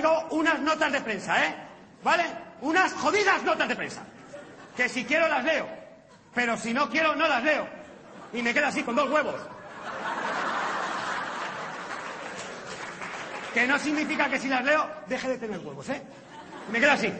[0.00, 1.54] traigo unas notas de prensa, ¿eh?
[2.02, 2.24] ¿Vale?
[2.60, 4.02] Unas jodidas notas de prensa.
[4.76, 5.66] Que si quiero las leo.
[6.34, 7.66] Pero si no quiero, no las leo.
[8.32, 9.40] Y me quedo así con dos huevos.
[13.54, 16.02] Que no significa que si las leo, deje de tener huevos, ¿eh?
[16.70, 17.10] Me quedo así.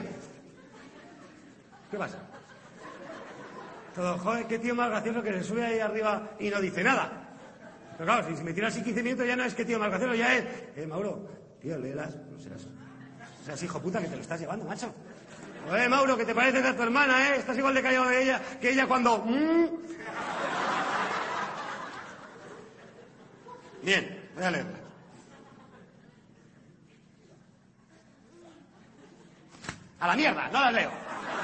[1.90, 2.18] ¿Qué pasa?
[3.94, 7.10] Todo, joder, qué tío más gracioso que se sube ahí arriba y no dice nada.
[7.96, 10.14] Pero claro, si me tira así 15 minutos ya no es que tío más gracioso,
[10.14, 10.44] ya es...
[10.76, 12.14] Eh, Mauro, tío, léelas.
[12.14, 12.38] No
[13.44, 14.94] seas, hijo puta que te lo estás llevando, macho.
[15.68, 17.38] Oye, Mauro, que te pareces a tu hermana, ¿eh?
[17.38, 19.18] Estás igual de callado de ella que ella cuando...
[19.18, 19.66] mm.
[23.82, 24.80] Bien, voy a leerlas.
[29.98, 30.90] A la mierda, no las leo.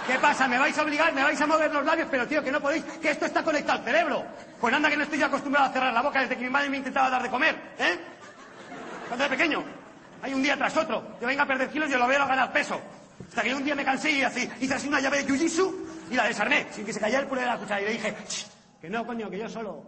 [0.07, 0.47] ¿Qué pasa?
[0.47, 1.13] ¿Me vais a obligar?
[1.13, 2.07] ¿Me vais a mover los labios?
[2.09, 4.24] Pero tío, que no podéis, que esto está conectado al cerebro.
[4.61, 6.77] Pues anda que no estoy acostumbrado a cerrar la boca desde que mi madre me
[6.77, 7.99] intentaba dar de comer, ¿eh?
[9.09, 9.82] Cuando era pequeño.
[10.23, 11.16] Hay un día tras otro.
[11.20, 12.80] Yo venga a perder kilos y lo veo a ganar peso.
[13.28, 16.15] Hasta que un día me cansé y así, hice así una llave de jiu y
[16.15, 17.80] la desarmé, sin que se cayera el puré de la cuchara.
[17.80, 18.46] Y le dije, "Ch,
[18.80, 19.84] que no, coño, que yo solo.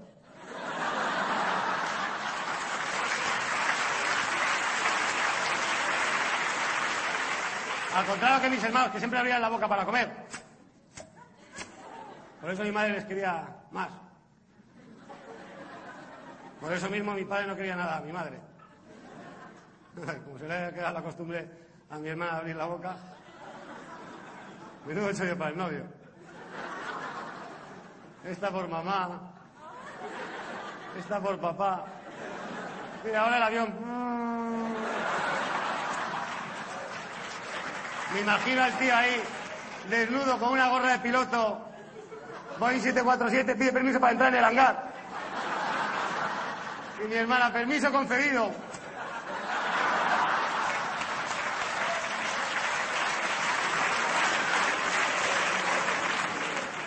[7.94, 10.10] Al contrario que mis hermanos, que siempre abrían la boca para comer.
[12.40, 13.88] Por eso mi madre les quería más.
[16.60, 18.53] Por eso mismo mi padre no quería nada a mi madre.
[20.24, 21.48] Como se le ha quedado la costumbre
[21.90, 22.96] a mi hermana abrir la boca.
[24.86, 25.84] Menudo hecho yo para el novio.
[28.24, 29.20] Esta por mamá.
[30.98, 31.84] Esta por papá.
[33.04, 33.74] Y ahora el avión.
[38.12, 39.22] Me imagino al tío ahí,
[39.90, 41.60] desnudo, con una gorra de piloto.
[42.58, 44.92] Boeing 747 pide permiso para entrar en el hangar.
[47.04, 48.52] Y mi hermana, permiso concedido.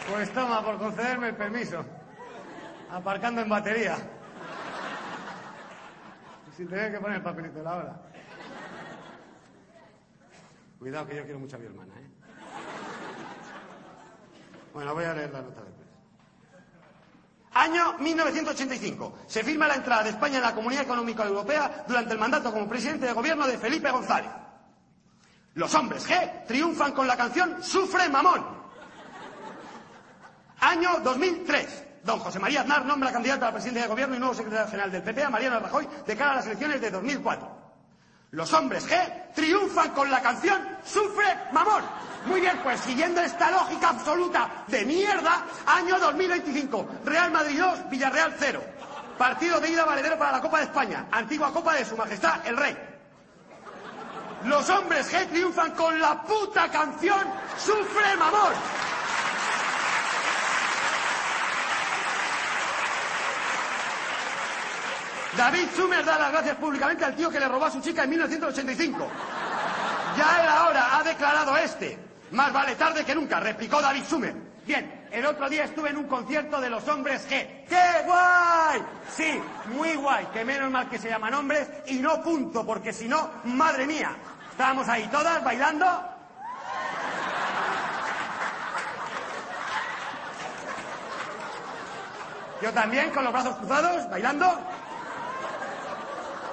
[0.09, 1.83] Pues toma, por concederme el permiso.
[2.89, 3.97] Aparcando en batería.
[6.55, 8.01] Sin tener que poner el papelito de la hora.
[10.79, 12.07] Cuidado que yo quiero mucho a mi hermana, ¿eh?
[14.73, 15.93] Bueno, voy a leer la nota de prensa.
[17.53, 19.19] Año 1985.
[19.27, 22.69] Se firma la entrada de España en la Comunidad Económica Europea durante el mandato como
[22.69, 24.31] presidente de gobierno de Felipe González.
[25.55, 28.56] Los hombres G triunfan con la canción Sufre Mamón.
[30.59, 31.85] Año 2003.
[32.03, 34.91] Don José María Aznar nombra candidato a la presidencia de gobierno y nuevo secretario general
[34.91, 37.67] del PP a Mariano Rajoy de cara a las elecciones de 2004.
[38.31, 41.83] Los hombres G triunfan con la canción Sufre Mamón.
[42.25, 46.87] Muy bien, pues siguiendo esta lógica absoluta de mierda, año 2025.
[47.05, 48.61] Real Madrid 2, Villarreal 0.
[49.17, 51.07] Partido de ida valedero para la Copa de España.
[51.11, 52.77] Antigua Copa de Su Majestad el Rey.
[54.43, 57.19] Los hombres G triunfan con la puta canción
[57.57, 58.53] Sufre Mamón.
[65.37, 68.09] David Sumer da las gracias públicamente al tío que le robó a su chica en
[68.09, 69.07] 1985.
[70.17, 71.99] Ya era hora, ha declarado este.
[72.31, 74.35] Más vale tarde que nunca, replicó David Sumer.
[74.65, 77.65] Bien, el otro día estuve en un concierto de los hombres G.
[77.69, 78.83] ¡Qué guay!
[79.15, 83.07] Sí, muy guay, que menos mal que se llaman hombres y no punto, porque si
[83.07, 84.17] no, madre mía.
[84.49, 85.85] Estábamos ahí todas bailando.
[92.59, 94.59] Yo también, con los brazos cruzados, bailando.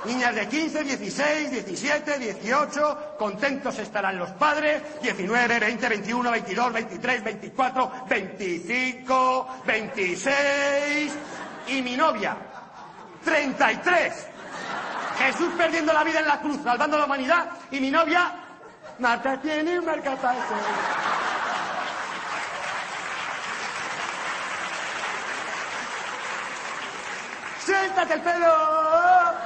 [0.04, 7.24] Niñas de 15, 16, 17, 18, contentos estarán los padres, 19, 20, 21, 22, 23,
[7.24, 11.12] 24, 25, 26
[11.68, 12.36] y mi novia,
[13.24, 14.26] 33.
[15.18, 18.30] Jesús perdiendo la vida en la cruz, salvando a la humanidad y mi novia,
[18.98, 20.54] Marta tiene un marcapaso.
[27.64, 28.83] Suéltate el pelo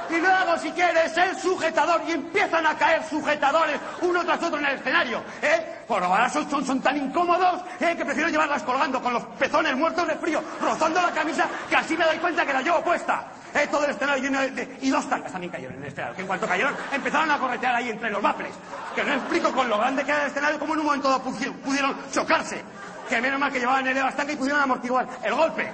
[0.09, 4.65] y luego si quieres el sujetador y empiezan a caer sujetadores uno tras otro en
[4.65, 5.75] el escenario, ¿eh?
[5.87, 7.95] Por ahora son, son, tan incómodos ¿eh?
[7.97, 11.97] que prefiero llevarlas colgando con los pezones muertos de frío, rozando la camisa, que así
[11.97, 13.25] me doy cuenta que la llevo puesta.
[13.55, 13.67] ¿eh?
[13.71, 16.21] Todo el escenario lleno de, de- Y dos tangas también cayeron en el escenario, que
[16.21, 18.53] en cuanto cayeron empezaron a corretear ahí entre los bafles.
[18.95, 21.95] Que no explico con lo grande que era el escenario cómo en un momento pudieron
[22.11, 22.63] chocarse.
[23.09, 25.71] Que menos mal que llevaban el bastante y pudieron amortiguar el golpe.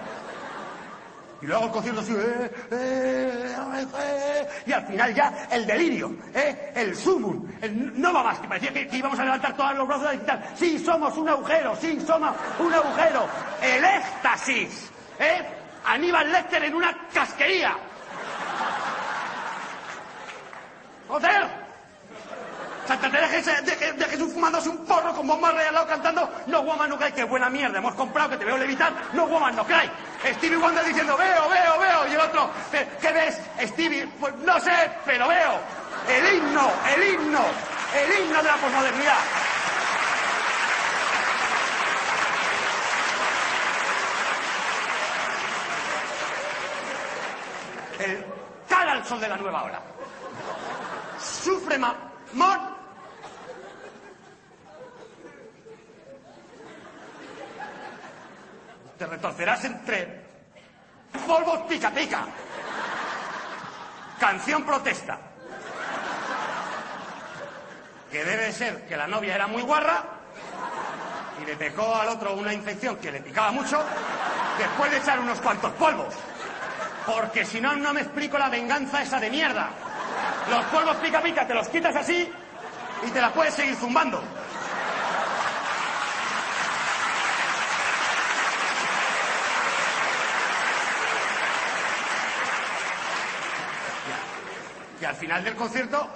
[1.46, 3.56] Y luego el concierto así, eh, eh,
[4.00, 8.48] eh, y al final ya el delirio, eh, el sumum, el no va más, que
[8.48, 10.44] parecía que, que íbamos a levantar todos los brazos y tal.
[10.56, 13.28] Sí, somos un agujero, sí, somos un agujero.
[13.62, 15.46] El éxtasis, ¿eh?
[15.86, 17.78] Aníbal Lecter en una casquería.
[21.08, 21.65] ¡Joder!
[22.88, 26.62] Santa Teresa de, de Jesús fumándose un porro con Bob Marley al lado cantando No
[26.62, 29.66] woman no cry, qué buena mierda, hemos comprado que te veo levitar, no woman no
[29.66, 29.90] cry.
[30.34, 34.08] Stevie Wonder diciendo veo, veo, veo, y el otro, ¿qué ves, Stevie?
[34.20, 35.60] Pues no sé, pero veo.
[36.10, 37.46] El himno, el himno,
[37.96, 39.18] el himno de la posmodernidad.
[48.00, 48.26] El
[48.68, 49.82] cara al sol de la nueva hora.
[51.20, 52.75] Sufre mon,
[58.98, 60.26] te retorcerás entre
[61.28, 62.26] polvos pica pica.
[64.20, 65.20] Canción protesta.
[68.12, 70.04] Que debe ser que la novia era muy guarra
[71.42, 73.84] y le pecó al otro una infección que le picaba mucho
[74.58, 76.14] después de echar unos cuantos polvos.
[77.06, 79.70] Porque si no, no me explico la venganza esa de mierda.
[80.50, 82.32] Los polvos pica pica te los quitas así
[83.06, 84.24] y te la puedes seguir zumbando.
[95.06, 96.08] Y al final del concierto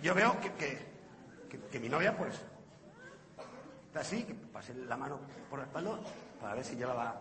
[0.00, 2.40] yo veo que, mi novia pues
[3.88, 5.18] está así, que pase la mano
[5.50, 5.98] por la espalda
[6.40, 7.20] para ver si llevaba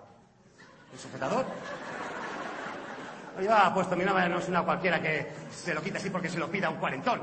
[0.93, 1.43] el sujetador.
[3.35, 6.29] Lo llevaba puesto, mi novia no es una cualquiera que se lo quita así porque
[6.29, 7.19] se lo pida un cuarentón.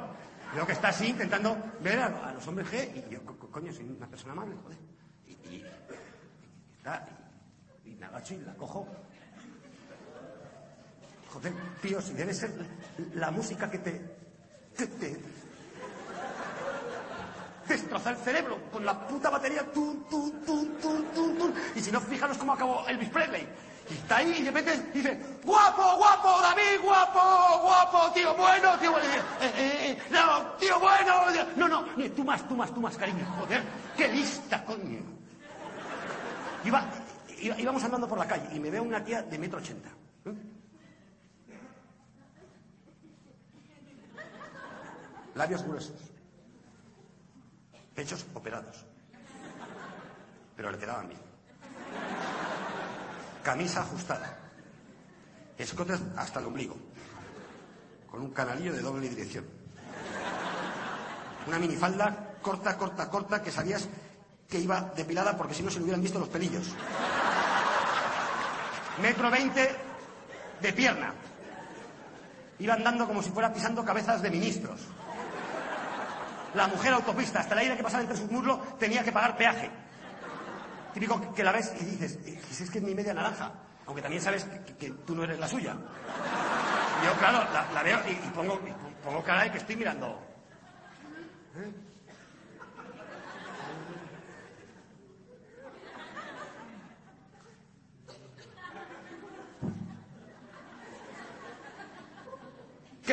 [0.53, 4.09] Veo que está así intentando ver a, los hombres G y yo, coño, soy una
[4.09, 4.79] persona amable, joder.
[5.29, 5.65] Y, y,
[7.85, 8.89] y, y agacho y la cojo
[11.35, 11.53] Joder,
[11.83, 12.53] tío, si debe ser
[13.15, 13.93] la música que te,
[14.77, 15.21] te,
[17.67, 19.65] destroza el cerebro con la puta batería.
[19.73, 23.49] Tun, tun, tun, tun, tun, Y si no, fijaros cómo acabó Elvis Presley.
[23.91, 27.21] Y está ahí y de repente dice, guapo, guapo, David, guapo,
[27.63, 29.09] guapo, tío bueno, tío bueno.
[29.41, 31.25] Eh, eh, eh, no, tío bueno.
[31.57, 31.85] No, no,
[32.15, 33.27] tú más, tú más, tú más, cariño.
[33.41, 33.63] Joder,
[33.97, 35.01] qué lista, coño.
[36.65, 36.85] Iba,
[37.59, 39.91] íbamos andando por la calle y me veo una tía de metro ochenta.
[45.35, 45.97] Labios gruesos,
[47.95, 48.85] pechos operados,
[50.57, 51.21] pero le quedaban bien.
[53.43, 54.39] Camisa ajustada,
[55.59, 56.77] escotes hasta el ombligo,
[58.11, 59.45] con un canalillo de doble dirección.
[61.47, 63.89] Una minifalda corta, corta, corta, que sabías
[64.49, 66.73] que iba depilada porque si no se le hubieran visto los pelillos.
[69.03, 69.77] Metro veinte
[70.63, 71.13] de pierna.
[72.61, 74.81] Iba andando como si fuera pisando cabezas de ministros
[76.55, 79.71] la mujer autopista, hasta el aire que pasaba entre sus muslos tenía que pagar peaje.
[80.93, 83.53] Típico que la ves y dices, eh, es que es mi media naranja,
[83.87, 84.47] aunque también sabes
[84.79, 85.75] que, tú no eres la suya.
[87.05, 88.61] yo, claro, la, veo y, pongo,
[89.03, 90.21] pongo cara de que estoy mirando.
[91.57, 91.94] ¿Eh?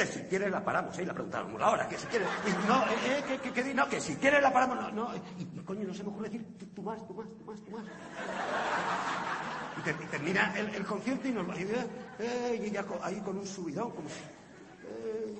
[0.01, 1.05] Que si quieres la paramos, ¿eh?
[1.05, 2.27] la preguntábamos ahora, que si quieres.
[2.67, 5.11] no, eh, eh que, que, no, que si quieres la paramos, no, no.
[5.37, 6.43] Y, coño, no se me ocurre decir,
[6.73, 7.83] tú, más, tú más, tú más, tú más.
[9.77, 14.09] Y, termina el, concierto y nos va eh, y ella ahí con un subidón, como
[14.09, 15.35] eh,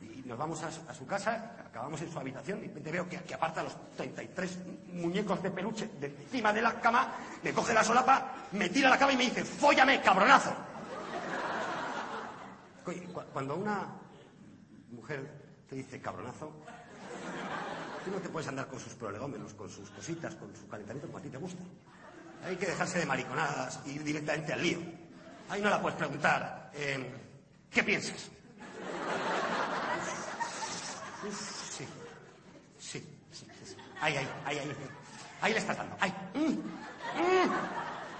[0.00, 3.34] y nos vamos a, su casa, acabamos en su habitación y te veo que, que
[3.34, 4.58] aparta los 33
[4.94, 7.12] muñecos de peluche de encima de la cama,
[7.42, 10.67] me coge la solapa, me tira la cama y me dice, fóllame, cabronazo.
[13.32, 13.86] Cuando una
[14.90, 15.30] mujer
[15.68, 16.52] te dice cabronazo,
[18.04, 21.18] tú no te puedes andar con sus prolegómenos, con sus cositas, con su calentamiento como
[21.18, 21.62] a ti te gusta.
[22.44, 24.78] Hay que dejarse de mariconadas y ir directamente al lío.
[25.50, 27.06] Ahí no la puedes preguntar, em,
[27.70, 28.30] ¿qué piensas?
[31.30, 31.86] sí,
[32.78, 33.76] sí, sí, sí.
[34.00, 34.76] Ahí, ahí, ahí, ahí.
[35.40, 35.96] Ahí le estás dando.
[36.00, 36.12] Ahí.
[36.34, 36.52] Mm,
[37.20, 37.52] mm,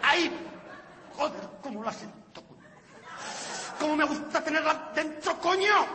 [0.02, 0.46] ahí.
[1.16, 2.02] Joder, cómo lo has
[3.78, 5.86] ¿Cómo me gusta tenerla dentro, coño?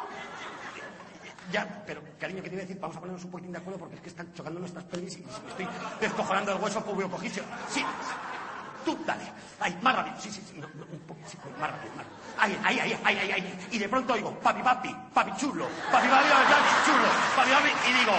[1.52, 2.80] Ya, pero cariño, ¿qué te iba a decir?
[2.80, 5.24] Vamos a ponernos un poquitín de acuerdo porque es que están chocando nuestras pelis y
[5.24, 5.68] me estoy
[6.00, 7.44] descojonando el hueso público cogicio.
[7.70, 7.84] Sí,
[8.86, 9.24] tú dale.
[9.60, 10.16] Ay, más rápido.
[10.20, 10.56] Sí, sí, sí.
[10.58, 12.24] un poco, sí, más rápido, más rápido.
[12.38, 13.68] Ay, ay, ay, ay, ay, ay.
[13.72, 17.90] Y de pronto oigo, papi, papi, papi chulo, papi, papi, papi, chulo, papi, papi.
[17.90, 18.13] Y digo,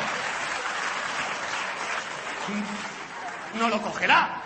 [3.58, 4.42] no lo cogerá.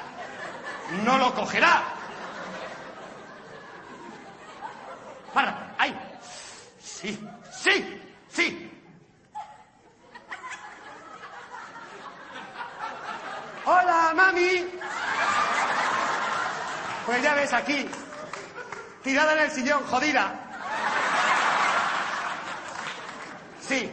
[1.05, 1.98] No lo cogerá.
[5.39, 5.97] Para, ahí.
[6.83, 7.17] Sí,
[7.53, 8.73] sí, sí.
[13.65, 14.69] Hola, mami.
[17.07, 17.89] Pues ya ves aquí,
[19.05, 20.35] tirada en el sillón, jodida.
[23.61, 23.93] Sí,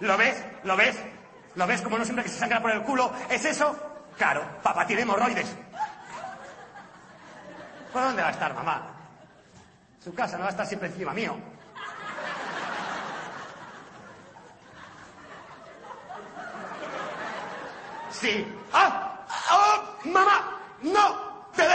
[0.00, 0.42] ¿lo ves?
[0.62, 0.96] ¿Lo ves?
[1.56, 3.12] ¿Lo ves como no siempre que se sangra por el culo?
[3.28, 3.76] ¿Es eso?
[4.16, 5.54] Claro, papá tiene hemorroides.
[7.92, 8.93] ¿Por dónde va a estar mamá?
[10.04, 11.34] Su casa no va a estar siempre encima mío.
[18.10, 18.46] Sí.
[18.74, 19.24] ¡Ah!
[19.50, 20.08] ¡Oh!
[20.10, 20.60] ¡Mamá!
[20.82, 21.48] ¡No!
[21.56, 21.74] ¡Te de...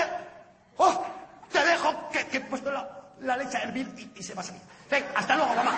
[0.78, 1.04] ¡Oh!
[1.52, 2.10] ¡Te dejo!
[2.12, 4.62] Que, he puesto la, leche a hervir y, se va a salir.
[4.92, 5.72] Ven, hasta luego, mamá.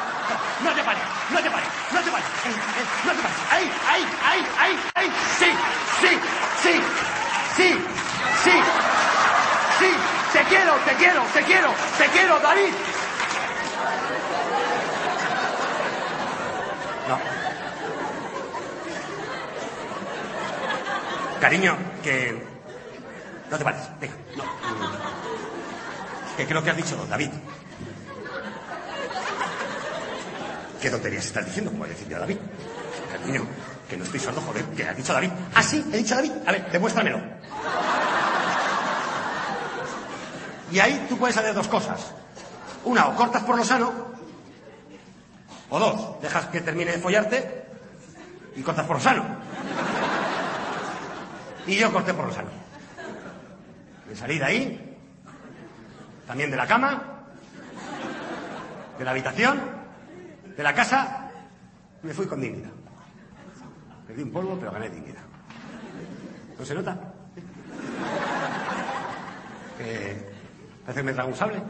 [0.62, 2.28] No te pares, no te pares, no te pares.
[3.06, 3.38] No te pares.
[3.50, 5.12] Ahí, ahí, ahí, ahí, ahí.
[5.40, 5.52] Sí,
[6.02, 6.20] sí,
[6.62, 6.82] sí,
[7.56, 7.74] sí,
[8.44, 8.52] sí,
[9.80, 10.21] sí.
[10.52, 12.74] Quiero, te quiero, te quiero, te quiero, David.
[17.08, 17.20] No.
[21.40, 22.46] Cariño, que...
[23.50, 24.44] No te pares, venga, no.
[26.36, 27.30] Que creo que has dicho, David.
[30.82, 31.72] ¿Qué tonterías estás diciendo?
[31.72, 32.38] Como decirle a David.
[33.12, 33.46] Cariño,
[33.90, 35.32] que no estoy sordo, joder, que has dicho David.
[35.56, 36.32] Ah, sí, he dicho David.
[36.46, 37.20] A ver, demuéstramelo.
[40.72, 42.14] Y ahí tú puedes hacer dos cosas.
[42.86, 43.92] Una, o cortas por lo sano,
[45.70, 47.66] o dos, dejas que termine de follarte
[48.56, 49.24] y cortas por lo sano.
[51.68, 52.50] Y yo corté por lo sano.
[54.08, 54.98] Me salí de ahí,
[56.26, 57.04] también de la cama,
[58.98, 59.60] de la habitación,
[60.56, 61.30] de la casa,
[62.02, 62.72] me fui con dignidad.
[64.08, 65.22] Perdí un polvo, pero gané dignidad.
[66.58, 66.98] ¿No se nota?
[69.78, 70.31] Que
[70.92, 71.62] parece que me trago un sable.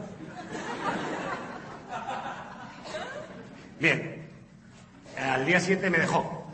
[3.78, 4.28] Bien.
[5.16, 6.46] Al día siguiente me dejó.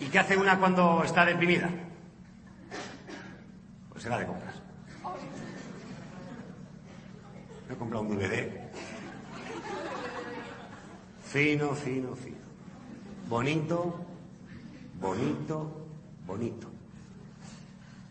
[0.00, 1.70] ¿Y qué hace una cuando está deprimida?
[3.90, 4.54] Pues se va de compras.
[7.68, 8.50] Me he comprado un DVD.
[11.24, 12.36] Fino, fino, fino.
[13.28, 14.04] Bonito,
[15.00, 15.86] bonito,
[16.26, 16.68] bonito.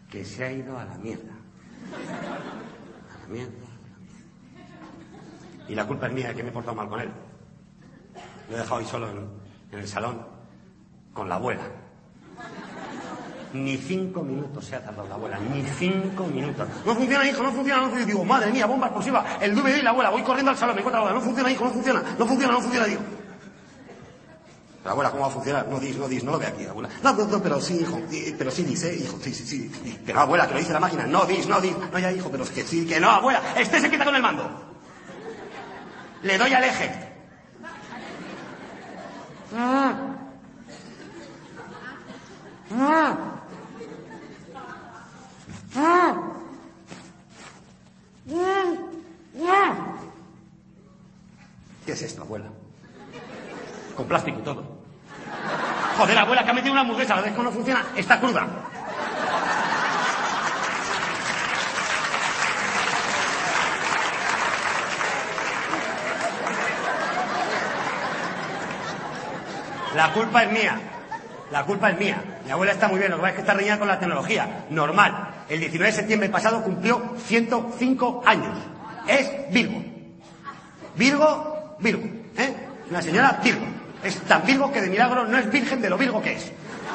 [0.09, 1.32] Que se ha ido a la mierda.
[5.67, 7.09] Y la culpa es mía de que me he portado mal con él.
[8.49, 9.29] Lo he dejado ahí solo en,
[9.71, 10.25] el salón
[11.13, 11.63] con la abuela.
[13.53, 16.67] Ni cinco minutos se ha tardado la abuela, ni cinco minutos.
[16.85, 18.05] No funciona, hijo, no funciona, no funciona.
[18.05, 20.09] Digo, madre mía, bomba explosiva, el DVD y la abuela.
[20.09, 21.19] Voy corriendo al salón, me encuentro la abuela.
[21.19, 23.01] No funciona, hijo, no funciona, no funciona, no funciona, digo.
[24.83, 25.67] La abuela, ¿cómo va a funcionar?
[25.69, 26.89] No dis, no dis, no lo ve aquí, abuela.
[27.01, 28.01] No, no, no, pero sí, hijo,
[28.37, 30.01] pero sí dice, hijo, sí, sí, sí.
[30.13, 31.07] No, abuela, que lo dice la máquina.
[31.07, 31.73] No dis, no dis.
[31.77, 33.41] No, ya, hijo, pero es que sí, que no, abuela.
[33.55, 34.49] Este se quita con el mando.
[36.21, 37.13] Le doy al eje.
[51.85, 52.49] ¿Qué es esto, abuela?
[53.95, 54.72] Con plástico y todo.
[55.97, 58.47] Joder, abuela, que ha metido una hamburguesa, la vez que no funciona, está cruda.
[69.95, 70.79] La culpa es mía.
[71.51, 72.23] La culpa es mía.
[72.45, 74.65] Mi abuela está muy bien, lo que pasa es que está reñida con la tecnología.
[74.71, 75.43] Normal.
[75.47, 78.57] El 19 de septiembre pasado cumplió 105 años.
[79.07, 79.83] Es Virgo.
[80.95, 82.03] Virgo, Virgo.
[82.37, 82.55] ¿eh?
[82.89, 83.65] Una señora Virgo.
[84.03, 86.51] Es tan Virgo que de milagro no es virgen de lo Virgo que es.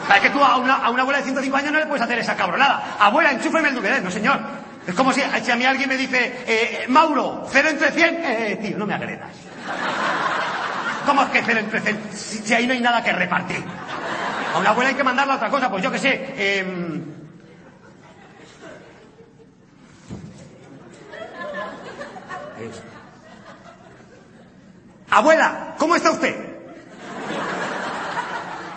[0.07, 2.19] Para que tú a una, a una abuela de 105 años no le puedes hacer
[2.19, 2.97] esa cabronada.
[2.99, 4.03] Abuela, enchúfeme el DVD.
[4.03, 4.38] No, señor.
[4.87, 8.25] Es como si, a mí alguien me dice, eh, Mauro, cero entre 100.
[8.25, 9.31] Eh, tío, no me agredas.
[11.05, 12.00] ¿Cómo es que cero entre 100?
[12.15, 13.62] Si, ahí no hay nada que repartir.
[14.55, 16.35] A una abuela hay que mandarla otra cosa, pues yo qué sé.
[16.37, 17.03] Eh...
[25.11, 26.48] Abuela, ¿cómo está usted?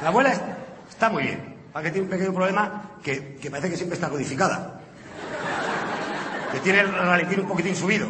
[0.02, 0.42] La abuela es-
[0.90, 1.56] está muy bien.
[1.72, 4.80] Para que tiene un pequeño problema que, que parece que siempre está codificada.
[6.52, 8.08] Que tiene el raletín un poquitín subido.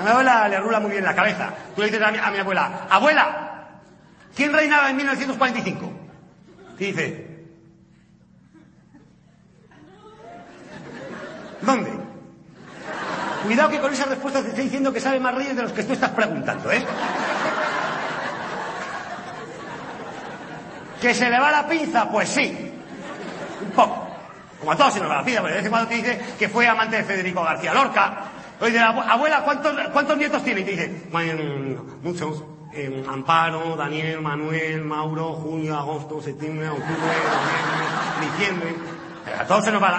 [0.00, 1.50] A mi abuela le rula muy bien la cabeza.
[1.76, 3.68] Tú le dices a mi, a mi abuela, abuela,
[4.34, 5.92] ¿quién reinaba en 1945?
[6.80, 7.44] Y dice,
[11.60, 11.90] ¿dónde?
[13.44, 15.84] Cuidado que con esa respuesta te estoy diciendo que sabe más reyes de los que
[15.84, 16.84] tú estás preguntando, ¿eh?
[21.02, 22.08] ¿Que se le va la pinza?
[22.08, 22.72] Pues sí.
[23.64, 24.08] Un poco.
[24.60, 26.20] Como a todos se nos va la pinza, porque de vez en cuando te dice
[26.38, 28.14] que fue amante de Federico García Lorca.
[28.60, 30.60] Oye, abu- abuela, ¿cuántos, ¿cuántos nietos tiene?
[30.60, 31.02] Y te dice,
[32.02, 32.44] muchos.
[32.74, 38.68] Eh, Amparo, Daniel, Manuel, Mauro, junio, agosto, septiembre, octubre, noviembre, diciembre.
[39.26, 39.90] Eh, A todos se nos va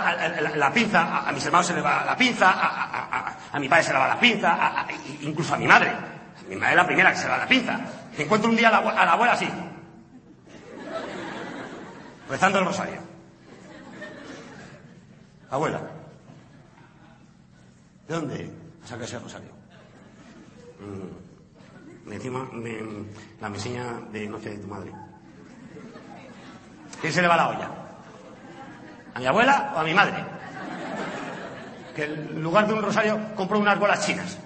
[0.56, 3.94] la, pinza, a, mis hermanos se les va la pinza, a, a- mi padre se
[3.94, 4.58] le va la pinza,
[5.22, 5.92] incluso a mi madre.
[6.50, 7.80] Mi madre es la primera que se da la pinza.
[8.18, 9.48] Encuentro un día a la abuela así.
[12.34, 13.00] Rezando el rosario.
[15.52, 15.80] Abuela.
[18.08, 18.52] ¿De dónde
[18.84, 19.52] saca ese rosario?
[20.80, 22.82] Mm, de encima me,
[23.40, 24.92] la mesilla de noche de tu madre.
[27.02, 27.70] ¿Quién se le va la olla?
[29.14, 30.26] ¿A mi abuela o a mi madre?
[31.96, 34.40] Que en lugar de un rosario compró unas bolas chinas.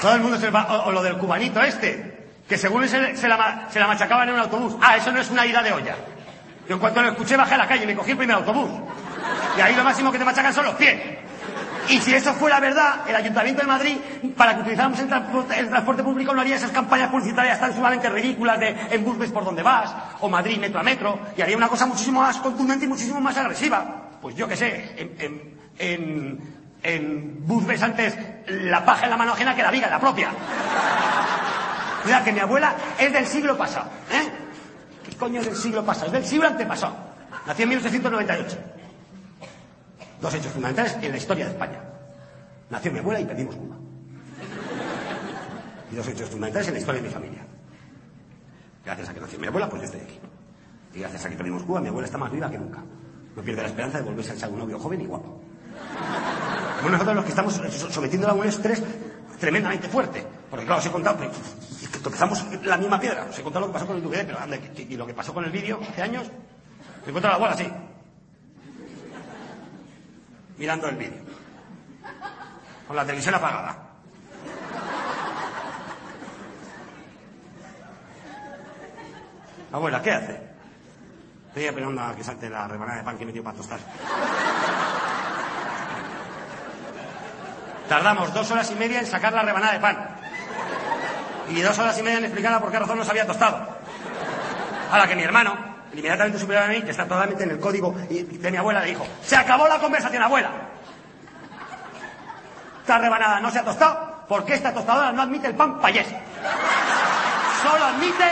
[0.00, 3.66] Todo el mundo se va, o, lo del cubanito este, que según se, se la,
[3.70, 4.76] se la machacaban en un autobús.
[4.80, 5.96] Ah, eso no es una ida de olla.
[6.68, 8.70] Yo en cuanto lo escuché bajé a la calle y me cogí el primer autobús.
[9.56, 11.00] Y ahí lo máximo que te machacan son los pies.
[11.88, 13.96] Y si eso fuera verdad, el Ayuntamiento de Madrid,
[14.36, 18.10] para que utilizáramos el transporte, el transporte público, no haría esas campañas publicitarias tan sumamente
[18.10, 21.56] ridículas de en bus ves por donde vas, o Madrid metro a metro, y haría
[21.56, 24.10] una cosa muchísimo más contundente y muchísimo más agresiva.
[24.20, 28.16] Pues yo qué sé, en, en, en, en bus ves antes
[28.46, 30.30] la paja en la mano ajena que la viga la propia.
[32.02, 34.28] Cuidado, que mi abuela es del siglo pasado, ¿eh?
[35.04, 36.06] ¿Qué coño es del siglo pasado?
[36.06, 36.96] Es del siglo antepasado.
[37.46, 38.58] Nació en 1898.
[40.20, 41.80] Dos hechos fundamentales en la historia de España.
[42.70, 43.76] Nació mi abuela y perdimos Cuba.
[45.90, 47.46] Y dos hechos fundamentales en la historia de mi familia.
[48.84, 50.18] Gracias a que nació mi abuela, pues yo estoy aquí.
[50.94, 52.80] Y gracias a que perdimos Cuba, mi abuela está más viva que nunca.
[53.36, 55.40] No pierde la esperanza de volverse a echar un novio joven y guapo.
[56.78, 57.54] Como nosotros los que estamos
[57.90, 58.82] sometiéndola a un estrés
[59.40, 60.24] tremendamente fuerte.
[60.48, 61.28] Porque claro, os he contado que
[61.98, 63.26] tropezamos la misma piedra.
[63.28, 65.34] Os he contado lo que pasó con el DVD, pero anda, y lo que pasó
[65.34, 66.30] con el vídeo hace años.
[67.02, 67.68] Me encuentro la abuela así.
[70.56, 71.22] Mirando el vídeo.
[72.86, 73.84] Con la televisión apagada.
[79.72, 80.40] Abuela, ¿qué hace?
[81.48, 83.80] Estoy esperando a que salte la rebanada de pan que he metido para tostar.
[87.88, 90.08] Tardamos dos horas y media en sacar la rebanada de pan.
[91.48, 93.66] Y dos horas y media en explicarla por qué razón no se había tostado.
[94.92, 95.56] A la que mi hermano,
[95.92, 99.06] inmediatamente superior a mí, que está totalmente en el código de mi abuela, le dijo,
[99.22, 100.50] se acabó la conversación, abuela.
[102.80, 106.06] Esta rebanada no se ha tostado porque esta tostadora no admite el pan payés.
[107.62, 108.24] Solo admite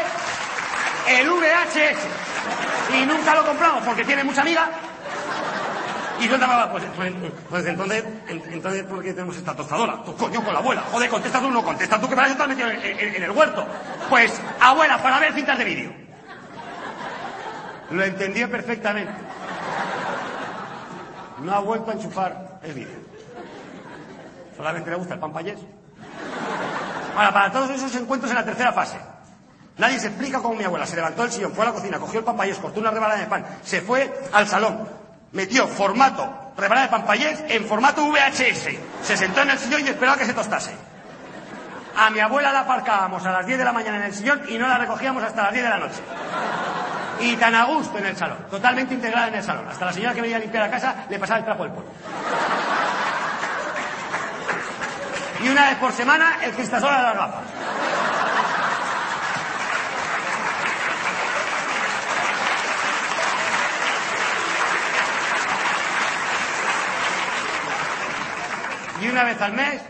[1.08, 2.94] el VHS.
[2.94, 4.68] Y nunca lo compramos porque tiene mucha amiga.
[6.18, 7.12] Y yo estaba, pues, pues,
[7.50, 10.02] pues entonces, en- entonces, ¿por qué tenemos esta tostadora?
[10.04, 10.82] Tú, coño, con la abuela.
[10.90, 13.66] Joder, contesta tú, no contesta tú, que eso te has metido en el huerto.
[14.08, 15.92] Pues, abuela, para ver cintas de vídeo.
[17.90, 19.12] Lo entendió perfectamente.
[21.42, 22.98] No ha vuelto a enchufar el vídeo.
[24.56, 25.58] Solamente le gusta el pan payés.
[27.14, 28.96] Ahora, para todos esos encuentros en la tercera fase.
[29.76, 32.20] Nadie se explica cómo mi abuela se levantó del sillón, fue a la cocina, cogió
[32.20, 34.88] el pan payés, cortó una rebanada de pan, se fue al salón,
[35.32, 38.68] metió formato rebanada de pan payés en formato VHS,
[39.02, 40.74] se sentó en el sillón y esperó a que se tostase.
[41.96, 44.58] A mi abuela la aparcábamos a las 10 de la mañana en el sillón y
[44.58, 46.02] no la recogíamos hasta las 10 de la noche.
[47.20, 49.66] Y tan a gusto en el salón, totalmente integrada en el salón.
[49.68, 51.90] Hasta la señora que venía a limpiar la casa le pasaba el trapo del pueblo.
[55.42, 57.44] Y una vez por semana el cristasol de las gafas.
[69.00, 69.82] Y una vez al mes,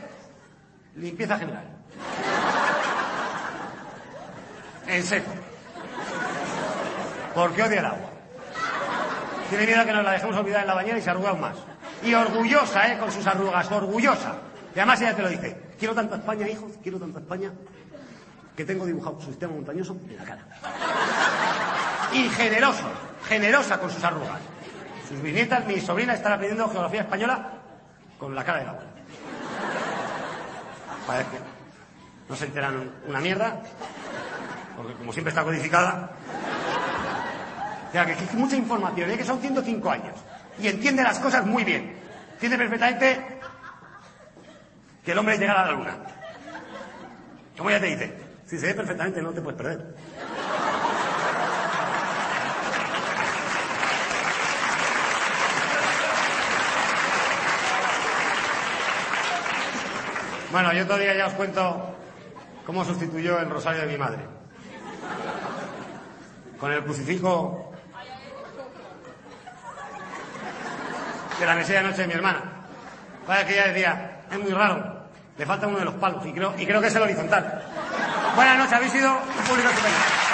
[0.97, 1.65] limpieza general.
[4.87, 5.31] En seco.
[7.35, 8.11] Porque odia el agua.
[9.49, 11.57] Tiene miedo que nos la dejemos olvidar en la bañera y se arruga aún más.
[12.03, 12.99] Y orgullosa, ¿eh?
[12.99, 14.37] Con sus arrugas, orgullosa.
[14.75, 15.57] Y además ella te lo dice.
[15.79, 17.53] Quiero tanto España, hijos, quiero tanto España,
[18.57, 20.47] que tengo dibujado su sistema montañoso en la cara.
[22.13, 22.85] Y generoso,
[23.29, 24.41] generosa con sus arrugas.
[25.09, 27.53] Sus bisnietas, mi sobrina, están aprendiendo geografía española
[28.19, 28.96] con la cara de la abuela.
[31.07, 31.39] Parece
[32.29, 33.61] no se enteran una mierda,
[34.77, 36.11] porque como siempre está codificada.
[37.89, 39.17] O sea, que es mucha información, ¿eh?
[39.17, 40.19] que son 105 años.
[40.61, 41.97] Y entiende las cosas muy bien.
[42.33, 43.39] Entiende perfectamente
[45.05, 45.97] que el hombre llegará a la luna.
[47.57, 49.95] Como ella te dice, si se ve perfectamente no te puedes perder.
[60.57, 61.95] Bueno, yo todavía ya os cuento
[62.65, 64.21] cómo sustituyó el rosario de mi madre.
[66.59, 67.75] Con el crucifijo
[71.39, 72.41] de la mesilla de noche de mi hermana.
[73.29, 75.03] Vaya que ella decía, es muy raro,
[75.37, 77.63] le falta uno de los palos y creo, y creo que es el horizontal.
[78.35, 80.26] Buenas noches, habéis sido un público estupendo.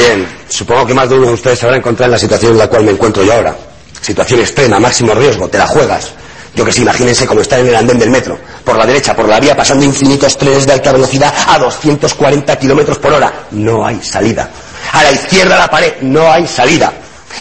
[0.00, 2.58] Bien, supongo que más de uno de ustedes se habrá encontrado en la situación en
[2.58, 3.54] la cual me encuentro yo ahora.
[4.00, 6.12] Situación extrema, máximo riesgo, te la juegas.
[6.54, 9.28] Yo que sé, imagínense como estar en el andén del metro, por la derecha, por
[9.28, 13.30] la vía, pasando infinitos trenes de alta velocidad a 240 kilómetros por hora.
[13.50, 14.48] No hay salida.
[14.94, 16.90] A la izquierda la pared, no hay salida.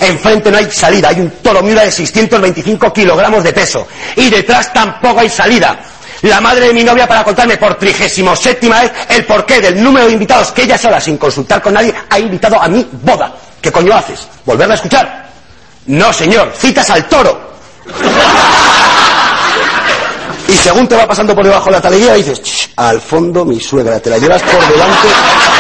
[0.02, 3.88] Enfrente no hay salida, hay un toro miura de 625 kilogramos de peso.
[4.17, 5.80] Y detrás tampoco hay salida.
[6.23, 10.08] La madre de mi novia para contarme por trigésimo séptima vez el porqué del número
[10.08, 13.34] de invitados que ella sola, sin consultar con nadie, ha invitado a mi boda.
[13.62, 14.27] ¿Qué coño haces?
[14.45, 15.29] ¿Volverla a escuchar?
[15.88, 17.49] No, señor, citas al toro.
[20.47, 23.60] Y según te va pasando por debajo de la taleguía, dices, "Ch, al fondo mi
[23.60, 25.08] suegra, te la llevas por delante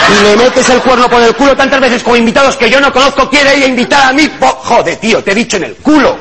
[0.09, 2.91] y le metes el cuerno por el culo tantas veces como invitados que yo no
[2.91, 4.29] conozco, quiere ella invitar a mí.
[4.39, 6.17] Joder, tío, te he dicho en el culo.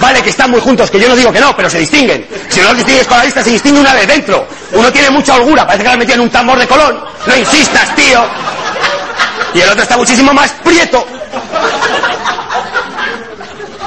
[0.00, 2.26] Vale, que están muy juntos, que yo no digo que no, pero se distinguen.
[2.48, 4.46] Si no los distingues con la vista, se distingue una vez dentro.
[4.72, 7.00] Uno tiene mucha holgura, parece que la metido en un tambor de colón.
[7.26, 8.24] No insistas, tío.
[9.54, 11.04] Y el otro está muchísimo más prieto.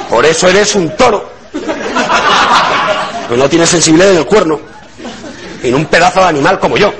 [0.09, 1.31] Por eso eres un toro.
[3.27, 4.59] Pues no tienes sensibilidad en el cuerno.
[5.63, 6.93] En un pedazo de animal como yo.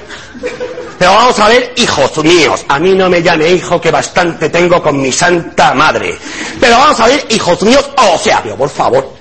[0.97, 2.65] Pero vamos a ver, hijos míos.
[2.67, 6.17] A mí no me llame hijo, que bastante tengo con mi santa madre.
[6.60, 9.13] Pero vamos a ver, hijos míos, o sea, pero por favor,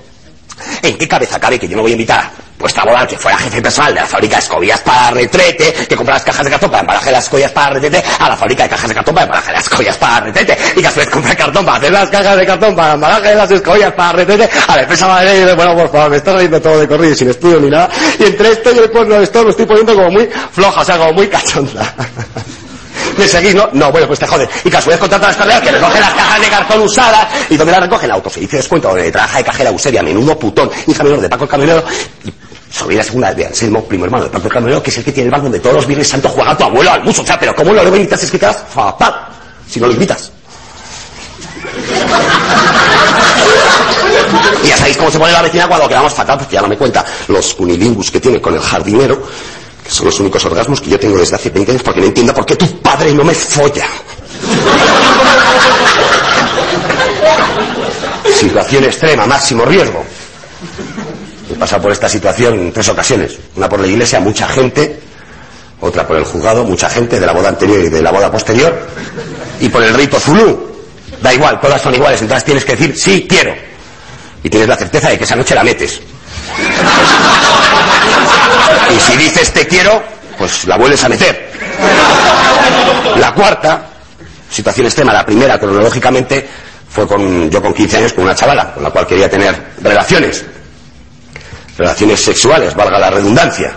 [0.81, 2.19] ¿en qué cabeza cabe que yo me voy a invitar.
[2.19, 5.73] A vuestra boda al que fuera jefe personal de la fábrica de escobillas para retrete,
[5.87, 8.63] que compra las cajas de cartón para embalaje las escobillas para retrete, a la fábrica
[8.63, 11.09] de cajas de cartón para embalaje las escobillas para retrete, y que a su vez
[11.09, 14.75] compra cartón para hacer las cajas de cartón para embalaje las escobillas para retrete, a
[14.75, 17.69] la empresa madre bueno, por favor, me estás riendo todo de corrido sin estudio ni
[17.69, 17.89] nada,
[18.19, 20.85] y entre esto y el cuerno de esto lo estoy poniendo como muy floja, o
[20.85, 21.93] sea, como muy cachonda.
[23.17, 23.69] ¿Me seguís, no?
[23.73, 24.47] No, bueno, pues te joden.
[24.63, 27.27] Y que a su contratan las carreras que recogen las cajas de cartón usadas.
[27.49, 28.11] ¿Y dónde las recogen?
[28.11, 31.49] Autoservicio de descuento, donde trabaja de cajera Eusebia, menudo putón, hija menor de Paco el
[31.49, 31.83] Camionero.
[32.23, 32.33] Y
[32.71, 35.27] sobrina segunda de Anselmo, primo hermano de Paco el Camionero, que es el que tiene
[35.27, 37.21] el bar donde todos los viernes santos juega tu abuelo al mucho.
[37.21, 39.13] O sea, pero ¿cómo lo invitas es que te das fatal
[39.69, 40.31] si no lo invitas?
[44.63, 46.77] Y ya sabéis cómo se pone la vecina cuando quedamos fatal, porque ya no me
[46.77, 49.21] cuenta los unilingus que tiene con el jardinero,
[49.87, 52.45] son los únicos orgasmos que yo tengo desde hace 20 años, porque no entiendo por
[52.45, 53.87] qué tu padre no me folla.
[58.39, 60.03] Situación extrema, máximo riesgo.
[61.49, 63.37] He pasado por esta situación en tres ocasiones.
[63.55, 64.99] Una por la iglesia, mucha gente.
[65.79, 68.75] Otra por el juzgado, mucha gente de la boda anterior y de la boda posterior.
[69.59, 70.67] Y por el rito Zulú.
[71.21, 72.21] Da igual, todas son iguales.
[72.21, 73.55] Entonces tienes que decir, sí, quiero.
[74.43, 76.01] Y tienes la certeza de que esa noche la metes.
[78.95, 80.01] Y si dices te quiero,
[80.37, 81.51] pues la vuelves a meter.
[83.17, 83.87] La cuarta,
[84.49, 86.47] situación extrema, la primera cronológicamente,
[86.89, 90.43] fue con, yo con 15 años con una chavala, con la cual quería tener relaciones.
[91.77, 93.75] Relaciones sexuales, valga la redundancia.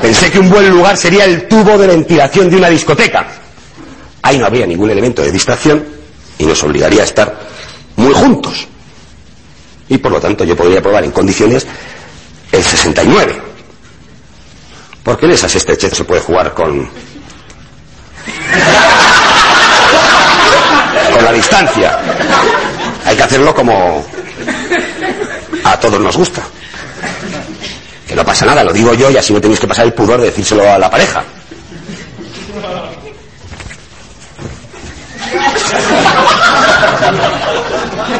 [0.00, 3.26] Pensé que un buen lugar sería el tubo de ventilación de una discoteca.
[4.22, 5.84] Ahí no habría ningún elemento de distracción
[6.38, 7.38] y nos obligaría a estar
[7.96, 8.66] muy juntos.
[9.90, 11.66] Y por lo tanto yo podría probar en condiciones
[12.52, 13.42] el 69.
[15.02, 16.88] Porque en esas estreches se puede jugar con.
[21.12, 21.98] con la distancia.
[23.04, 24.06] Hay que hacerlo como
[25.64, 26.42] a todos nos gusta.
[28.06, 30.20] Que no pasa nada, lo digo yo y así no tenéis que pasar el pudor
[30.20, 31.24] de decírselo a la pareja.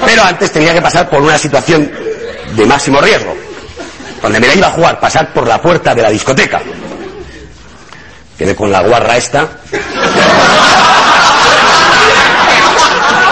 [0.05, 1.91] Pero antes tenía que pasar por una situación
[2.55, 3.35] de máximo riesgo.
[4.23, 6.61] Donde me la iba a jugar, pasar por la puerta de la discoteca.
[8.37, 9.49] Quedé con la guarra esta.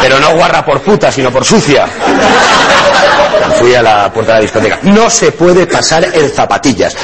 [0.00, 1.86] Pero no guarra por puta, sino por sucia.
[3.58, 4.78] Fui a la puerta de la discoteca.
[4.82, 6.94] No se puede pasar en zapatillas.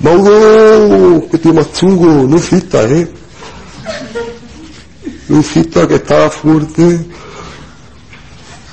[0.00, 3.08] Mauro, que tío más chungo, no eh.
[5.28, 7.00] No que estaba fuerte.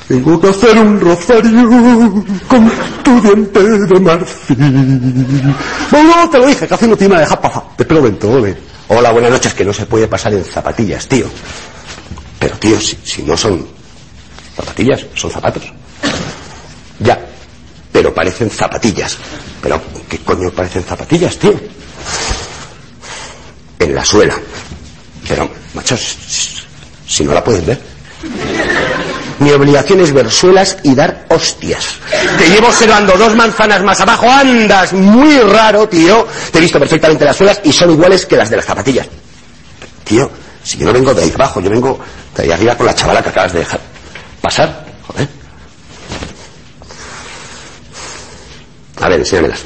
[0.07, 2.71] Tengo que hacer un rosario con
[3.03, 4.57] tu diente de marfil.
[5.91, 7.63] Mauro, te lo dije, hace no tiene una deja pasar.
[7.75, 8.55] Te pelo ventole.
[8.87, 11.25] Hola, buenas noches, que no se puede pasar en zapatillas, tío.
[12.39, 13.67] Pero, tío, si, si no son
[14.55, 15.63] zapatillas, son zapatos.
[16.99, 17.19] Ya,
[17.91, 19.17] pero parecen zapatillas.
[19.61, 21.53] Pero, ¿qué coño parecen zapatillas, tío?
[23.79, 24.35] En la suela.
[25.27, 26.61] Pero, macho, si,
[27.05, 27.81] si no la puedes ver.
[29.47, 31.85] Mi obligación es ver suelas y dar hostias.
[32.37, 36.27] Te llevo observando dos manzanas más abajo, andas muy raro, tío.
[36.51, 39.07] Te he visto perfectamente las suelas y son iguales que las de las zapatillas.
[40.03, 40.29] Tío,
[40.61, 41.97] si yo no vengo de ahí abajo, yo vengo
[42.35, 43.79] de ahí arriba con la chavala que acabas de dejar
[44.41, 44.85] pasar.
[48.99, 49.63] A ver, enséñamelas.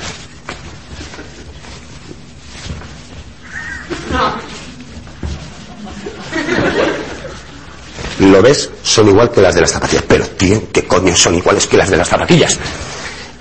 [8.20, 10.04] Lo ves, son igual que las de las zapatillas.
[10.08, 12.58] Pero, tío, ¿qué coño son iguales que las de las zapatillas?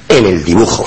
[0.08, 0.86] En el dibujo.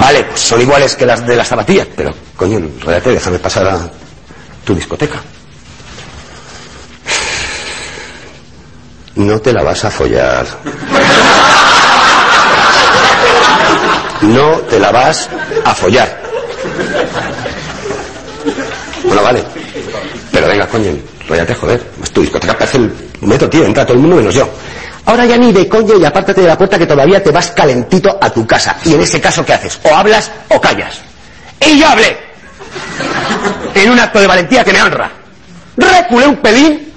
[0.00, 3.90] Vale, son iguales que las de las zapatillas, pero, coño, enrédate, déjame pasar a
[4.64, 5.20] tu discoteca.
[9.16, 10.46] No te la vas a follar.
[14.22, 15.28] No te la vas
[15.64, 16.22] a follar.
[19.04, 19.44] Bueno, vale.
[20.40, 20.90] Pero venga, coño,
[21.28, 21.82] rollate, joder.
[22.02, 23.62] Es tu discoteca parece el metro, tío.
[23.62, 24.48] Entra todo el mundo menos yo.
[25.04, 28.18] Ahora ya ni de coño y apártate de la puerta que todavía te vas calentito
[28.18, 28.74] a tu casa.
[28.86, 29.78] Y en ese caso, ¿qué haces?
[29.82, 30.98] O hablas o callas.
[31.60, 32.16] Y yo hablé.
[33.74, 35.10] En un acto de valentía que me honra.
[35.76, 36.90] Reculé un pelín.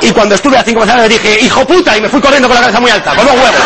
[0.00, 2.60] Y cuando estuve a cinco le dije, hijo puta, y me fui corriendo con la
[2.60, 3.62] cabeza muy alta, con los huevos.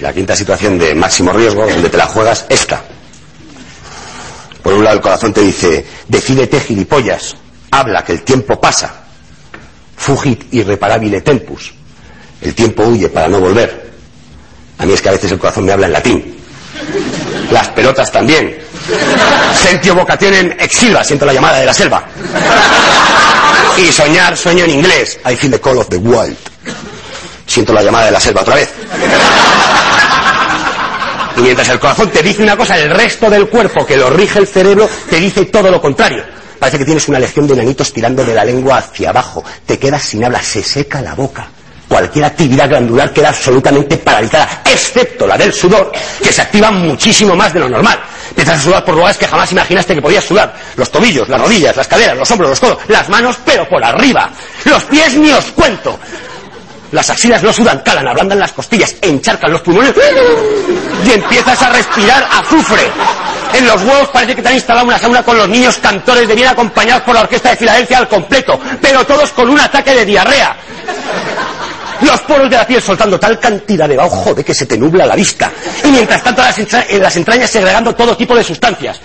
[0.00, 2.82] La quinta situación de máximo riesgo, donde te la juegas, esta.
[4.62, 7.36] Por un lado el corazón te dice, decídete gilipollas,
[7.70, 9.04] habla que el tiempo pasa.
[9.96, 11.72] Fugit irreparabile tempus.
[12.42, 13.90] El tiempo huye para no volver.
[14.78, 16.36] A mí es que a veces el corazón me habla en latín.
[17.50, 18.58] Las pelotas también.
[19.54, 22.04] Sentio vocationen exilva, siento la llamada de la selva.
[23.78, 25.18] Y soñar, sueño en inglés.
[25.24, 26.36] I feel the call of the wild.
[27.46, 28.72] Siento la llamada de la selva otra vez.
[31.36, 34.38] Y mientras el corazón te dice una cosa, el resto del cuerpo que lo rige
[34.38, 36.24] el cerebro te dice todo lo contrario.
[36.58, 39.44] Parece que tienes una legión de nanitos tirando de la lengua hacia abajo.
[39.66, 41.48] Te quedas sin habla, se seca la boca.
[41.88, 47.52] Cualquier actividad glandular queda absolutamente paralizada, excepto la del sudor, que se activa muchísimo más
[47.52, 48.00] de lo normal.
[48.30, 50.54] Empiezas a sudar por lugares que jamás imaginaste que podías sudar.
[50.76, 54.30] Los tobillos, las rodillas, las caderas, los hombros, los codos, las manos, pero por arriba.
[54.64, 55.98] Los pies ni os cuento.
[56.96, 59.92] Las axilas no sudan, calan, ablandan las costillas, encharcan los pulmones
[61.04, 62.90] y empiezas a respirar azufre.
[63.52, 66.34] En los huevos parece que te han instalado una sauna con los niños cantores de
[66.34, 70.06] bien acompañados por la orquesta de Filadelfia al completo, pero todos con un ataque de
[70.06, 70.56] diarrea.
[72.00, 75.04] Los poros de la piel soltando tal cantidad de bajo de que se te nubla
[75.04, 75.52] la vista.
[75.84, 78.98] Y mientras tanto las, en las entrañas segregando todo tipo de sustancias.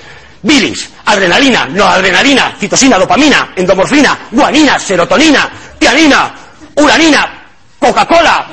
[0.43, 6.34] Bilis, adrenalina, no adrenalina, citosina, dopamina, endomorfina, guanina, serotonina, tianina,
[6.75, 7.40] uranina,
[7.82, 8.46] Coca-Cola,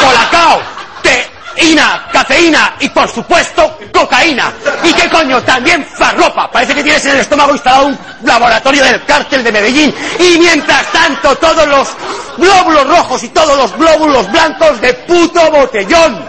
[0.00, 0.60] Colacao,
[1.02, 4.52] teína, cafeína y por supuesto cocaína.
[4.82, 5.42] ¿Y qué coño?
[5.42, 6.50] También farropa.
[6.50, 9.94] Parece que tienes en el estómago instalado un laboratorio del cártel de Medellín.
[10.18, 11.88] Y mientras tanto todos los
[12.36, 16.24] glóbulos rojos y todos los glóbulos blancos de puto botellón.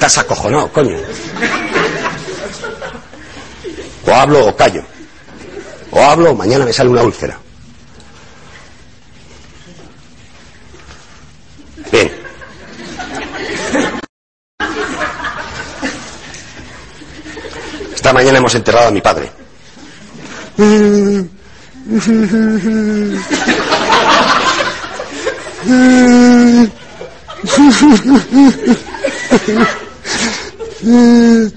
[0.00, 0.96] Estás acojonado, coño.
[4.06, 4.82] O hablo o callo.
[5.90, 7.38] O hablo o mañana me sale una úlcera.
[11.92, 12.10] Bien.
[17.94, 19.30] Esta mañana hemos enterrado a mi padre.
[30.82, 31.52] Joder,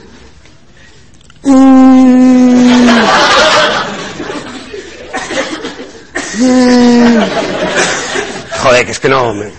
[8.86, 9.50] que es que no me,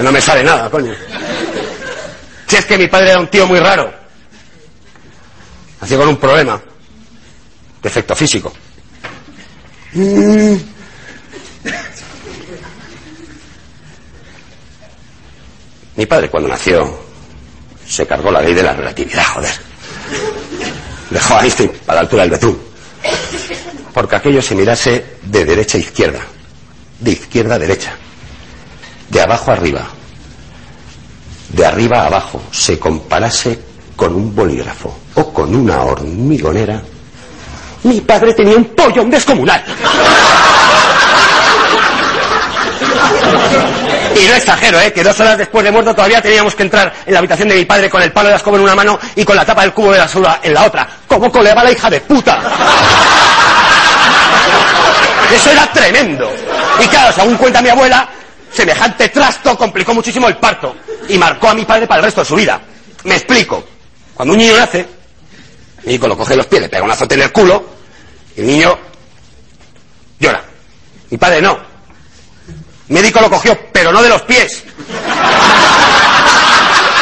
[0.00, 0.92] no me sale nada, coño.
[2.46, 3.90] Si es que mi padre era un tío muy raro.
[5.80, 6.60] Nació con un problema.
[7.82, 8.52] Defecto físico.
[15.96, 17.05] Mi padre cuando nació
[17.88, 19.54] se cargó la ley de la relatividad, joder.
[21.10, 22.58] Dejó a Einstein a la altura del betún.
[23.94, 26.20] Porque aquello se mirase de derecha a izquierda,
[27.00, 27.94] de izquierda a derecha,
[29.08, 29.86] de abajo a arriba,
[31.50, 33.58] de arriba a abajo, se comparase
[33.94, 36.82] con un bolígrafo o con una hormigonera,
[37.84, 39.62] mi padre tenía un pollón descomunal.
[44.18, 44.92] Y no exagero, ¿eh?
[44.92, 47.64] Que dos horas después de muerto todavía teníamos que entrar en la habitación de mi
[47.66, 49.74] padre con el palo de la escoba en una mano y con la tapa del
[49.74, 50.88] cubo de la soda en la otra.
[51.06, 52.40] ¿Cómo coleaba la hija de puta?
[55.34, 56.32] Eso era tremendo.
[56.82, 58.08] Y claro, según cuenta mi abuela,
[58.50, 60.76] semejante trasto complicó muchísimo el parto
[61.08, 62.58] y marcó a mi padre para el resto de su vida.
[63.04, 63.64] Me explico.
[64.14, 67.22] Cuando un niño nace, el médico lo coge los pies, le pega un azote en
[67.22, 67.62] el culo,
[68.34, 68.78] y el niño
[71.10, 71.75] Mi padre no.
[72.88, 74.64] Médico lo cogió, pero no de los pies.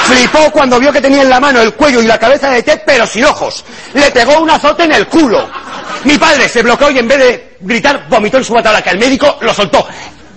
[0.07, 2.83] Flipó cuando vio que tenía en la mano el cuello y la cabeza de Ted,
[2.85, 3.65] pero sin ojos.
[3.95, 5.49] Le pegó un azote en el culo.
[6.05, 9.39] Mi padre se bloqueó y en vez de gritar, vomitó en su que El médico
[9.41, 9.87] lo soltó.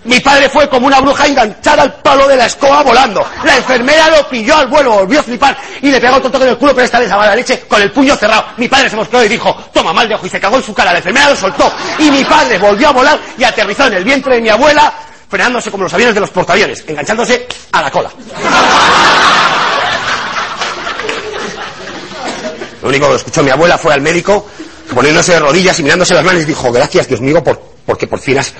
[0.05, 3.25] Mi padre fue como una bruja enganchada al palo de la escoba volando.
[3.43, 6.51] La enfermera lo pilló al vuelo, volvió a flipar y le pegó otro toque en
[6.51, 8.45] el culo, pero esta vez a la leche con el puño cerrado.
[8.55, 10.73] Mi padre se mostró y dijo, toma mal de ojo y se cagó en su
[10.73, 10.93] cara.
[10.93, 14.35] La enfermera lo soltó y mi padre volvió a volar y aterrizó en el vientre
[14.35, 14.93] de mi abuela,
[15.29, 18.09] frenándose como los aviones de los portaaviones, enganchándose a la cola.
[22.81, 24.47] Lo único que escuchó mi abuela fue al médico
[24.93, 28.19] poniéndose de rodillas y mirándose las manos y dijo, gracias Dios mío por, porque por
[28.19, 28.53] fin has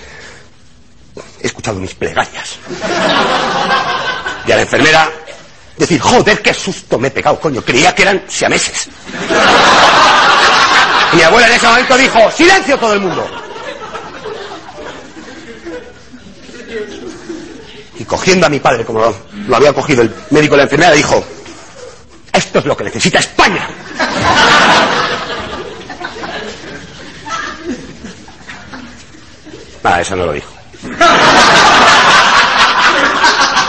[1.42, 2.58] escuchado mis plegarias.
[4.46, 5.10] Y a la enfermera
[5.78, 8.90] decir, joder, qué susto me he pegado, coño, creía que eran siameses.
[11.14, 13.47] Y mi abuela en ese momento dijo, silencio todo el mundo.
[18.00, 21.24] Y cogiendo a mi padre, como lo, había cogido el médico de la enfermera, dijo,
[22.32, 23.68] esto es lo que necesita España.
[29.84, 30.52] Ah, eso no lo dijo.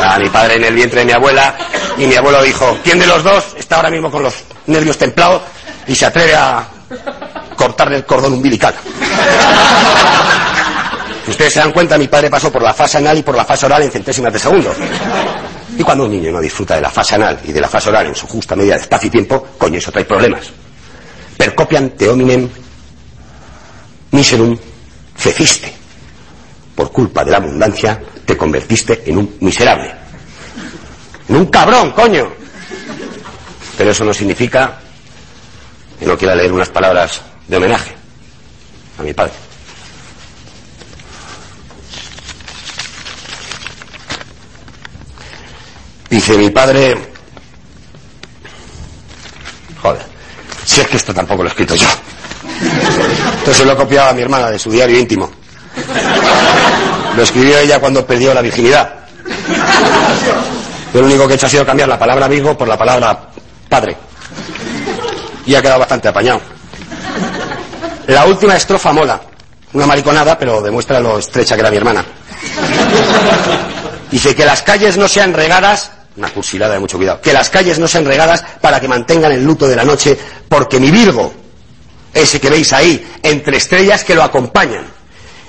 [0.01, 1.57] A mi padre en el vientre de mi abuela
[1.97, 4.35] y mi abuelo dijo, ¿quién de los dos está ahora mismo con los
[4.67, 5.43] nervios templados
[5.87, 6.67] y se atreve a
[7.57, 8.75] cortarle el cordón umbilical?
[11.29, 13.45] Si ustedes se dan cuenta, mi padre pasó por la fase anal y por la
[13.45, 14.75] fase oral en centésimas de segundos.
[15.77, 18.07] Y cuando un niño no disfruta de la fase anal y de la fase oral
[18.07, 20.51] en su justa medida de espacio y tiempo, coño, eso trae problemas.
[21.37, 22.49] Percopian te hominem
[24.13, 24.57] miserum
[25.17, 25.71] feciste
[26.75, 29.95] por culpa de la abundancia, te convertiste en un miserable.
[31.29, 32.33] En un cabrón, coño.
[33.77, 34.81] Pero eso no significa
[35.99, 37.95] que no quiera leer unas palabras de homenaje
[38.99, 39.48] a mi padre.
[46.11, 46.97] Dice mi padre,
[49.83, 50.03] joder,
[50.65, 51.87] si es que esto tampoco lo he escrito yo.
[53.39, 55.31] Entonces lo he copiado a mi hermana de su diario íntimo.
[57.17, 58.95] Lo escribió ella cuando perdió la virginidad.
[60.95, 63.29] Yo lo único que he hecho ha sido cambiar la palabra amigo por la palabra
[63.69, 63.97] padre.
[65.45, 66.41] Y ha quedado bastante apañado.
[68.07, 69.21] La última estrofa mola.
[69.75, 72.05] Una mariconada, pero demuestra lo estrecha que era mi hermana.
[74.11, 77.79] Dice que las calles no sean regadas, una cursilada de mucho cuidado, que las calles
[77.79, 81.33] no sean regadas para que mantengan el luto de la noche, porque mi Virgo,
[82.13, 84.85] ese que veis ahí, entre estrellas que lo acompañan,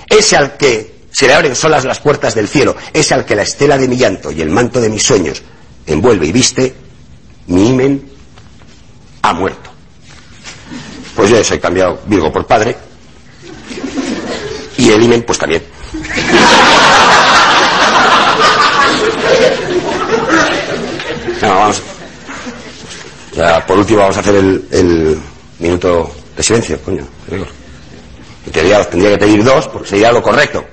[0.08, 3.42] ese al que se le abren solas las puertas del cielo, ese al que la
[3.42, 5.42] estela de mi llanto y el manto de mis sueños
[5.86, 6.74] envuelve y viste,
[7.48, 8.08] mi imen
[9.22, 9.70] ha muerto.
[11.16, 12.76] Pues yo he cambiado Virgo por padre
[14.78, 15.62] y el imen pues también.
[21.48, 21.82] Vamos.
[23.34, 25.18] Ya, por último vamos a hacer el, el
[25.58, 27.06] minuto de silencio, coño.
[27.30, 30.64] En teoría tendría que pedir dos, porque sería lo correcto.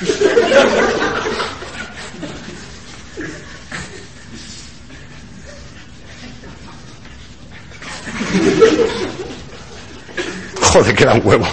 [10.72, 11.46] Joder, queda un huevo.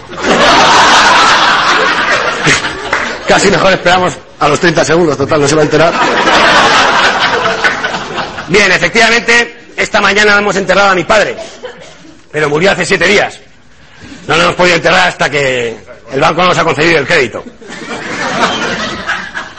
[3.28, 5.94] Casi mejor esperamos a los 30 segundos, total, no se va a enterar.
[8.48, 11.36] Bien, efectivamente, esta mañana hemos enterrado a mi padre,
[12.32, 13.40] pero murió hace siete días.
[14.28, 15.76] No lo hemos podido enterrar hasta que
[16.12, 17.44] el banco no nos ha concedido el crédito.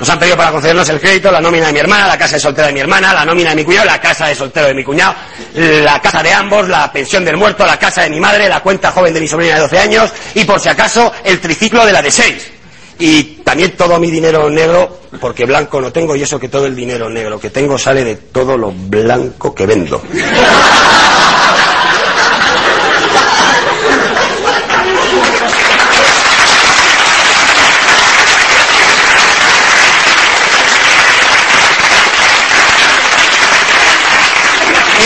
[0.00, 2.40] Nos han pedido para concedernos el crédito la nómina de mi hermana, la casa de
[2.40, 4.84] soltera de mi hermana, la nómina de mi cuñado, la casa de soltero de mi
[4.84, 5.14] cuñado,
[5.54, 8.92] la casa de ambos, la pensión del muerto, la casa de mi madre, la cuenta
[8.92, 12.00] joven de mi sobrina de 12 años y por si acaso el triciclo de la
[12.00, 12.57] de 6.
[13.00, 16.74] Y también todo mi dinero negro, porque blanco no tengo, y eso que todo el
[16.74, 20.02] dinero negro que tengo sale de todo lo blanco que vendo.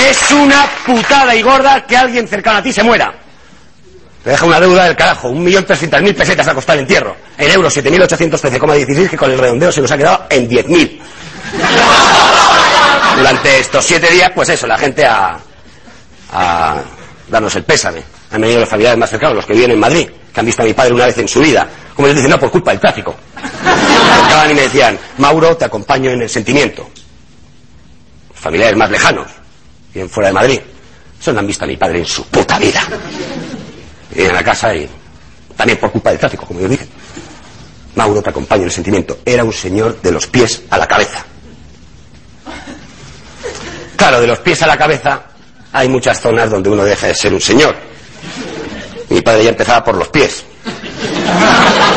[0.09, 3.15] Es una putada y gorda que alguien cercano a ti se muera.
[4.23, 7.17] Te deja una deuda del carajo, un millón trescientas mil pesetas a costar el entierro.
[7.37, 11.01] En euros, 7.813,16, que con el redondeo se nos ha quedado en 10.000.
[13.17, 15.39] Durante estos siete días, pues eso, la gente a,
[16.33, 16.77] a
[17.29, 18.03] darnos el pésame.
[18.31, 20.65] Han venido los familiares más cercanos, los que viven en Madrid, que han visto a
[20.65, 21.69] mi padre una vez en su vida.
[21.95, 23.15] Como les dicen, no, por culpa del tráfico.
[24.25, 26.89] Acaban y me decían, Mauro, te acompaño en el sentimiento.
[28.35, 29.29] familiares más lejanos,
[29.95, 30.61] bien fuera de Madrid
[31.21, 32.83] Eso no han visto a mi padre en su puta vida.
[34.15, 34.89] En la casa y
[35.57, 36.87] también por culpa del tráfico, como yo dije.
[37.95, 39.19] Mauro te acompaña en el sentimiento.
[39.25, 41.25] Era un señor de los pies a la cabeza.
[43.97, 45.23] Claro, de los pies a la cabeza
[45.73, 47.77] hay muchas zonas donde uno deja de ser un señor.
[49.09, 50.45] Mi padre ya empezaba por los pies.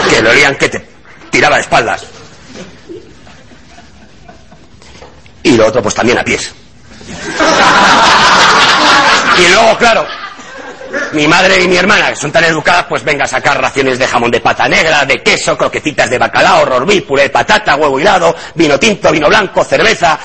[0.10, 0.86] Que le olían que te
[1.30, 2.04] tiraba de espaldas.
[5.44, 6.54] Y lo otro, pues también a pies.
[9.38, 10.06] Y luego, claro,
[11.14, 14.08] mi madre y mi hermana, que son tan educadas, pues venga a sacar raciones de
[14.08, 18.36] jamón de pata negra, de queso, croquetitas de bacalao, rorbí, puré de patata, huevo hilado,
[18.56, 20.20] vino tinto, vino blanco, cerveza,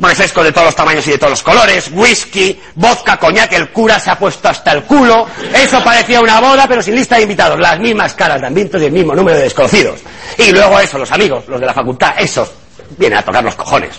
[0.00, 3.98] refresco de todos los tamaños y de todos los colores, whisky, vodka, coñac, el cura
[3.98, 5.26] se ha puesto hasta el culo.
[5.54, 7.58] Eso parecía una boda, pero sin lista de invitados.
[7.58, 10.00] Las mismas caras de ambientes y el mismo número de desconocidos.
[10.38, 12.50] Y luego eso, los amigos, los de la facultad, esos,
[12.96, 13.90] vienen a tocar los cojones.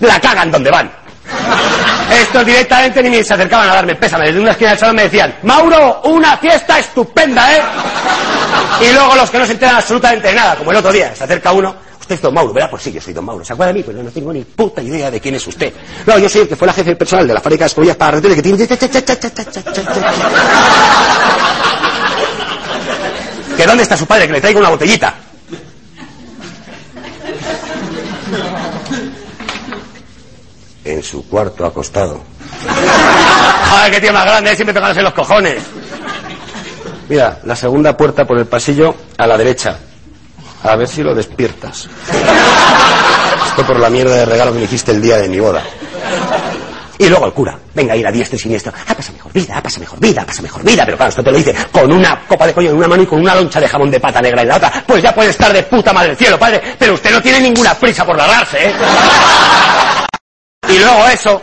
[0.00, 0.90] La cagan donde van.
[2.10, 4.26] Estos directamente ni se acercaban a darme pésame.
[4.26, 7.62] Desde una esquina del salón me decían, Mauro, una fiesta estupenda, ¿eh?
[8.80, 11.24] Y luego los que no se enteran absolutamente de nada, como el otro día, se
[11.24, 12.70] acerca uno, usted es don Mauro, ¿verdad?
[12.70, 13.44] Pues sí, yo soy don Mauro.
[13.44, 13.84] ¿Se acuerda de mí?
[13.84, 15.72] Pues no, no tengo ni puta idea de quién es usted.
[16.06, 18.12] No, yo soy el que fue la jefe personal de la fábrica de escobillas para
[18.12, 18.66] retener que tiene...
[23.56, 24.26] ¿Que dónde está su padre?
[24.26, 25.14] Que le traiga una botellita.
[30.84, 32.22] En su cuarto acostado.
[33.70, 34.54] ¡Joder, qué tío más grande!
[34.56, 35.62] Siempre tocándose los cojones.
[37.08, 39.78] Mira, la segunda puerta por el pasillo a la derecha.
[40.62, 41.88] A ver si lo despiertas.
[43.48, 45.62] Esto por la mierda de regalo que me hiciste el día de mi boda.
[46.98, 48.74] Y luego el cura, venga ir a diestra y siniestra.
[48.86, 50.84] Ah, pasa mejor vida, ah, pasa mejor vida, pasa mejor vida.
[50.84, 53.06] Pero claro, esto te lo dice con una copa de coño en una mano y
[53.06, 54.84] con una loncha de jamón de pata negra en la otra.
[54.86, 56.60] Pues ya puede estar de puta madre del cielo, padre.
[56.78, 58.74] Pero usted no tiene ninguna prisa por largarse, ¿eh?
[60.70, 61.42] Y luego eso.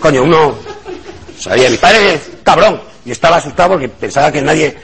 [0.00, 0.54] Coño, uno
[1.38, 2.80] sabía, mi padre cabrón.
[3.04, 4.76] Y estaba asustado porque pensaba que nadie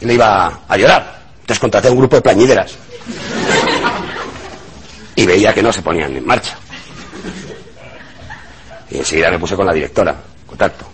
[0.00, 1.22] le iba a llorar.
[1.40, 2.72] Entonces contraté a un grupo de plañideras.
[5.16, 6.56] Y veía que no se ponían en marcha.
[8.90, 10.14] Y enseguida me puse con la directora,
[10.46, 10.84] contacto.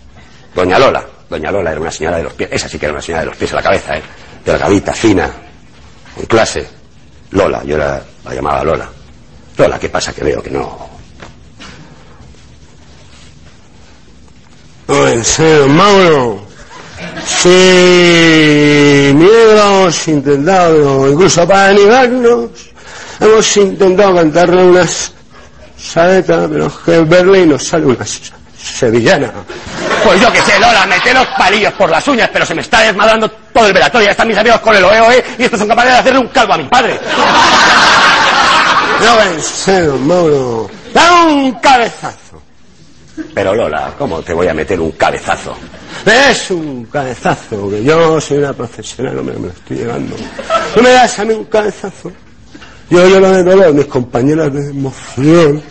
[0.55, 1.05] Doña Lola.
[1.29, 3.27] Doña Lola era una señora de los pies, esa sí que era una señora de
[3.27, 4.03] los pies a la cabeza, ¿eh?
[4.43, 5.31] Delgadita, fina,
[6.17, 6.67] en clase.
[7.31, 8.89] Lola, yo la, la llamaba Lola.
[9.57, 10.13] Lola, ¿qué pasa?
[10.13, 11.00] Que veo que no.
[14.91, 16.45] No, en serio, Mauro.
[17.25, 22.49] Sí, miedo hemos intentado, incluso para animarnos,
[23.19, 25.11] hemos intentado cantarle unas
[25.77, 28.31] saetas, pero es que en Berlín nos sale una se-
[28.61, 29.31] sevillana.
[30.03, 32.81] Pues yo que sé, Lola, mete los palillos por las uñas, pero se me está
[32.81, 34.05] desmadrando todo el velatorio.
[34.07, 36.53] Ya están mis amigos con el OEOE y estos son capaces de hacerle un calvo
[36.53, 36.99] a mi padre.
[39.01, 40.69] No, en serio, Mauro.
[40.93, 42.30] Dame un cabezazo.
[43.33, 45.55] Pero Lola, ¿cómo te voy a meter un cabezazo?
[46.05, 50.15] Es un cabezazo, que yo soy una profesional, no me, me lo estoy llevando.
[50.75, 52.11] ¿No me das a mí un cabezazo?
[52.89, 55.61] Yo lloro de dolor, mis compañeras de emoción.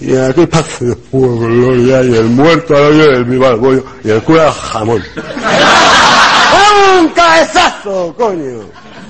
[0.00, 4.10] Y aquí pasa de fuego, gloria, y el muerto al hoyo del mi bollo, y
[4.10, 5.02] el cura jamón.
[7.00, 8.60] ¡Un cabezazo, coño!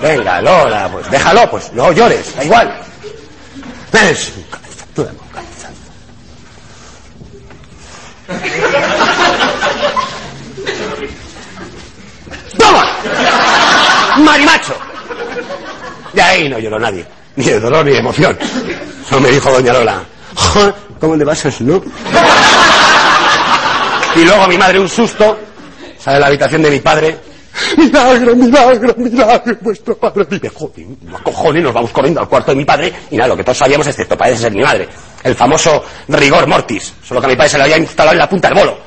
[0.00, 2.80] Venga, Lola, pues déjalo, pues no llores, da igual.
[3.92, 5.57] Es un cabezazo, un cabezazo.
[12.58, 12.86] ¡Toma!
[14.18, 14.74] ¡Marimacho!
[16.12, 17.06] De ahí no lloró nadie,
[17.36, 18.36] ni de dolor ni de emoción.
[19.08, 20.02] Solo me dijo doña Lola,
[20.34, 21.82] "Joder, ¿cómo le pasas, no?
[24.16, 25.38] Y luego mi madre un susto,
[25.98, 27.18] sale de la habitación de mi padre.
[27.76, 30.48] Milagro, milagro, milagro, vuestro padre vive.
[30.48, 30.86] Joder,
[31.22, 33.86] cojones, nos vamos corriendo al cuarto de mi padre y nada, lo que todos sabíamos,
[33.86, 34.88] excepto parece ser mi madre,
[35.22, 38.28] el famoso rigor mortis, solo que a mi padre se le había instalado en la
[38.28, 38.78] punta del bolo.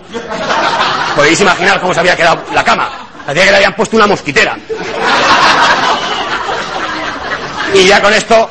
[1.15, 2.89] Podéis imaginar cómo se había quedado la cama.
[3.25, 4.57] Parecía que le habían puesto una mosquitera.
[7.73, 8.49] Y ya con esto,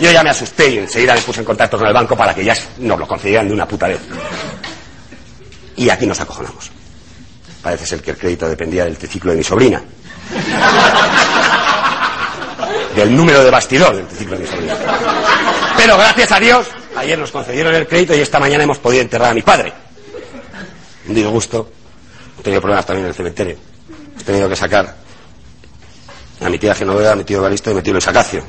[0.00, 2.44] yo ya me asusté y enseguida me puse en contacto con el banco para que
[2.44, 4.00] ya nos lo concedieran de una puta vez.
[5.76, 6.75] Y aquí nos acojonamos.
[7.66, 9.82] Parece ser que el crédito dependía del triciclo de mi sobrina.
[12.94, 14.76] Del número de bastidor del triciclo de mi sobrina.
[15.76, 19.32] Pero gracias a Dios, ayer nos concedieron el crédito y esta mañana hemos podido enterrar
[19.32, 19.72] a mi padre.
[21.08, 21.68] Un disgusto.
[22.38, 23.56] He tenido problemas también en el cementerio.
[24.20, 24.94] He tenido que sacar
[26.40, 28.06] a mi tía Genoveva, a mi tío Evaristo y a mi tío Luis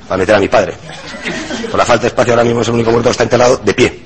[0.08, 0.76] para meter a mi padre.
[1.72, 3.74] Por la falta de espacio ahora mismo es el único muerto que está enterrado de
[3.74, 4.00] pie.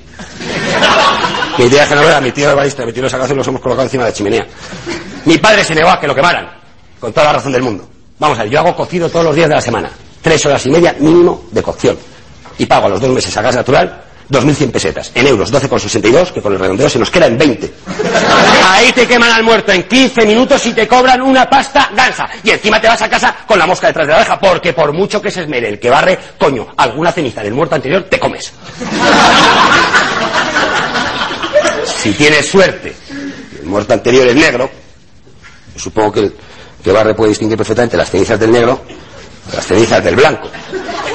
[1.58, 4.04] Mi tía Genoveva, mi tío Evaristo y mi tío Luis Acacio los hemos colocado encima
[4.04, 4.46] de la chimenea.
[5.26, 6.48] Mi padre se negó a que lo quemaran,
[6.98, 7.88] con toda la razón del mundo.
[8.18, 9.90] Vamos a ver, yo hago cocido todos los días de la semana.
[10.22, 11.98] Tres horas y media mínimo de cocción.
[12.58, 15.12] Y pago a los dos meses a gas natural 2.100 pesetas.
[15.14, 17.72] En euros, 12,62, que con el redondeo se nos queda en 20.
[18.66, 22.28] Ahí te queman al muerto en 15 minutos y te cobran una pasta gansa.
[22.42, 24.92] Y encima te vas a casa con la mosca detrás de la oreja, porque por
[24.92, 28.52] mucho que se esmere el que barre, coño, alguna ceniza del muerto anterior te comes.
[32.02, 32.94] Si tienes suerte,
[33.60, 34.70] el muerto anterior es negro,
[35.76, 36.34] supongo que el
[36.82, 38.82] que barre puede distinguir perfectamente las cenizas del negro
[39.54, 40.48] las cenizas del blanco.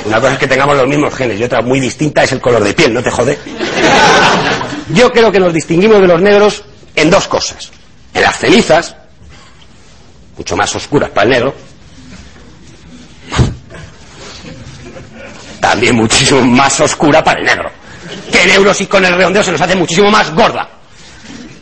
[0.06, 2.64] Una cosa es que tengamos los mismos genes y otra muy distinta es el color
[2.64, 3.38] de piel, ¿no te jode?
[4.94, 6.64] Yo creo que nos distinguimos de los negros
[6.96, 7.72] en dos cosas.
[8.14, 8.96] En las cenizas,
[10.38, 11.56] mucho más oscuras para el negro,
[15.60, 17.70] también muchísimo más oscura para el negro.
[18.32, 20.77] Que en euros y con el redondeo se nos hace muchísimo más gorda.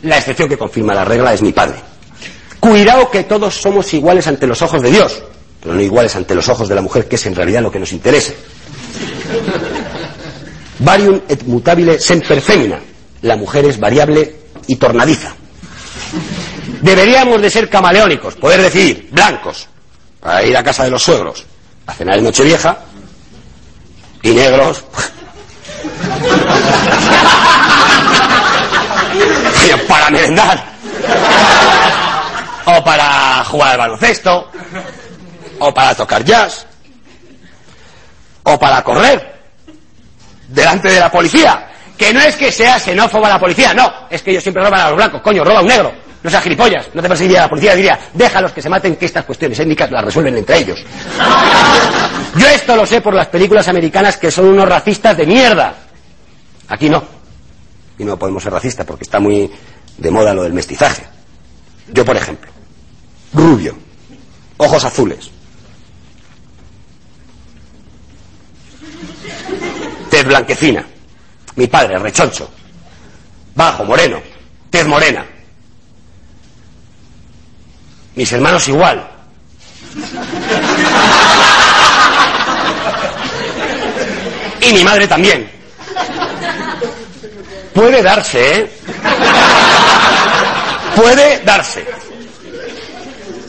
[0.06, 1.80] La excepción que confirma la regla es mi padre.
[2.60, 5.20] Cuidado que todos somos iguales ante los ojos de Dios,
[5.60, 7.80] pero no iguales ante los ojos de la mujer, que es en realidad lo que
[7.80, 8.32] nos interesa.
[10.78, 12.78] Varium et mutabile semper femina.
[13.22, 14.36] La mujer es variable
[14.68, 15.34] y tornadiza.
[16.82, 19.66] Deberíamos de ser camaleónicos, poder decidir, blancos,
[20.20, 21.44] para ir a casa de los suegros,
[21.86, 22.78] a cenar en Nochevieja,
[24.22, 24.84] y negros,
[29.88, 30.64] para merendar,
[32.64, 34.50] o para jugar al baloncesto,
[35.58, 36.66] o para tocar jazz,
[38.42, 39.42] o para correr
[40.48, 41.68] delante de la policía.
[41.96, 44.88] Que no es que sea xenófoba la policía, no, es que ellos siempre roban a
[44.88, 45.92] los blancos, coño, roba un negro.
[46.22, 49.24] No seas gilipollas, no te perseguiría la policía, diría, déjalos que se maten, que estas
[49.24, 50.84] cuestiones étnicas las resuelven entre ellos.
[52.36, 55.74] Yo esto lo sé por las películas americanas que son unos racistas de mierda.
[56.68, 57.15] Aquí no.
[57.98, 59.50] Y no podemos ser racistas porque está muy
[59.98, 61.06] de moda lo del mestizaje.
[61.92, 62.50] Yo, por ejemplo,
[63.32, 63.76] rubio,
[64.56, 65.30] ojos azules,
[70.10, 70.84] tez blanquecina,
[71.56, 72.50] mi padre, rechoncho,
[73.54, 74.20] bajo, moreno,
[74.70, 75.24] tez morena,
[78.14, 79.10] mis hermanos igual.
[84.60, 85.55] Y mi madre también.
[87.76, 88.70] Puede darse, ¿eh?
[90.96, 91.84] Puede darse.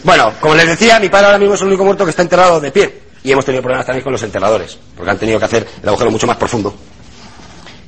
[0.04, 2.60] Bueno, como les decía, mi padre ahora mismo es el único muerto que está enterrado
[2.60, 3.02] de pie.
[3.24, 6.12] Y hemos tenido problemas también con los enterradores, porque han tenido que hacer el agujero
[6.12, 6.76] mucho más profundo.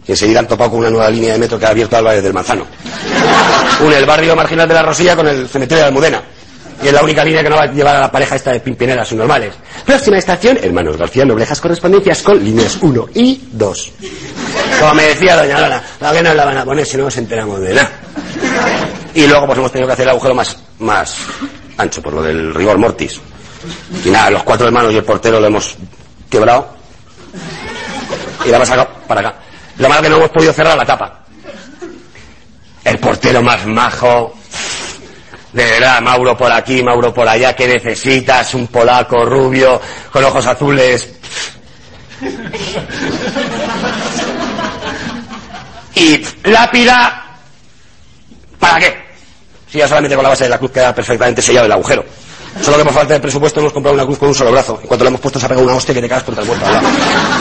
[0.08, 2.34] Y enseguida han topado con una nueva línea de metro que ha abierto Álvarez del
[2.34, 2.66] Manzano.
[3.82, 6.24] Une el barrio marginal de la Rosilla con el cementerio de Almudena.
[6.82, 8.60] Y es la única línea que no va a llevar a la pareja esta de
[8.62, 9.54] pimpineras subnormales.
[9.86, 13.92] Próxima estación, Hermanos García Noblejas correspondencias con líneas 1 y 2.
[14.80, 17.18] Como me decía doña Lana, la que nos la van a poner si no nos
[17.18, 17.92] enteramos de nada.
[19.14, 21.18] Y luego pues hemos tenido que hacer el agujero más, más
[21.78, 23.20] ancho por lo del rigor mortis.
[24.06, 25.76] Y nada, los cuatro hermanos y el portero lo hemos
[26.30, 26.76] quebrado.
[28.46, 29.36] Y la hemos sacado para acá.
[29.78, 31.26] Lo malo que no hemos podido cerrar la tapa.
[32.84, 34.34] El portero más majo.
[35.54, 38.54] De verdad, Mauro por aquí, Mauro por allá, ¿qué necesitas?
[38.54, 39.82] Un polaco rubio,
[40.12, 41.10] con ojos azules.
[45.95, 47.38] Y lápida,
[48.60, 49.10] ¿para qué?
[49.72, 52.06] Si ya solamente con la base de la cruz queda perfectamente sellado el agujero.
[52.62, 54.80] Solo que por falta de presupuesto hemos comprado una cruz con un solo brazo.
[54.82, 56.47] En cuanto le hemos puesto se ha pegado una hostia que te cagas contra el
[56.47, 56.88] muerto al lado.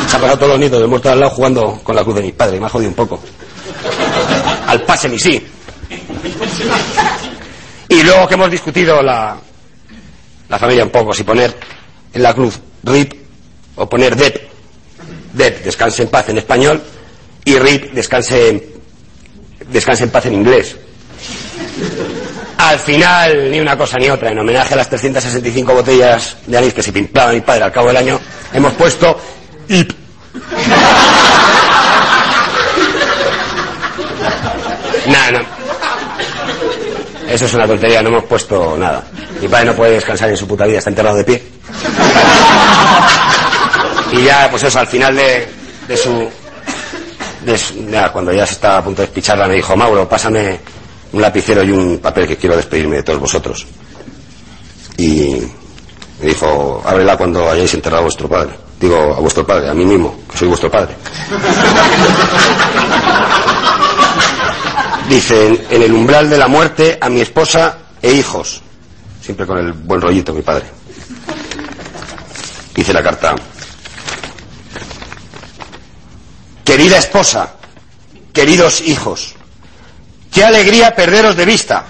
[0.06, 2.22] Se han pegado todos los nietos del muerto al lado jugando con la cruz de
[2.22, 2.60] mi padre.
[2.60, 3.20] Me ha jodido un poco.
[4.66, 5.46] Al pase mi sí.
[8.08, 9.36] Luego que hemos discutido la,
[10.48, 11.54] la familia un poco, si poner
[12.14, 13.12] en la cruz RIP
[13.76, 14.48] o poner DEP.
[15.34, 16.82] DEP, descanse en paz en español,
[17.44, 18.66] y RIP, descanse
[19.68, 20.74] descanse en paz en inglés.
[22.56, 26.72] Al final, ni una cosa ni otra, en homenaje a las 365 botellas de anís
[26.72, 28.18] que se pimplaba mi padre al cabo del año,
[28.54, 29.20] hemos puesto
[29.68, 29.92] IP.
[35.06, 35.58] Nada, no.
[37.28, 39.04] Eso es una tontería, no hemos puesto nada.
[39.40, 41.42] Mi padre no puede descansar en su puta vida, está enterrado de pie.
[44.12, 45.46] Y ya, pues eso, al final de,
[45.86, 46.28] de su...
[47.90, 50.58] Ya, cuando ya se estaba a punto de despicharla, me dijo, Mauro, pásame
[51.12, 53.66] un lapicero y un papel que quiero despedirme de todos vosotros.
[54.96, 55.40] Y
[56.20, 58.52] me dijo, ábrela cuando hayáis enterrado a vuestro padre.
[58.80, 60.94] Digo, a vuestro padre, a mí mismo, que soy vuestro padre.
[65.08, 68.60] Dice, en, el umbral de la muerte a mi esposa e hijos.
[69.22, 70.66] Siempre con el buen rollito, mi padre.
[72.74, 73.34] Dice la carta.
[76.62, 77.54] Querida esposa,
[78.34, 79.34] queridos hijos,
[80.30, 81.86] qué alegría perderos de vista.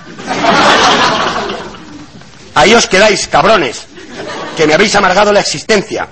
[2.55, 3.87] Ahí os quedáis, cabrones,
[4.57, 6.09] que me habéis amargado la existencia.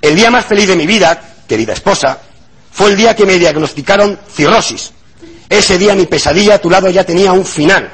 [0.00, 2.18] El día más feliz de mi vida, querida esposa,
[2.72, 4.92] fue el día que me diagnosticaron cirrosis.
[5.52, 7.90] Ese día mi pesadilla a tu lado ya tenía un final.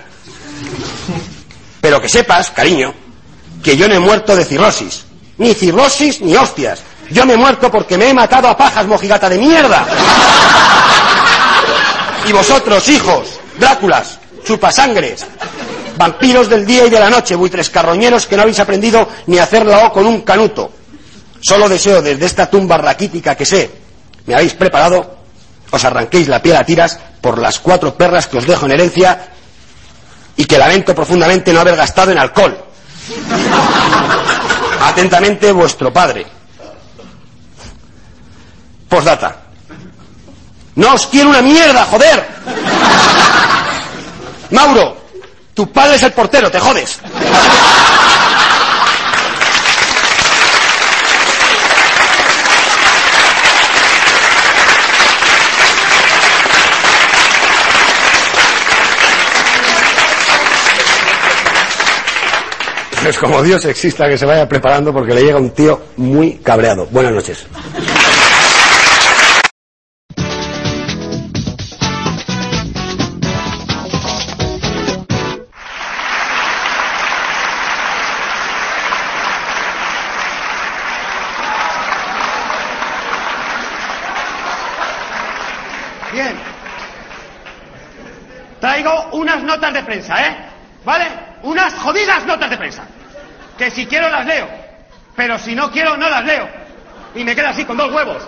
[1.81, 2.95] Pero que sepas, cariño,
[3.63, 5.05] que yo no he muerto de cirrosis.
[5.39, 6.81] Ni cirrosis ni hostias.
[7.11, 9.87] Yo me he muerto porque me he matado a pajas, mojigata de mierda.
[12.29, 15.27] Y vosotros, hijos, Dráculas, chupasangres,
[15.97, 19.43] vampiros del día y de la noche, buitres carroñeros que no habéis aprendido ni a
[19.43, 20.71] hacer la O con un canuto.
[21.41, 23.71] Solo deseo desde esta tumba raquítica que sé,
[24.27, 25.18] me habéis preparado,
[25.71, 29.29] os arranquéis la piel a tiras por las cuatro perras que os dejo en herencia
[30.37, 32.57] y que lamento profundamente no haber gastado en alcohol.
[34.83, 36.27] Atentamente, vuestro padre.
[38.89, 39.37] Postdata.
[40.77, 42.29] No os quiero una mierda, joder.
[44.51, 44.97] Mauro,
[45.53, 47.01] tu padre es el portero, te jodes.
[63.03, 66.87] Pues como Dios exista, que se vaya preparando porque le llega un tío muy cabreado.
[66.87, 67.47] Buenas noches.
[86.13, 86.37] Bien.
[88.61, 90.37] Traigo unas notas de prensa, ¿eh?
[90.85, 91.28] ¿Vale?
[91.43, 92.85] Unas jodidas notas de prensa.
[93.57, 94.49] Que si quiero las leo.
[95.17, 96.49] Pero si no quiero, no las leo.
[97.15, 98.23] Y me quedo así con dos huevos.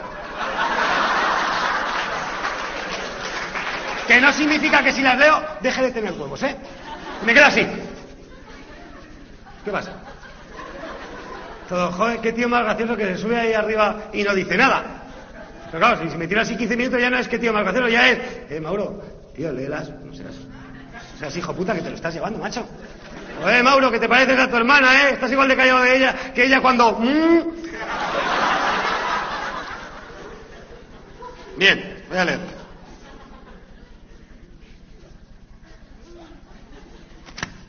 [4.06, 6.56] Que no significa que si las leo, deje de tener huevos, ¿eh?
[7.22, 7.66] Y me quedo así.
[9.64, 9.92] ¿Qué pasa?
[11.68, 15.00] Todo, joder, qué tío más gracioso que se sube ahí arriba y no dice nada.
[15.66, 17.88] Pero claro, si, me tiro así 15 minutos ya no es que tío más gracioso,
[17.88, 18.18] ya es...
[18.50, 19.00] Eh, Mauro,
[19.34, 19.90] tío, léelas.
[20.04, 20.34] No seas...
[21.20, 22.66] Seas hijo puta que te lo estás llevando, macho.
[23.44, 25.10] Oye, Mauro, que te pareces a tu hermana, ¿eh?
[25.12, 26.92] Estás igual de callado de ella que ella cuando...
[26.92, 27.40] mm.
[31.58, 32.40] Bien, voy a leer.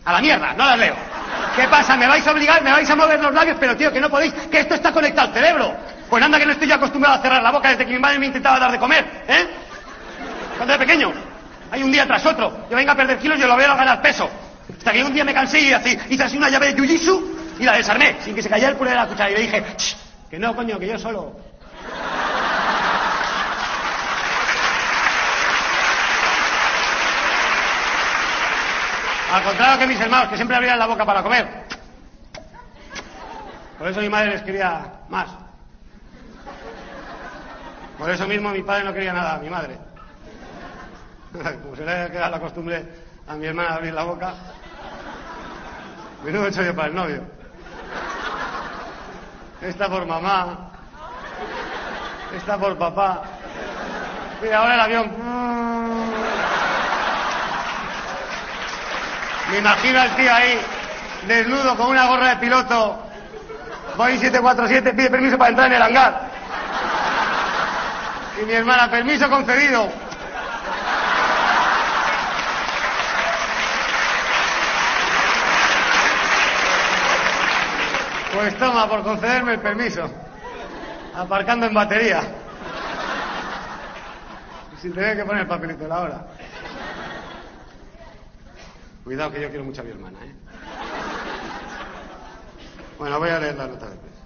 [0.05, 0.95] A la mierda, no las leo.
[1.57, 1.97] ¿Qué pasa?
[1.97, 2.63] ¿Me vais a obligar?
[2.63, 3.57] ¿Me vais a mover los labios?
[3.59, 5.75] Pero tío, que no podéis, que esto está conectado al cerebro.
[6.09, 8.17] Pues anda que no estoy yo acostumbrado a cerrar la boca desde que mi madre
[8.17, 9.47] me intentaba dar de comer, ¿eh?
[10.55, 11.30] Cuando era pequeño.
[11.71, 12.67] Hay un día tras otro.
[12.69, 14.29] Yo venga a perder kilos y lo veo a ganar peso.
[14.77, 17.63] Hasta que un día me cansé y así, hice así una llave de jiu y
[17.63, 19.31] la desarmé, sin que se cayera el culo de la cuchara.
[19.31, 19.95] Y le dije, "Shh,
[20.29, 21.35] que no, coño, que yo solo.
[29.31, 31.47] Al contrario que mis hermanos, que siempre abrían la boca para comer.
[33.79, 35.27] Por eso mi madre les quería más.
[37.97, 39.77] Por eso mismo mi padre no quería nada a mi madre.
[41.61, 42.85] Como se le haya quedado la costumbre
[43.27, 44.33] a mi hermana abrir la boca.
[46.23, 47.23] Menudo hecho yo para el novio.
[49.61, 50.71] Esta por mamá.
[52.35, 53.23] Esta por papá.
[54.43, 55.11] Y ahora el avión.
[59.51, 60.59] Me imagino al tío ahí,
[61.27, 62.99] desnudo, con una gorra de piloto.
[63.97, 66.21] Boeing 747 pide permiso para entrar en el hangar.
[68.41, 69.89] Y mi hermana, permiso concedido.
[78.41, 80.09] Pues toma, por concederme el permiso.
[81.13, 82.23] Aparcando en batería.
[84.81, 86.25] Sin tener que poner el papelito de la hora.
[89.03, 90.33] Cuidado que yo quiero mucho a mi hermana, ¿eh?
[92.97, 94.21] Bueno, voy a leer la nota de prensa.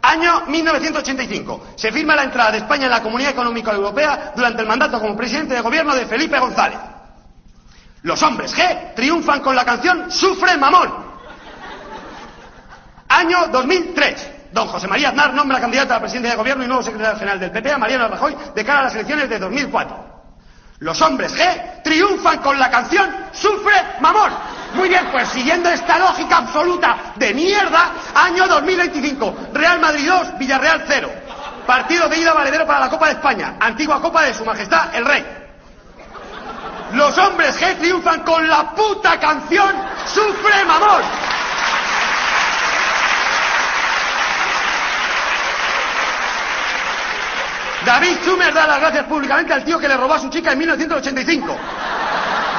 [0.00, 1.66] Año 1985.
[1.76, 5.14] Se firma la entrada de España en la Comunidad Económica Europea durante el mandato como
[5.14, 6.78] presidente de gobierno de Felipe González.
[8.04, 11.03] Los hombres G triunfan con la canción Sufre Mamón.
[13.24, 14.32] Año 2003.
[14.52, 17.40] Don José María Aznar nombra candidato a la presidencia de gobierno y nuevo secretario general
[17.40, 20.14] del PP a Mariano Rajoy de cara a las elecciones de 2004.
[20.80, 24.30] Los hombres G triunfan con la canción Sufre Mamón.
[24.74, 29.34] Muy bien, pues siguiendo esta lógica absoluta de mierda, año 2025.
[29.54, 31.10] Real Madrid 2, Villarreal 0.
[31.66, 33.56] Partido de ida valedero para la Copa de España.
[33.58, 35.24] Antigua Copa de Su Majestad el Rey.
[36.92, 39.74] Los hombres G triunfan con la puta canción
[40.12, 41.02] Sufre Mamón.
[47.84, 50.58] David Schumer da las gracias públicamente al tío que le robó a su chica en
[50.58, 51.56] 1985.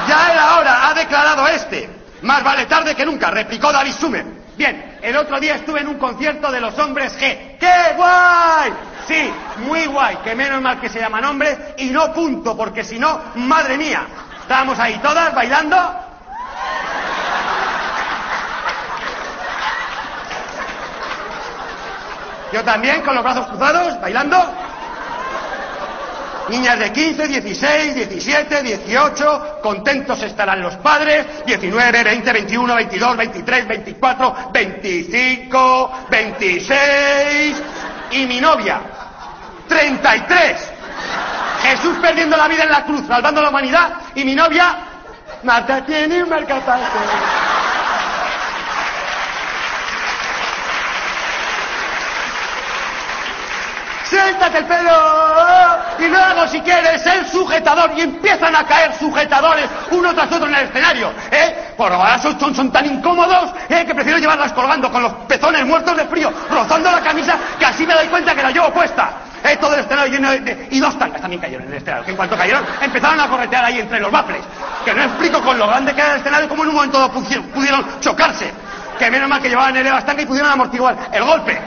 [0.08, 1.90] Ya era hora, ha declarado este.
[2.22, 4.24] Más vale tarde que nunca, replicó David Schumer.
[4.56, 7.58] Bien, el otro día estuve en un concierto de los hombres G.
[7.58, 8.72] ¡Qué guay!
[9.06, 12.98] Sí, muy guay, que menos mal que se llaman hombres y no punto, porque si
[12.98, 14.06] no, madre mía,
[14.40, 15.76] estábamos ahí todas bailando.
[22.52, 24.65] Yo también, con los brazos cruzados, bailando.
[26.48, 33.68] Niñas de 15, 16, 17, 18, contentos estarán los padres, 19, 20, 21, 22, 23,
[33.68, 37.62] 24, 25, 26
[38.12, 38.80] y mi novia,
[39.68, 40.72] 33.
[41.62, 44.76] Jesús perdiendo la vida en la cruz, salvando a la humanidad y mi novia,
[45.42, 46.86] Marta tiene un mercatante.
[54.08, 54.92] Siéntate el pelo
[55.98, 60.54] y luego si quieres el sujetador y empiezan a caer sujetadores uno tras otro en
[60.54, 61.72] el escenario, ¿eh?
[61.76, 63.84] Por ahora son, son, son tan incómodos ¿eh?
[63.84, 67.86] que prefiero llevarlas colgando con los pezones muertos de frío, rozando la camisa, que así
[67.86, 69.10] me doy cuenta que la llevo puesta.
[69.44, 69.56] ¿eh?
[69.56, 70.18] Todo el escenario
[70.70, 73.64] Y dos tanques también cayeron en el escenario, que en cuanto cayeron empezaron a corretear
[73.64, 74.42] ahí entre los bafles.
[74.84, 78.00] Que no explico con lo grande que era el escenario cómo en un momento pudieron,
[78.00, 78.52] chocarse.
[78.98, 81.60] Que menos mal que llevaban el estanque y pudieron amortiguar el golpe.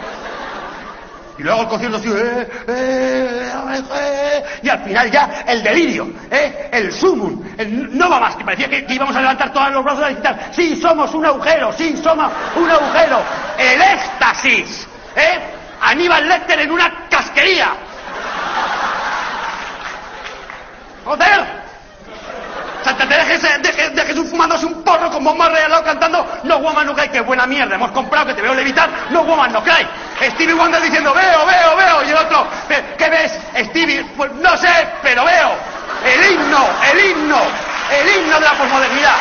[1.39, 3.51] Y luego el concierto así, eh, eh,
[3.95, 6.67] eh, y al final ya el delirio, ¿eh?
[6.69, 10.11] el sumum, el no va más, que parecía que, íbamos a levantar todos los brazos
[10.11, 13.21] y gritar, sí, somos un agujero, sí, somos un agujero,
[13.57, 14.85] el éxtasis,
[15.15, 15.39] ¿eh?
[15.79, 17.69] Aníbal Lecter en una casquería.
[21.05, 21.68] ¡Joder!
[22.83, 26.85] Santa Teresa de, Je- de Jesús fumándose un porro con bomba regalado cantando No woman
[26.87, 29.85] no cry, que buena mierda, hemos comprado que te veo levitar, no woman no cry.
[30.31, 33.37] Stevie Wonder diciendo veo, veo, veo, y el otro, "¿Qué- ¿qué ves?
[33.69, 35.51] Stevie, pues no sé, pero veo.
[36.05, 37.39] El himno, el himno,
[37.91, 39.15] el himno de la posmodernidad.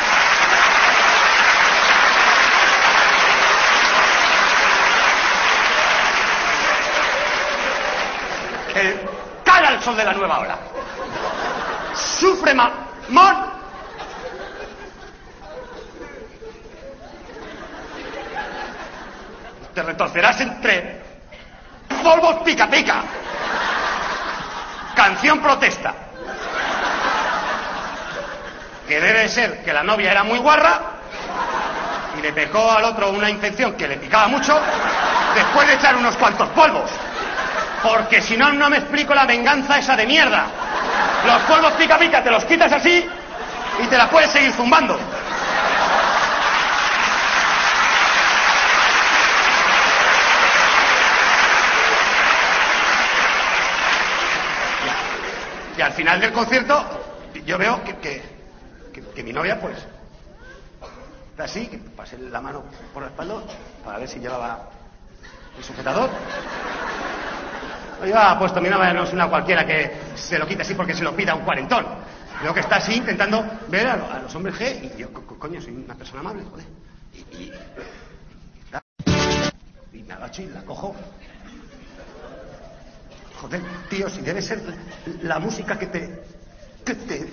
[8.74, 9.00] El
[9.44, 10.58] cara al sol de la nueva ola.
[11.94, 12.70] Sufre ma-
[13.08, 13.58] mon
[19.74, 21.02] te retorcerás entre
[22.02, 23.02] polvos pica pica.
[24.94, 25.94] Canción protesta.
[28.88, 30.80] Que debe ser que la novia era muy guarra
[32.18, 34.58] y le pecó al otro una infección que le picaba mucho
[35.34, 36.90] después de echar unos cuantos polvos.
[37.82, 40.46] Porque si no, no me explico la venganza esa de mierda.
[41.24, 43.08] Los polvos pica pica te los quitas así
[43.82, 44.98] y te la puedes seguir zumbando.
[55.76, 56.84] Y al final del concierto,
[57.46, 58.20] yo veo que,
[59.14, 59.76] que, mi novia, pues,
[61.30, 63.34] está así, que pasé la mano por la espalda
[63.84, 64.70] para ver si llevaba
[65.56, 66.10] el sujetador.
[68.00, 71.42] Novia no es una cualquiera que se lo quite así porque se lo pida un
[71.44, 71.84] cuarentón.
[72.42, 75.22] Veo que está así intentando ver a, lo- a los hombres G y yo, co-
[75.26, 76.66] co- coño, soy una persona amable, joder.
[77.14, 77.52] Y, y-
[79.92, 80.94] y me agacho y la cojo.
[83.40, 84.74] Joder, tío, si debe ser la,
[85.34, 86.22] la música que te.
[86.84, 87.28] que te.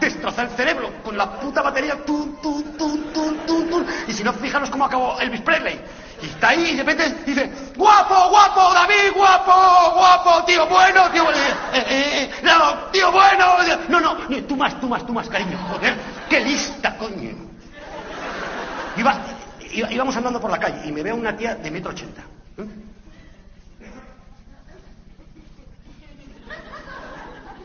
[0.00, 2.04] destroza el cerebro con la puta batería.
[2.04, 3.86] Tun, tun, tun, tun, tun, tun.
[4.06, 5.80] Y si no, fijaros cómo acabó Elvis Presley.
[6.22, 11.28] Y está ahí y de repente dice: ¡Guapo, guapo, David, guapo, guapo, tío bueno, tío.
[11.32, 11.34] eh,
[11.74, 13.56] eh, eh, no, tío bueno.
[13.88, 15.58] No, no, no, tú más, tú más, tú más, cariño.
[15.68, 15.96] Joder,
[16.30, 17.32] qué lista, coño.
[18.96, 19.20] Iba,
[19.72, 22.22] iba- íbamos andando por la calle y me veo una tía de metro ochenta.
[22.58, 22.66] ¿eh?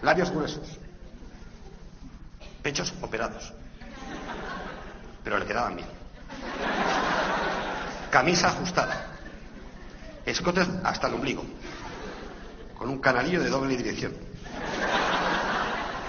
[0.01, 0.79] Labios gruesos.
[2.63, 3.53] Pechos operados.
[5.23, 5.87] Pero le quedaban bien.
[8.09, 9.05] Camisa ajustada.
[10.25, 11.45] Escotes hasta el ombligo.
[12.77, 14.13] Con un canalillo de doble dirección.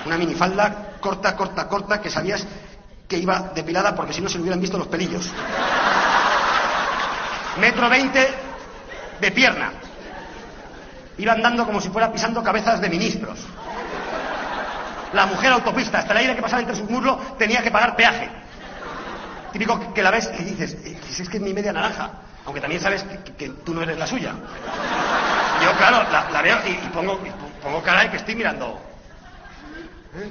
[0.06, 2.46] Una minifalda corta, corta, corta que sabías
[3.08, 5.30] que iba depilada porque si no se le hubieran visto los pelillos.
[7.58, 8.28] Metro veinte
[9.20, 9.72] de pierna.
[11.16, 13.40] Iba andando como si fuera pisando cabezas de ministros.
[15.12, 18.30] La mujer autopista, hasta el aire que pasaba entre sus muslos tenía que pagar peaje.
[19.52, 22.10] Típico que- la ves y dices, "Eh, si es que es mi media naranja,
[22.44, 24.32] aunque también sabes que, que- tú no eres la suya.
[25.62, 27.30] Yo, claro, la, veo y, y pongo, y
[27.62, 28.80] pongo cara de que estoy mirando.
[30.14, 30.30] ¿Eh?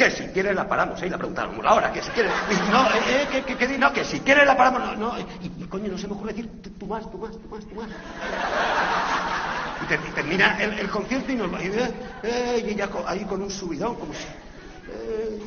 [0.00, 0.24] Que sí.
[0.32, 1.08] quiere la paramos, ¿eh?
[1.08, 2.30] Y la preguntaron, ahora, que si quiere,
[2.72, 5.66] no, eh, eh, que, que, no, que si quiere la paramos, no, no, y, y,
[5.66, 7.86] coño, no se me ocurre decir, tú, más, tú más, tú más, tú más.
[9.82, 11.92] Y, te- y termina el, concierto y nos va, y, eh,
[12.22, 14.24] eh, ella ahí con un subidón, como si,
[14.90, 15.38] eh,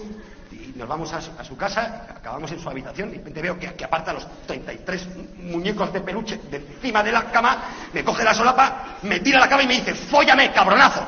[0.52, 3.74] y nos vamos a su, casa, acabamos en su habitación, y de repente veo que,
[3.74, 7.58] que aparta los 33 muñecos de peluche de encima de la cama,
[7.92, 11.04] me coge la solapa, me tira la cama y me dice, fóllame, cabronazo.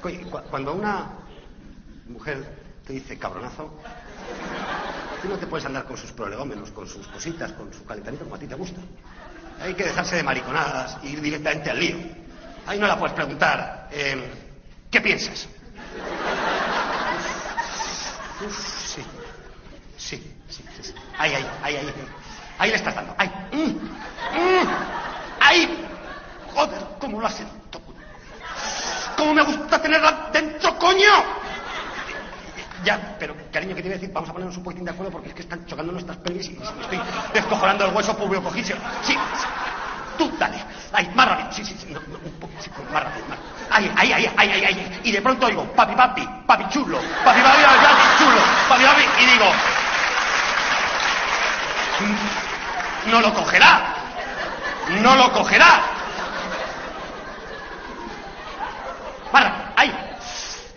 [0.00, 1.10] Cuando una
[2.08, 2.44] mujer
[2.86, 3.70] te dice cabronazo,
[5.22, 8.36] tú no te puedes andar con sus prolegómenos, con sus cositas, con su calentamiento como
[8.36, 8.80] a ti te gusta.
[9.60, 11.98] Hay que dejarse de mariconadas e ir directamente al lío.
[12.66, 14.30] Ahí no la puedes preguntar, eh,
[14.90, 15.48] ¿qué piensas?
[18.88, 19.02] Sí.
[19.98, 20.16] Sí,
[20.48, 20.94] sí, sí, sí.
[21.18, 21.94] Ahí, ahí, ahí, ahí.
[22.58, 23.14] Ahí le estás dando.
[23.18, 23.30] Ahí.
[23.52, 24.68] Mm, mm,
[25.40, 25.86] ahí.
[26.54, 27.59] Joder, cómo lo hecho.
[29.20, 31.12] ¿Cómo me gusta tenerla dentro, coño?
[32.82, 34.10] Ya, pero cariño, ¿qué te iba a decir?
[34.14, 36.54] Vamos a ponernos un poquitín de acuerdo porque es que están chocando nuestras pelis y
[36.54, 36.98] estoy
[37.34, 38.80] descojonando el hueso público cojísimo.
[39.02, 39.46] Sí, sí.
[40.16, 40.64] Tú, dale.
[40.94, 41.52] Ahí, más rápido.
[41.52, 41.94] Sí, sí, sí.
[41.94, 43.26] Un poco, sí, más rápido.
[43.28, 43.38] Más.
[43.68, 45.00] Ahí, ahí, ahí, ahí, ahí, ahí.
[45.04, 48.40] Y de pronto oigo, papi, papi, papi chulo, papi, papi, papi, papi chulo,
[48.70, 49.02] papi, papi.
[49.22, 49.44] Y digo,
[52.00, 53.82] "Mm, no lo cogerá.
[55.02, 55.99] No lo cogerá.
[59.30, 59.92] Para, ahí.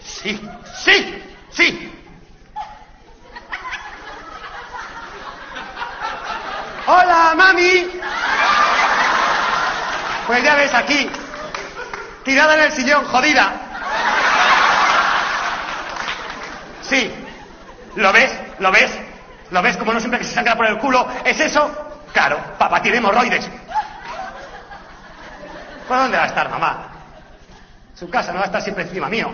[0.04, 1.90] Sí, sí, sí.
[6.86, 7.88] Hola, mami.
[10.28, 11.10] Pues ya ves aquí,
[12.24, 13.54] tirada en el sillón, jodida.
[16.82, 17.12] Sí.
[17.96, 18.32] ¿Lo ves?
[18.60, 18.92] ¿Lo ves?
[19.52, 21.08] ¿Lo ves como no siempre que se sangra por el culo?
[21.24, 21.72] ¿Es eso?
[22.12, 23.50] Claro, papá tiene hemorroides.
[25.88, 26.93] ¿Por dónde va a estar, mamá?
[27.96, 29.32] Su casa no va a estar siempre encima mío.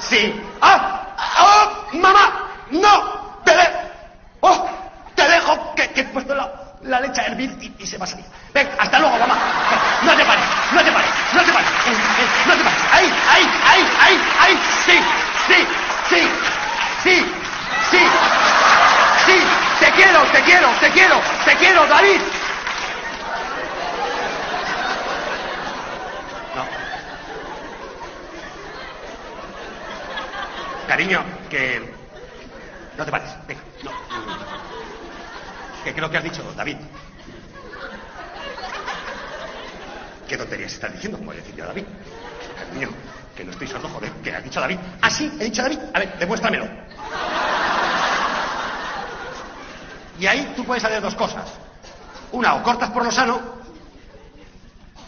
[0.00, 0.40] Sí.
[0.60, 1.06] ¡Ah!
[1.40, 1.96] ¡Oh!
[1.96, 2.48] ¡Mamá!
[2.70, 3.42] ¡No!
[3.44, 3.78] ¡Te dejo!
[4.40, 4.68] ¡Oh!
[5.14, 5.74] ¡Te dejo!
[5.74, 8.24] Que, he puesto la, leche a hervir y, se va a salir.
[8.54, 9.36] Ven, hasta luego, mamá.
[10.02, 11.70] No te pares, no te pares, no te pares.
[12.46, 12.80] No te pares.
[12.92, 14.60] Ahí, ahí, ahí, ahí, ahí.
[14.84, 15.00] Sí,
[15.48, 15.66] sí,
[16.08, 16.28] sí,
[17.02, 17.26] sí,
[17.90, 18.45] sí.
[19.96, 22.20] Quiero, te quiero, te quiero, te quiero, David.
[26.54, 26.66] No.
[30.86, 31.94] Cariño, que...
[32.96, 33.90] No te pares, venga, no.
[35.84, 36.76] Que creo que has dicho, David.
[40.28, 41.18] ¿Qué tonterías estás diciendo?
[41.18, 41.84] Como he decir yo a David.
[42.58, 42.88] Cariño,
[43.36, 44.78] que no estoy sordo, joder, que has dicho David.
[45.00, 45.78] Ah, sí, he dicho David.
[45.94, 46.66] A ver, demuéstramelo.
[50.18, 51.52] Y ahí tú puedes hacer dos cosas.
[52.32, 53.40] Una, o cortas por lo sano,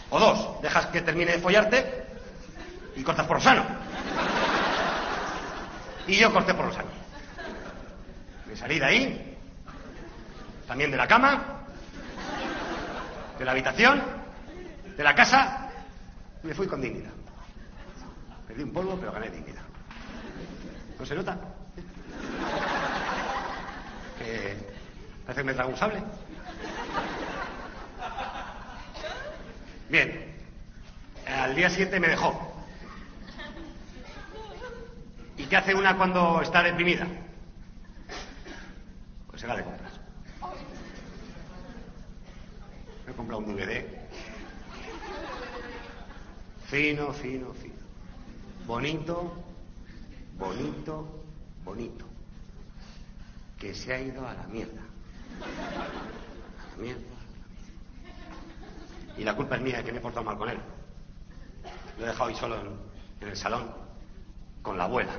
[0.09, 2.05] o dos, dejas que termine de follarte
[2.95, 3.63] y cortas por lo sano.
[6.07, 6.89] Y yo corté por lo sano.
[8.47, 9.37] Me salí de ahí,
[10.67, 11.63] también de la cama,
[13.37, 14.01] de la habitación,
[14.97, 15.69] de la casa,
[16.43, 17.11] y me fui con dignidad.
[18.47, 19.61] Perdí un polvo, pero gané dignidad.
[20.97, 21.37] ¿No se nota?
[24.17, 24.68] Que
[25.35, 26.03] parece que un.
[29.89, 30.35] Bien.
[31.27, 32.51] Al día siguiente me dejó.
[35.37, 37.07] ¿Y qué hace una cuando está deprimida?
[39.29, 39.91] Pues se va de compras.
[43.05, 43.85] Me he comprado un DVD.
[46.65, 47.75] Fino, fino, fino.
[48.65, 49.33] Bonito,
[50.37, 51.23] bonito,
[51.63, 52.05] bonito.
[53.57, 54.88] Que se ha ido a la mierda.
[59.17, 60.57] Y la culpa es mía de que me he portado mal con él.
[61.97, 63.69] Lo he dejado ahí solo en, el salón,
[64.61, 65.11] con la abuela.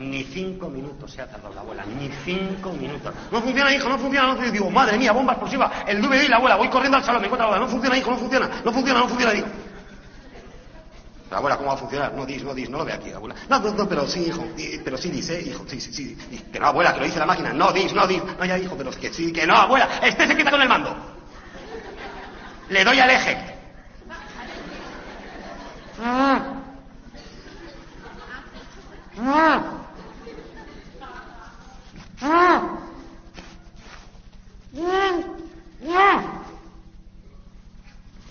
[0.00, 3.14] Ni cinco minutos se ha tardado la abuela, ni cinco minutos.
[3.30, 4.50] No funciona, hijo, no funciona, no.
[4.50, 6.56] Digo, madre mía, bomba explosiva, el DVD y la abuela.
[6.56, 7.66] Voy corriendo al salón, me encuentro la abuela.
[7.66, 9.32] No funciona, hijo, no funciona, no funciona, no funciona.
[9.32, 9.46] Digo,
[11.30, 12.14] abuela, ¿cómo va a funcionar?
[12.14, 13.34] No dis, no dis, no lo ve aquí, abuela.
[13.48, 14.44] No, no, no, pero sí, hijo,
[14.84, 16.16] pero sí dice, hijo, sí, sí, sí.
[16.58, 17.52] No, abuela, que lo dice la máquina.
[17.52, 18.22] No dis, no dis.
[18.38, 19.88] No, ya, hijo, pero que sí, que no, abuela.
[20.02, 20.94] Este se quita con el mando.
[22.68, 23.56] Le doy al eje.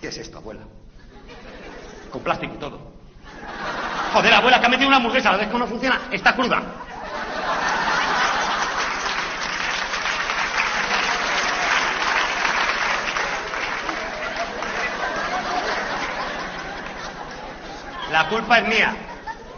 [0.01, 0.61] ¿Qué es esto, abuela?
[2.11, 2.84] Con plástico y todo.
[4.13, 6.61] Joder, abuela, que ha metido una hamburguesa, la vez que no funciona, está cruda.
[18.15, 18.95] La culpa es mía.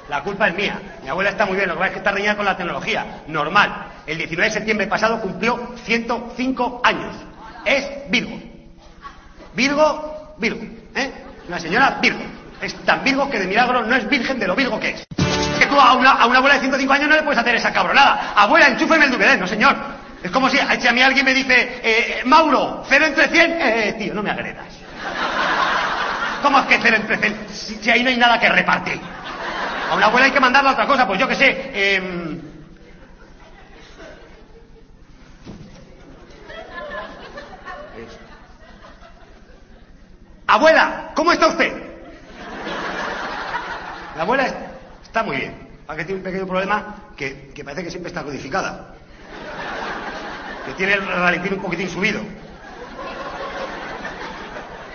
[0.09, 0.81] La culpa es mía.
[1.03, 3.21] Mi abuela está muy bien, lo que pasa es que está reñida con la tecnología.
[3.27, 3.85] Normal.
[4.07, 7.15] El 19 de septiembre pasado cumplió 105 años.
[7.65, 8.39] Es Virgo.
[9.53, 10.61] Virgo, Virgo.
[10.95, 11.11] ¿Eh?
[11.47, 12.21] Una señora Virgo.
[12.61, 15.05] Es tan Virgo que de milagro no es virgen de lo Virgo que es.
[15.59, 18.33] Que tú a una, abuela de 105 años no le puedes hacer esa cabronada.
[18.35, 19.75] Abuela, enchúfeme el DVD, no señor.
[20.23, 24.13] Es como si, a mí alguien me dice, eh, Mauro, cero entre 100, eh, tío,
[24.15, 24.65] no me agredas.
[26.41, 27.37] ¿Cómo es que cero entre 100?
[27.51, 28.99] Si, ahí no hay nada que repartir.
[29.91, 31.95] A una abuela hay que mandarle otra cosa, pues yo qué sé.
[31.95, 32.03] es-
[40.47, 41.96] Abuela, ¿cómo está usted?
[44.17, 44.53] La abuela es-
[45.03, 45.55] está muy bien.
[45.87, 48.93] Aunque tiene un pequeño problema que, parece que siempre está codificada.
[50.65, 52.19] Que tiene el ralentí un poquitín subido.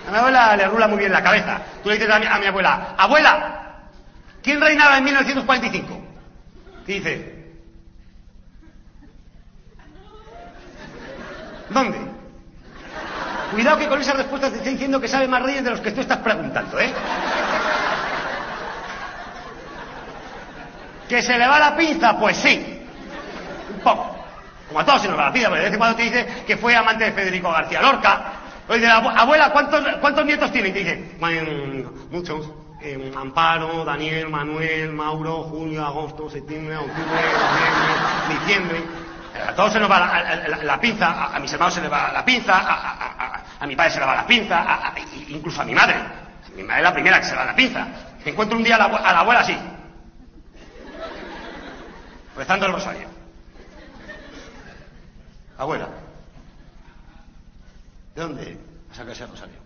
[0.06, 1.62] A mi abuela le rula muy bien la cabeza.
[1.82, 3.62] Tú le dices a mi, a mi abuela, abuela,
[4.42, 6.00] ¿quién reinaba en 1945?
[6.84, 7.42] ¿Qué dice?
[11.70, 11.98] ¿Dónde?
[13.52, 15.92] Cuidado que con esas respuestas te está diciendo que sabe más reyes de los que
[15.92, 16.90] tú estás preguntando, ¿eh?
[21.12, 22.18] ¿Que se le va la pinza?
[22.18, 22.80] Pues sí.
[23.74, 24.16] Un poco.
[24.66, 26.26] Como a todos se nos va la pinza, porque de vez en cuando te dice
[26.46, 28.22] que fue amante de Federico García Lorca.
[28.66, 30.68] O dice, "Abu- abuela, ¿cuántos, ¿cuántos nietos tiene?
[30.68, 32.48] Y te dice, "Mm, muchos.
[32.80, 38.82] Eh, Amparo, Daniel, Manuel, Mauro, Julio, Agosto, Septiembre, Octubre, Noviembre, Diciembre.
[39.50, 39.98] A todos se nos va
[40.62, 44.00] la, pinza, a, mis hermanos se les va la pinza, a, a- mi padre se
[44.00, 44.64] le va la pinza,
[45.28, 45.96] incluso a mi madre.
[46.56, 47.86] Mi madre es la primera que se le va la pinza.
[48.24, 49.56] Me encuentro un día a la abuela así,
[52.36, 53.08] rezando el rosario.
[55.58, 55.88] Abuela,
[58.14, 58.58] ¿de dónde
[58.90, 59.56] sacado ese rosario?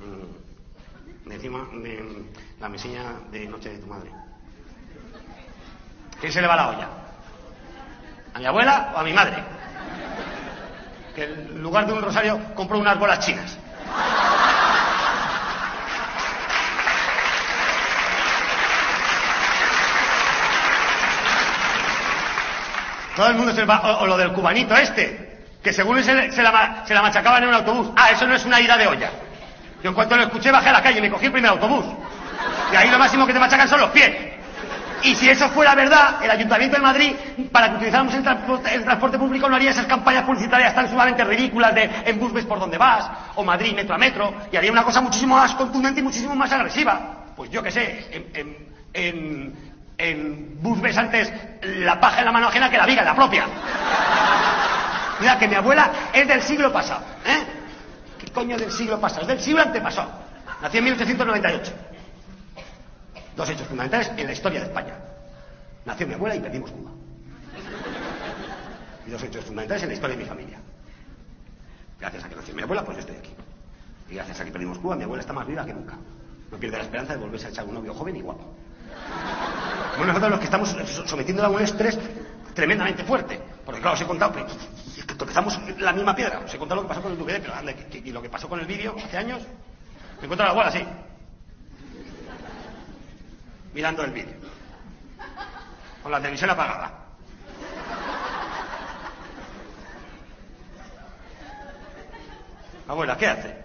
[0.00, 2.24] Mm, De encima de
[2.60, 4.10] la mesilla de noche de tu madre.
[6.20, 6.88] ¿Quién se le va la olla?
[8.34, 9.36] ¿A mi abuela o a mi madre?
[11.14, 13.56] Que en lugar de un rosario compró unas bolas chinas.
[23.16, 23.98] Todo el mundo se va.
[24.00, 27.48] O, lo del cubanito este, que según se, le- se la, se la machacaban en
[27.50, 27.90] un autobús.
[27.96, 29.10] Ah, eso no es una ida de olla.
[29.82, 31.84] Yo en cuanto lo escuché bajé a la calle y me cogí el primer autobús.
[32.72, 34.10] Y ahí lo máximo que te machacan son los pies.
[35.02, 37.12] Y si eso fuera verdad, el Ayuntamiento de Madrid,
[37.52, 41.90] para que utilizáramos el transporte, público, no haría esas campañas publicitarias tan sumamente ridículas de
[42.06, 45.02] en bus ves por donde vas, o Madrid metro a metro, y haría una cosa
[45.02, 47.26] muchísimo más contundente y muchísimo más agresiva.
[47.36, 48.24] Pues yo qué sé,
[48.94, 51.32] en, en bus ves antes
[51.62, 53.46] la paja en la mano ajena que la viga en la propia.
[55.20, 57.44] Mira, que mi abuela es del siglo pasado, ¿eh?
[58.18, 59.22] ¿Qué coño del siglo pasado?
[59.22, 60.10] Es del siglo antepasado.
[60.60, 61.72] Nació en 1898.
[63.36, 64.94] Dos hechos fundamentales en la historia de España.
[65.84, 66.90] Nació mi abuela y perdimos Cuba.
[69.06, 70.58] Y dos hechos fundamentales en la historia de mi familia.
[72.00, 73.34] Gracias a que nació mi abuela, pues yo estoy aquí.
[74.10, 75.96] Y gracias a que perdimos Cuba, mi abuela está más viva que nunca.
[76.50, 78.54] No pierde la esperanza de volverse a echar un novio joven y guapo.
[79.96, 81.98] Bueno, nosotros los que estamos so- sometiéndola a un estrés
[82.54, 83.40] tremendamente fuerte.
[83.64, 86.40] Porque claro, os he contado que tropezamos la misma piedra.
[86.44, 88.48] Os he contado lo que pasó con el DVD, pero anda, y lo que pasó
[88.48, 89.42] con el vídeo hace años.
[90.18, 90.84] Me encuentro a la abuela así.
[93.72, 94.36] Mirando el vídeo.
[96.02, 96.92] Con la televisión apagada.
[102.88, 103.64] Abuela, ¿qué hace?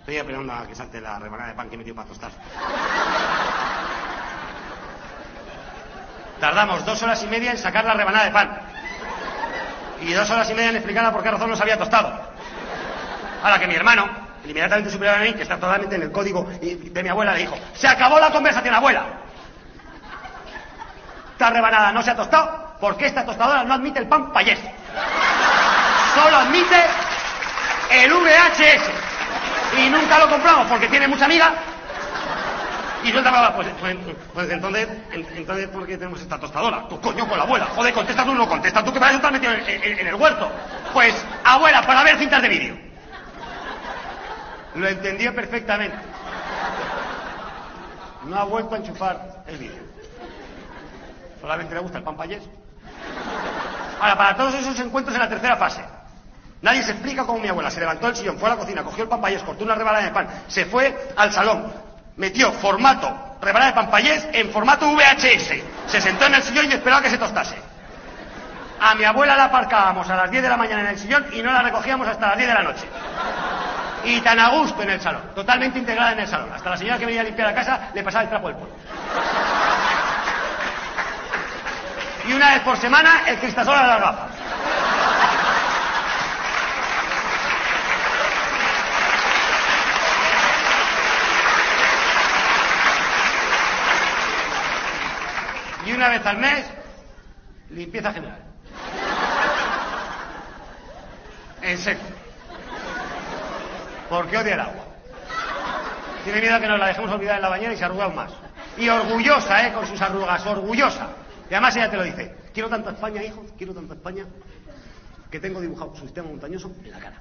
[0.00, 2.30] Estoy esperando a que salte la rebanada de pan que he metido para tostar.
[6.40, 8.58] Tardamos dos horas y media en sacar la rebanada de pan.
[10.00, 12.18] Y dos horas y media en explicarla por qué razón no se había tostado.
[13.42, 14.08] Ahora que mi hermano,
[14.44, 17.58] inmediatamente superior a mí, que está totalmente en el código de mi abuela, le dijo,
[17.74, 19.04] se acabó la conversación, abuela.
[21.32, 24.58] Esta rebanada no se ha tostado porque esta tostadora no admite el pan payés.
[26.14, 26.84] Solo admite
[27.90, 28.90] el VHS.
[29.78, 31.52] Y nunca lo compramos porque tiene mucha amiga.
[33.02, 33.96] Y suelta para pues, pues,
[34.34, 36.86] pues entonces, en- entonces, ¿por qué tenemos esta tostadora?
[36.88, 37.66] Tú, coño, con la abuela.
[37.74, 40.14] Joder, contesta tú, no contesta tú, que para eso estás metido en, en- en el
[40.14, 40.50] huerto.
[40.92, 42.76] Pues, abuela, para ver cintas de vídeo.
[44.74, 45.96] Lo entendió perfectamente.
[48.26, 49.82] No ha vuelto a enchufar el vídeo.
[51.40, 52.42] Solamente le gusta el pan payés.
[54.00, 55.82] Ahora, para todos esos encuentros en la tercera fase.
[56.62, 59.04] Nadie se explica cómo mi abuela se levantó del sillón, fue a la cocina, cogió
[59.04, 61.72] el pan payés, cortó una rebanada de pan, se fue al salón,
[62.20, 63.10] metió formato
[63.40, 65.54] rebanada de pan payés en formato VHS,
[65.86, 67.56] se sentó en el sillón y esperó a que se tostase.
[68.78, 71.40] A mi abuela la aparcábamos a las 10 de la mañana en el sillón y
[71.40, 72.86] no la recogíamos hasta las 10 de la noche.
[74.04, 76.50] Y tan a gusto en el salón, totalmente integrada en el salón.
[76.52, 78.76] Hasta la señora que venía a limpiar la casa le pasaba el trapo del polvo.
[82.28, 84.30] Y una vez por semana el cristasol a las gafas.
[95.86, 96.66] Y una vez al mes,
[97.70, 98.38] limpieza general.
[101.62, 102.02] En seco.
[104.08, 104.84] Porque odia el agua.
[106.24, 108.14] Tiene miedo a que nos la dejemos olvidar en la bañera y se arruga aún
[108.14, 108.32] más.
[108.76, 109.72] Y orgullosa, ¿eh?
[109.72, 111.08] Con sus arrugas, orgullosa.
[111.48, 112.34] Y además ella te lo dice.
[112.52, 114.24] Quiero tanta España, hijos, quiero tanta España,
[115.30, 117.16] que tengo dibujado su sistema montañoso en la cara.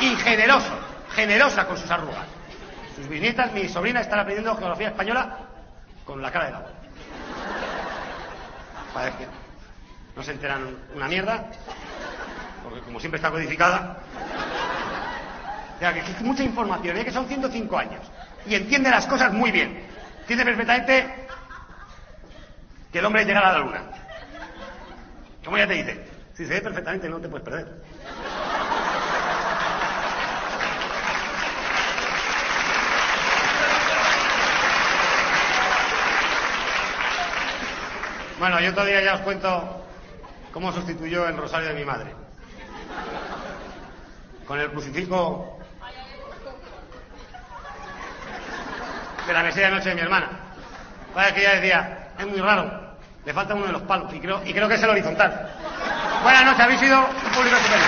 [0.00, 0.72] Y generoso,
[1.14, 2.26] generosa con sus arrugas.
[2.96, 5.38] Sus bisnietas, mi sobrina, están aprendiendo geografía española
[6.04, 6.70] con la cara del agua.
[8.92, 9.26] Parece que
[10.16, 11.46] no se enteran una mierda,
[12.62, 13.98] porque como siempre está codificada.
[15.76, 17.04] O sea, que es mucha información, ¿eh?
[17.04, 18.00] que son 105 años.
[18.46, 19.84] Y entiende las cosas muy bien.
[20.20, 21.26] Entiende perfectamente
[22.92, 23.82] que el hombre llegará a la luna.
[25.44, 27.82] Como ya te dice, si se ve perfectamente no te puedes perder.
[38.42, 39.86] Bueno, yo todavía ya os cuento
[40.52, 42.12] cómo sustituyó el rosario de mi madre.
[44.44, 45.60] Con el crucifijo
[49.28, 50.28] de la mesilla de noche de mi hermana.
[51.14, 54.42] Vaya que ella decía, es muy raro, le falta uno de los palos y creo,
[54.44, 55.48] y creo que es el horizontal.
[56.24, 57.86] Buenas noches, habéis sido un público estupendo.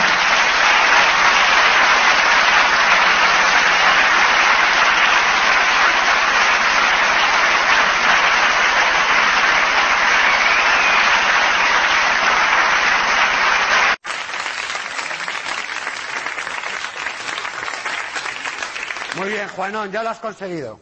[19.17, 20.81] Muy Juanón, ya lo has conseguido.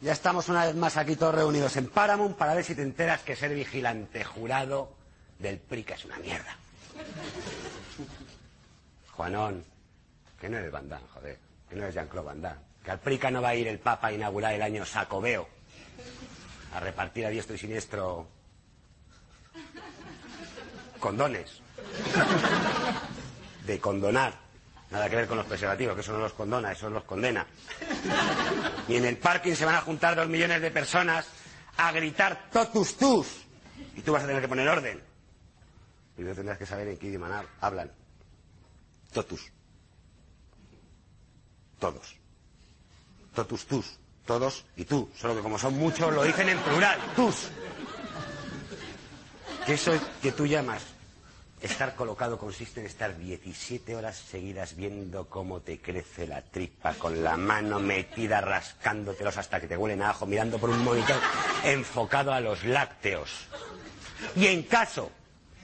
[0.00, 3.22] Ya estamos una vez más aquí todos reunidos en Paramount para ver si te enteras
[3.22, 4.92] que ser vigilante jurado
[5.38, 6.56] del PRICA es una mierda.
[9.12, 9.64] Juanón,
[10.38, 11.38] que no eres Damme, joder,
[11.68, 12.60] que no eres Jean-Claude Damme.
[12.84, 15.48] Que al PRICA no va a ir el Papa a inaugurar el año Sacobeo
[16.74, 18.28] a repartir a diestro y siniestro
[21.00, 21.62] condones.
[23.64, 24.45] De condonar.
[24.90, 27.46] Nada que ver con los preservativos, que eso no los condona, eso los condena.
[28.88, 31.26] Y en el parking se van a juntar dos millones de personas
[31.76, 33.26] a gritar totus tus.
[33.96, 35.02] Y tú vas a tener que poner orden.
[36.16, 37.90] Tú tendrás que saber en qué idioma hablan.
[39.12, 39.50] Totus.
[41.78, 42.16] Todos.
[43.34, 43.98] Totus tus.
[44.24, 45.10] Todos y tú.
[45.16, 46.98] Solo que como son muchos lo dicen en plural.
[47.16, 47.48] Tus.
[49.66, 50.95] Que eso es que tú llamas
[51.66, 57.24] Estar colocado consiste en estar 17 horas seguidas viendo cómo te crece la tripa con
[57.24, 61.16] la mano metida rascándotelos hasta que te huelen a ajo, mirando por un monitor
[61.64, 63.48] enfocado a los lácteos.
[64.36, 65.10] Y en caso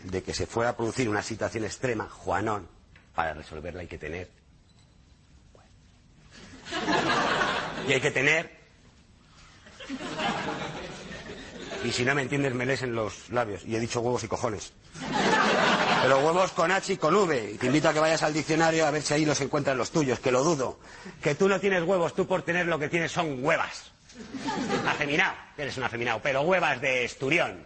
[0.02, 2.66] de que se fuera a producir una situación extrema, Juanón,
[3.14, 4.28] para resolverla hay que tener.
[7.86, 8.50] Y hay que tener.
[11.84, 13.64] Y si no me entiendes, me lees en los labios.
[13.64, 14.72] Y he dicho huevos y cojones.
[16.02, 17.52] Pero huevos con H y con V.
[17.52, 19.92] Y te invito a que vayas al diccionario a ver si ahí los encuentran los
[19.92, 20.80] tuyos, que lo dudo.
[21.22, 23.92] Que tú no tienes huevos, tú por tener lo que tienes son huevas.
[24.86, 27.64] Afeminado, eres un afeminado, pero huevas de esturión.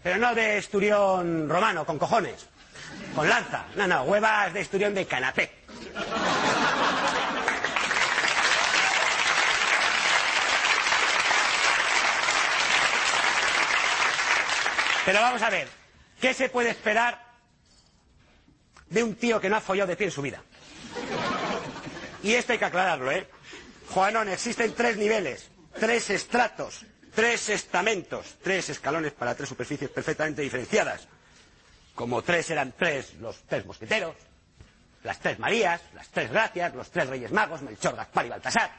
[0.00, 2.46] Pero no de esturión romano, con cojones.
[3.16, 3.64] Con lanza.
[3.74, 5.50] No, no, huevas de esturión de canapé.
[15.04, 15.68] Pero vamos a ver,
[16.20, 17.25] ¿qué se puede esperar
[18.88, 20.42] de un tío que no ha follado de pie en su vida.
[22.22, 23.28] Y esto hay que aclararlo, ¿eh?
[23.90, 25.48] Juanón, existen tres niveles,
[25.78, 26.84] tres estratos,
[27.14, 31.06] tres estamentos, tres escalones para tres superficies perfectamente diferenciadas.
[31.94, 34.16] Como tres eran tres los tres mosqueteros,
[35.02, 38.70] las tres Marías, las tres Gracias, los tres Reyes Magos, Melchor, Gaspar y Baltasar.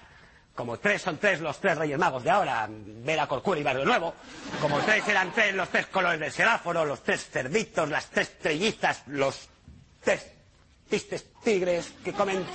[0.53, 4.13] Como tres son tres los tres Reyes Magos de ahora, Vera, Corcura y Barrio Nuevo.
[4.59, 9.03] Como tres eran tres los tres colores del semáforo, los tres cerditos, las tres trellizas,
[9.07, 9.47] los
[10.89, 12.45] tistes tigres que comen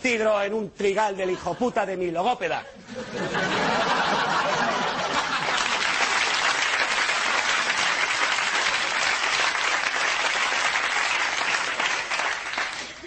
[0.00, 2.64] tigro en un trigal del hijo puta de mi logópeda.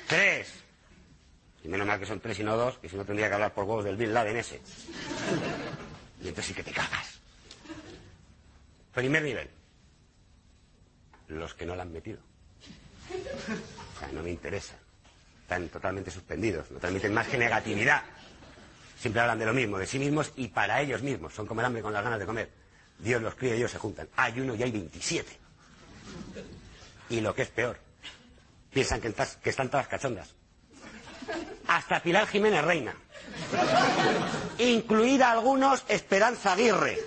[0.08, 0.54] Tres.
[1.64, 3.54] Y menos mal que son tres y no dos, que si no tendría que hablar
[3.54, 4.60] por huevos del Bill Laden ese.
[6.22, 7.20] Y entonces sí que te cagas.
[8.94, 9.50] Primer nivel.
[11.28, 12.29] Los que no la han metido.
[13.10, 14.76] O sea, no me interesa.
[15.42, 18.04] están totalmente suspendidos, no transmiten más que negatividad.
[19.00, 21.34] Siempre hablan de lo mismo, de sí mismos y para ellos mismos.
[21.34, 22.50] Son como el hambre con las ganas de comer.
[23.00, 24.10] Dios los cría y ellos se juntan.
[24.16, 25.38] Hay uno y hay 27.
[27.10, 27.80] Y lo que es peor,
[28.72, 29.14] piensan que,
[29.50, 30.36] están todas cachondas.
[31.68, 32.94] Hasta Pilar Jiménez Reina.
[34.58, 36.98] Incluida algunos Esperanza Aguirre.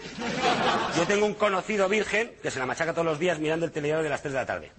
[0.97, 4.03] Yo tengo un conocido virgen que se la machaca todos los días mirando el telediario
[4.03, 4.73] de las 3 de la tarde.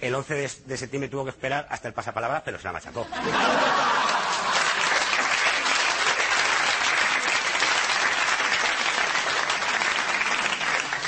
[0.00, 0.34] El 11
[0.66, 3.06] de, septiembre tuvo que esperar hasta el pasapalabra, pero se la machacó.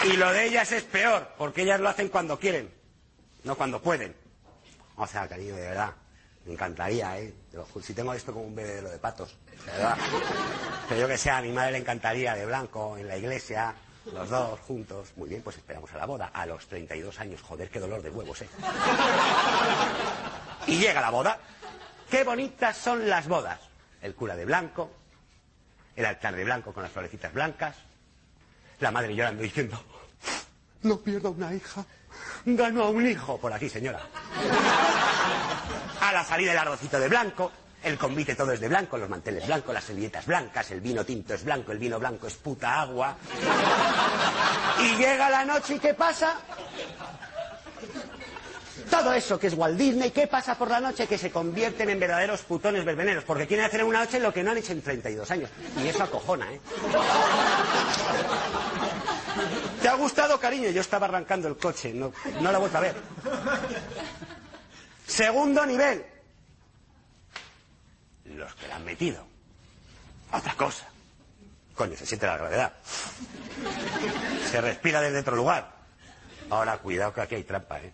[0.04, 2.72] Y lo de ellas es peor, porque ellas lo hacen cuando quieren,
[3.44, 4.14] no cuando pueden.
[4.96, 5.92] O sea, cariño, de verdad,
[6.46, 7.34] me encantaría, ¿eh?
[7.82, 9.36] Si tengo esto como un bebé de patos,
[9.66, 9.98] de verdad.
[10.88, 13.74] Pero yo que sé, a mi madre le encantaría de blanco, en la iglesia,
[14.12, 15.12] los dos juntos.
[15.16, 16.30] Muy bien, pues esperamos a la boda.
[16.32, 18.48] A los 32 años, joder, qué dolor de huevos, ¿eh?
[20.66, 21.38] Y llega la boda.
[22.10, 23.60] Qué bonitas son las bodas.
[24.00, 24.90] El cura de blanco,
[25.96, 27.76] el altar de blanco con las florecitas blancas,
[28.80, 29.82] la madre llorando diciendo,
[30.82, 31.84] no pierdo una hija,
[32.44, 33.38] gano a un hijo.
[33.38, 34.00] Por aquí, señora.
[36.00, 37.50] A la salida el ardocito de blanco,
[37.82, 41.34] el convite todo es de blanco, los manteles blancos, las servilletas blancas, el vino tinto
[41.34, 43.16] es blanco, el vino blanco es puta agua.
[44.80, 46.36] Y llega la noche y ¿qué pasa?
[48.90, 51.06] Todo eso que es Walt Disney, ¿qué pasa por la noche?
[51.06, 54.42] Que se convierten en verdaderos putones verbeneros, porque quieren hacer en una noche lo que
[54.42, 55.50] no han hecho en 32 años.
[55.82, 56.60] Y eso acojona, ¿eh?
[59.82, 60.70] ¿Te ha gustado, cariño?
[60.70, 62.96] Yo estaba arrancando el coche, no, no la vuelto a ver.
[65.06, 66.04] Segundo nivel.
[68.38, 69.26] Los que la han metido.
[70.32, 70.86] Otra cosa.
[71.74, 72.72] Coño, se siente la gravedad.
[74.48, 75.74] Se respira desde otro lugar.
[76.48, 77.92] Ahora, cuidado que aquí hay trampa, ¿eh?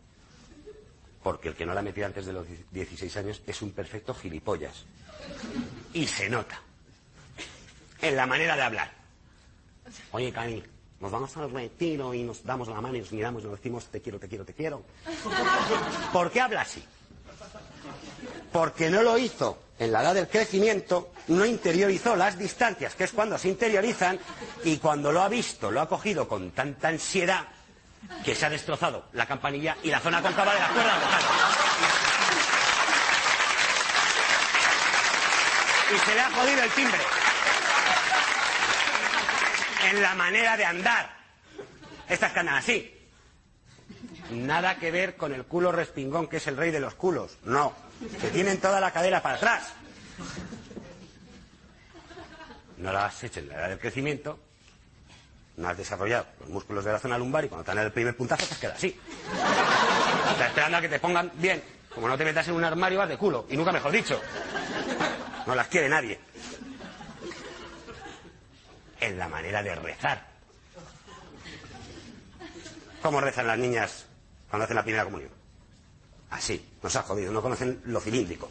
[1.23, 4.15] Porque el que no la ha metido antes de los 16 años es un perfecto
[4.15, 4.85] gilipollas.
[5.95, 6.61] Y se nota.
[8.03, 8.93] En la manera de hablar.
[10.13, 10.63] Oye, Cani,
[11.01, 13.87] nos vamos al retiro y nos damos la mano y nos miramos y nos decimos
[13.87, 14.83] te quiero, te quiero, te quiero.
[16.13, 16.85] ¿Por qué habla así?
[18.55, 23.11] Porque no lo hizo en la edad del crecimiento, no interiorizó las distancias, que es
[23.11, 24.17] cuando se interiorizan,
[24.63, 27.49] y cuando lo ha visto, lo ha cogido con tanta ansiedad,
[28.25, 31.23] que se ha destrozado la campanilla y la zona cóncava de la cuerda vocal.
[35.93, 37.01] Y se le ha jodido el timbre.
[39.91, 41.11] En la manera de andar.
[42.09, 42.95] Estas que andan así.
[44.31, 47.37] Nada que ver con el culo respingón que es el rey de los culos.
[47.43, 47.75] No.
[48.21, 49.73] Que tienen toda la cadera para atrás.
[52.79, 54.39] No la has hecho en la edad del crecimiento,
[55.57, 58.17] no has desarrollado los músculos de la zona lumbar y cuando te dan el primer
[58.17, 58.99] puntazo te queda así.
[60.33, 61.63] Estás esperando a que te pongan bien.
[61.95, 63.47] Como no te metas en un armario, vas de culo.
[63.49, 64.21] Y nunca mejor dicho.
[65.47, 66.19] No las quiere nadie.
[69.01, 70.27] En la manera de rezar.
[73.01, 74.07] ¿Cómo rezan las niñas
[74.49, 75.31] cuando hacen la primera comunión?
[76.35, 76.61] Así.
[76.83, 77.33] Nos ha jodido.
[77.33, 78.51] No conocen lo cilíndrico.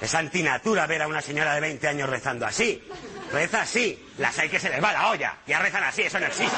[0.00, 2.82] Es antinatura ver a una señora de 20 años rezando así.
[3.32, 4.12] Reza así.
[4.18, 5.38] Las hay que se les va la olla.
[5.46, 6.56] Ya rezan así, eso no existe.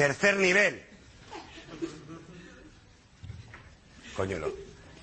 [0.00, 0.82] Tercer nivel.
[4.16, 4.54] Coño, lo-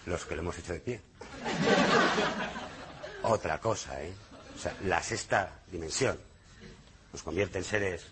[0.07, 1.01] los que lo hemos hecho de pie.
[3.21, 4.11] Otra cosa, ¿eh?
[4.55, 6.17] O sea, la sexta dimensión
[7.13, 8.07] nos convierte en seres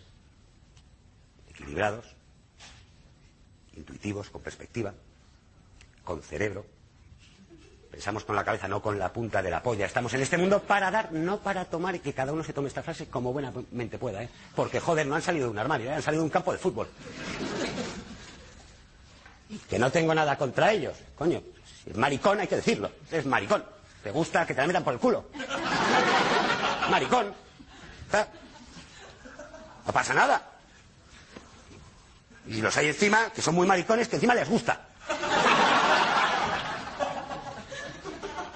[1.50, 2.06] equilibrados,
[3.76, 4.94] intuitivos, con perspectiva,
[6.04, 6.68] con cerebro.
[7.96, 9.86] Pensamos con la cabeza, no con la punta de la polla.
[9.86, 12.68] Estamos en este mundo para dar, no para tomar y que cada uno se tome
[12.68, 14.30] esta frase como buenamente pueda, ¿eh?
[14.54, 15.94] Porque, joder, no han salido de un armario, ¿eh?
[15.94, 16.90] han salido de un campo de fútbol.
[19.70, 20.98] Que no tengo nada contra ellos.
[21.18, 21.42] Coño,
[21.94, 22.92] maricón hay que decirlo.
[23.10, 23.64] Es maricón.
[24.04, 25.28] Te gusta que te la metan por el culo.
[26.90, 27.34] Maricón.
[29.86, 30.42] No pasa nada.
[32.46, 34.85] Y los hay encima, que son muy maricones, que encima les gusta.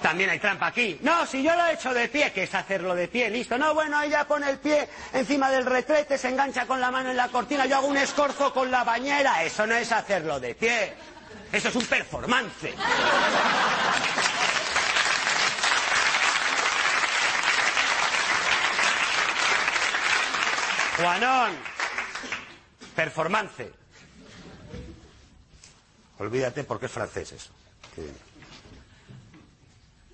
[0.09, 0.97] También hay trampa aquí.
[1.03, 3.59] No, si yo lo he hecho de pie, que es hacerlo de pie, listo.
[3.59, 7.15] No, bueno, ella pone el pie encima del retrete, se engancha con la mano en
[7.15, 9.43] la cortina, yo hago un escorzo con la bañera.
[9.43, 10.95] Eso no es hacerlo de pie.
[11.51, 12.73] Eso es un performance.
[20.97, 21.51] Juanón,
[22.95, 23.71] performance.
[26.17, 27.51] Olvídate porque es francés eso.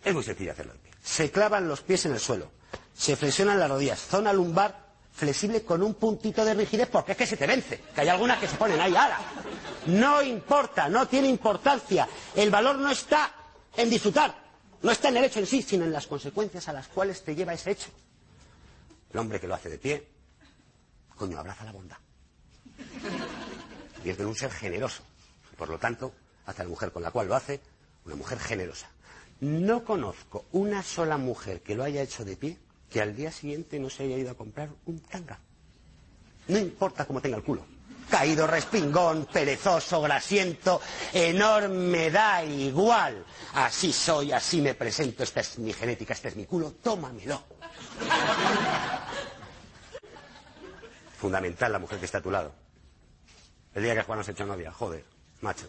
[0.05, 0.91] Es muy sencillo hacerlo de pie.
[1.03, 2.51] Se clavan los pies en el suelo.
[2.93, 3.99] Se flexionan las rodillas.
[3.99, 7.81] Zona lumbar flexible con un puntito de rigidez porque es que se te vence.
[7.95, 9.17] Que hay algunas que se ponen ahí, ahora.
[9.87, 12.07] No importa, no tiene importancia.
[12.35, 13.33] El valor no está
[13.75, 14.45] en disfrutar.
[14.83, 17.33] No está en el hecho en sí, sino en las consecuencias a las cuales te
[17.33, 17.89] lleva ese hecho.
[19.11, 20.07] El hombre que lo hace de pie,
[21.15, 21.97] coño, abraza la bondad.
[24.03, 25.01] Y es de un ser generoso.
[25.57, 26.13] Por lo tanto,
[26.45, 27.59] hace la mujer con la cual lo hace,
[28.05, 28.87] una mujer generosa.
[29.41, 32.57] No conozco una sola mujer que lo haya hecho de pie
[32.89, 35.37] que al día siguiente no se haya ido a comprar un tanga.
[36.47, 37.65] No importa cómo tenga el culo.
[38.09, 40.79] Caído, respingón, perezoso, grasiento,
[41.11, 43.25] enorme, da igual.
[43.55, 47.43] Así soy, así me presento, esta es mi genética, este es mi culo, tómamelo.
[51.17, 52.53] Fundamental la mujer que está a tu lado.
[53.73, 55.03] El día que Juan nos hecho novia, joder,
[55.41, 55.67] macho.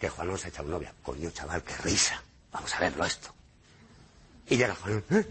[0.00, 0.94] Que Juan nos ha echado novia.
[1.02, 2.22] Coño, chaval, qué risa.
[2.52, 3.34] Vamos a verlo esto.
[4.48, 5.26] Y llega Juan, ¿eh?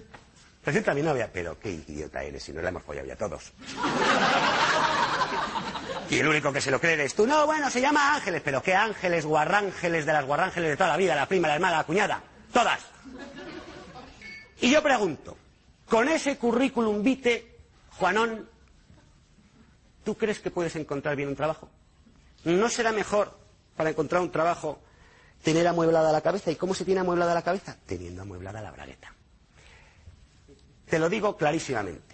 [0.64, 3.52] Presenta a mi novia, pero qué idiota eres, si no la hemos follado ya todos.
[6.10, 7.26] Y el único que se lo cree eres tú.
[7.26, 10.98] No, bueno, se llama Ángeles, pero qué ángeles, guarrángeles de las guarrángeles de toda la
[10.98, 12.22] vida, la prima, la hermana, la cuñada,
[12.54, 12.80] todas.
[14.62, 15.38] Y yo pregunto,
[15.88, 17.58] con ese currículum vitae,
[17.98, 18.48] Juanón,
[20.04, 21.70] ¿tú crees que puedes encontrar bien un trabajo?
[22.44, 23.38] ¿No será mejor
[23.80, 24.82] para encontrar un trabajo
[25.42, 26.52] tener amueblada la cabeza.
[26.52, 27.78] ¿Y cómo se tiene amueblada la cabeza?
[27.86, 29.16] Teniendo amueblada la bragueta.
[30.86, 32.14] Te lo digo clarísimamente.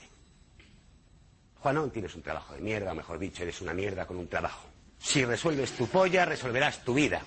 [1.57, 4.67] Juanón, tienes un trabajo de mierda, o mejor dicho, eres una mierda con un trabajo.
[4.99, 7.23] Si resuelves tu polla, resolverás tu vida.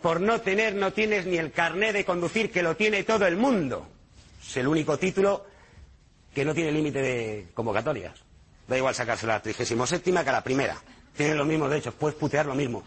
[0.00, 3.36] Por no tener, no tienes ni el carné de conducir que lo tiene todo el
[3.36, 3.86] mundo.
[4.42, 5.44] Es el único título
[6.34, 8.14] que no tiene límite de convocatorias.
[8.66, 10.78] Da igual sacárselo a la trigésimo séptima que a la primera.
[11.14, 12.82] Tienen los mismos derechos, puedes putear lo mismo.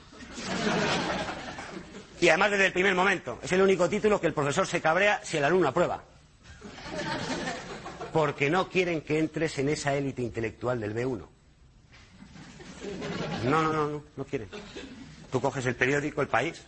[2.20, 3.40] Y además desde el primer momento.
[3.44, 6.04] Es el único título que el profesor se cabrea si el alumno aprueba.
[8.12, 11.28] Porque no quieren que entres en esa élite intelectual del B1.
[13.44, 14.50] No, no, no, no, no quieren.
[15.32, 16.62] Tú coges el periódico El País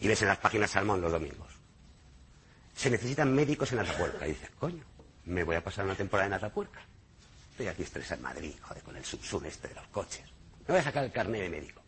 [0.00, 1.48] y ves en las páginas Salmón los domingos.
[2.74, 4.26] Se necesitan médicos en Atapuerca.
[4.26, 4.84] Y dices, coño,
[5.24, 6.80] me voy a pasar una temporada en Atapuerca.
[7.52, 10.24] Estoy aquí estresado en Madrid, joder, con el subsur este de los coches.
[10.66, 11.85] Me voy a sacar el carnet de médico.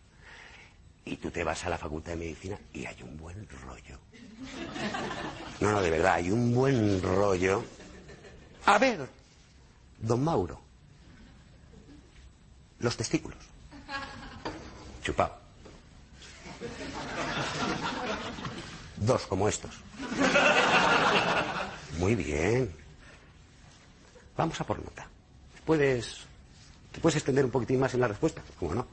[1.09, 3.99] Y tú te vas a la facultad de medicina y hay un buen rollo.
[5.59, 7.65] No, no, de verdad, hay un buen rollo.
[8.67, 9.09] A ver,
[9.99, 10.61] don Mauro,
[12.81, 13.39] los testículos.
[15.03, 15.35] Chupado.
[18.99, 19.81] Dos como estos.
[21.99, 22.71] Muy bien.
[24.37, 25.09] Vamos a por nota.
[25.65, 26.19] ¿Puedes,
[26.93, 28.43] ¿Te puedes extender un poquitín más en la respuesta?
[28.59, 28.87] ¿Cómo no?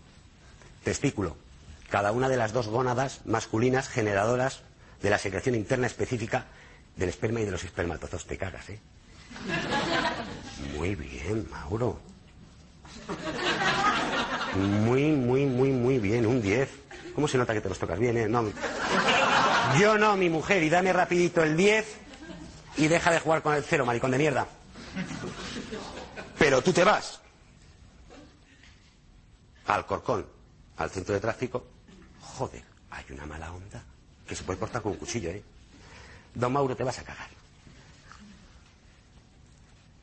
[0.82, 1.45] Testículo
[1.90, 4.62] cada una de las dos gónadas masculinas generadoras
[5.02, 6.46] de la secreción interna específica
[6.96, 8.26] del esperma y de los espermatozos.
[8.26, 8.80] Te cagas, ¿eh?
[10.76, 12.00] Muy bien, Mauro.
[14.56, 16.26] Muy, muy, muy, muy bien.
[16.26, 16.70] Un 10.
[17.14, 18.28] ¿Cómo se nota que te los tocas bien, eh?
[18.28, 18.46] No.
[19.80, 20.64] Yo no, mi mujer.
[20.64, 21.86] Y dame rapidito el 10
[22.78, 24.48] y deja de jugar con el cero, maricón de mierda.
[26.38, 27.22] Pero tú te vas
[29.68, 30.26] al Corcón,
[30.78, 31.66] al centro de tráfico,
[32.34, 33.82] Joder, hay una mala onda
[34.28, 35.44] que se puede cortar con un cuchillo, ¿eh?
[36.34, 37.30] Don Mauro, te vas a cagar.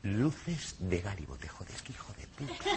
[0.03, 2.69] Luces de Gáribo, te jodes, que hijo de puta.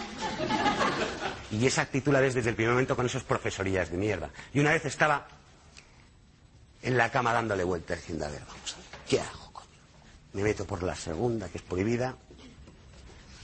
[1.51, 4.31] Y esa actitud la ves desde el primer momento con esos profesorías de mierda.
[4.53, 5.27] Y una vez estaba
[6.83, 9.69] en la cama dándole vueltas diciendo, a vamos a ver, ¿qué hago, coño?
[10.35, 12.15] Me meto por la segunda, que es prohibida.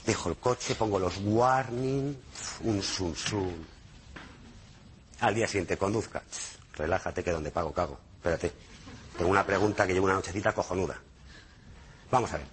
[0.05, 2.15] Dejo el coche, pongo los warning,
[2.61, 3.65] un sun sun,
[5.23, 6.21] al día siguiente conduzca.
[6.75, 7.97] relájate que donde pago cago.
[8.17, 8.51] Espérate.
[9.17, 10.97] Tengo una pregunta que lleva una nochecita cojonuda.
[12.11, 12.47] Vamos a ver.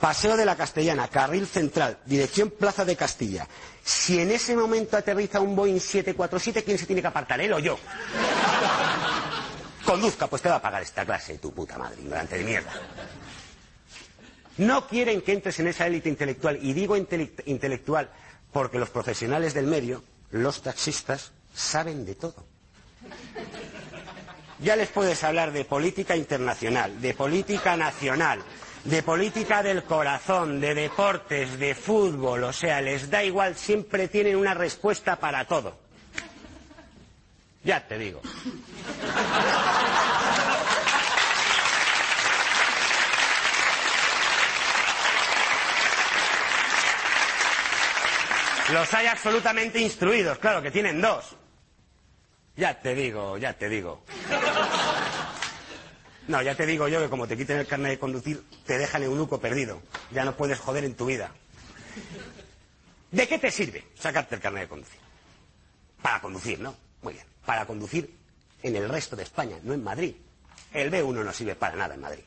[0.00, 3.46] Paseo de la Castellana, carril central, dirección Plaza de Castilla.
[3.84, 7.58] Si en ese momento aterriza un Boeing 747, ¿quién se tiene que apartar, él o
[7.58, 7.78] yo?
[9.84, 12.72] Conduzca, pues te va a pagar esta clase, tu puta madre, ignorante de mierda.
[14.58, 18.10] No quieren que entres en esa élite intelectual, y digo intelectual
[18.52, 22.46] porque los profesionales del medio, los taxistas, saben de todo.
[24.60, 28.40] Ya les puedes hablar de política internacional, de política nacional,
[28.84, 34.36] de política del corazón, de deportes, de fútbol, o sea, les da igual, siempre tienen
[34.36, 35.76] una respuesta para todo.
[37.64, 38.20] Ya te digo.
[48.72, 51.37] Los hay absolutamente instruidos, claro que tienen dos.
[52.58, 54.02] Ya te digo, ya te digo.
[56.26, 59.04] No, ya te digo yo que como te quiten el carnet de conducir, te dejan
[59.04, 59.80] eunuco perdido.
[60.10, 61.30] Ya no puedes joder en tu vida.
[63.12, 64.98] ¿De qué te sirve sacarte el carnet de conducir?
[66.02, 66.74] Para conducir, ¿no?
[67.00, 67.24] Muy bien.
[67.46, 68.12] Para conducir
[68.64, 70.16] en el resto de España, no en Madrid.
[70.72, 72.24] El B1 no sirve para nada en Madrid.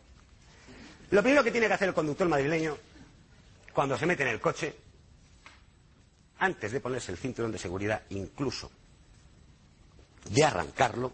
[1.09, 2.77] Lo primero que tiene que hacer el conductor madrileño
[3.73, 4.73] cuando se mete en el coche,
[6.39, 8.71] antes de ponerse el cinturón de seguridad, incluso
[10.29, 11.11] de arrancarlo,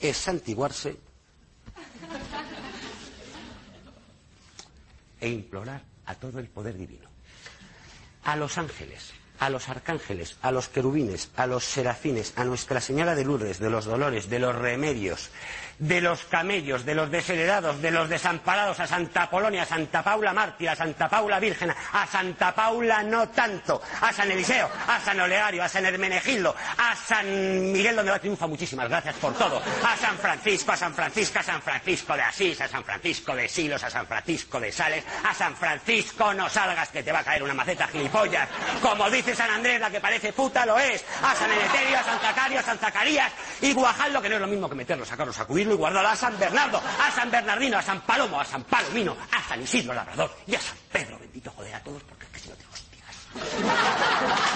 [0.00, 0.96] es santiguarse
[5.20, 7.08] e implorar a todo el poder divino,
[8.24, 13.14] a los ángeles, a los arcángeles, a los querubines, a los serafines, a Nuestra Señora
[13.14, 15.30] de Lourdes, de los dolores, de los remedios,
[15.80, 20.34] de los camellos, de los desheredados, de los desamparados, a Santa Polonia, a Santa Paula
[20.34, 25.18] Mártir, a Santa Paula Virgen, a Santa Paula no tanto, a San Eliseo, a San
[25.18, 29.96] Olegario, a San Hermenegildo, a San Miguel donde va triunfa, muchísimas gracias por todo, a
[29.96, 33.82] San Francisco, a San Francisco, a San Francisco de Asís, a San Francisco de Silos,
[33.82, 37.42] a San Francisco de Sales, a San Francisco no salgas que te va a caer
[37.42, 38.48] una maceta gilipollas,
[38.82, 42.20] como dice San Andrés, la que parece puta lo es, a San Emeterio, a San
[42.20, 43.32] Zacario, a San Zacarías
[43.62, 46.38] y Guajaldo, que no es lo mismo que meterlo, sacarlo, sacudirlo y guardarlo a San
[46.38, 50.54] Bernardo, a San Bernardino, a San Palomo, a San Palomino, a San Isidro Labrador y
[50.54, 54.50] a San Pedro, bendito joder a todos, porque es que si no te hostias.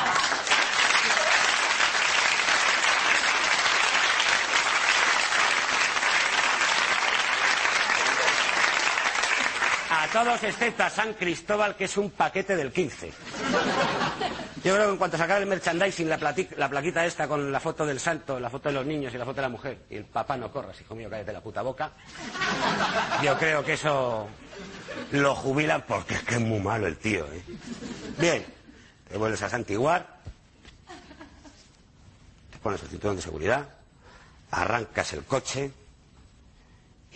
[10.15, 13.13] Todos excepto a San Cristóbal, que es un paquete del 15.
[14.63, 17.59] Yo creo que en cuanto se acabe el merchandising, la, la plaquita esta con la
[17.59, 19.97] foto del santo, la foto de los niños y la foto de la mujer, y
[19.97, 21.91] el papá no corras, hijo mío, cállate la puta boca,
[23.25, 24.29] yo creo que eso
[25.11, 27.27] lo jubilan porque es que es muy malo el tío.
[27.33, 27.43] ¿eh?
[28.17, 28.47] Bien,
[29.09, 30.21] te vuelves a santiguar,
[32.53, 33.69] te pones el cinturón de seguridad,
[34.53, 35.73] arrancas el coche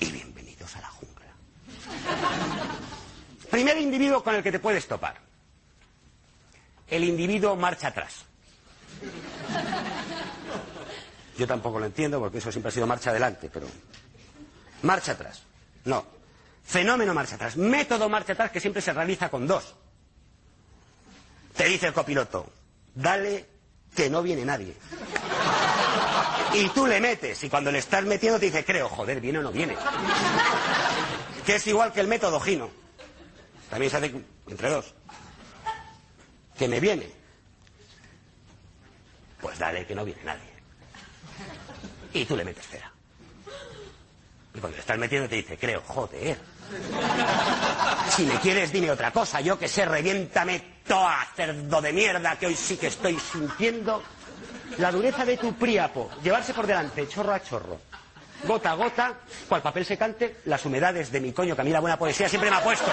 [0.01, 2.88] y bienvenidos a la jungla.
[3.51, 5.17] Primer individuo con el que te puedes topar.
[6.89, 8.25] El individuo marcha atrás.
[11.37, 13.67] Yo tampoco lo entiendo porque eso siempre ha sido marcha adelante, pero...
[14.83, 15.43] Marcha atrás.
[15.85, 16.05] No.
[16.65, 17.57] Fenómeno marcha atrás.
[17.57, 19.75] Método marcha atrás que siempre se realiza con dos.
[21.57, 22.53] Te dice el copiloto,
[22.95, 23.47] dale
[23.95, 24.77] que no viene nadie.
[26.55, 29.43] Y tú le metes, y cuando le estás metiendo te dice, creo, joder, viene o
[29.43, 29.77] no viene.
[31.45, 32.71] Que es igual que el método Gino.
[33.71, 34.15] También se hace
[34.49, 34.95] entre dos.
[36.57, 37.11] Que me viene.
[39.41, 40.53] Pues dale que no viene nadie.
[42.13, 42.91] Y tú le metes cera.
[44.55, 46.39] Y cuando le estás metiendo te dice, creo, joder.
[48.11, 49.41] Si me quieres, dime otra cosa.
[49.41, 54.03] Yo que sé, reviéntame toa, cerdo de mierda, que hoy sí que estoy sintiendo
[54.79, 56.11] la dureza de tu príapo.
[56.23, 57.81] Llevarse por delante, chorro a chorro.
[58.45, 59.15] Gota a gota,
[59.49, 62.51] cual papel secante, las humedades de mi coño, que a mí la buena poesía siempre
[62.51, 62.91] me ha puesto.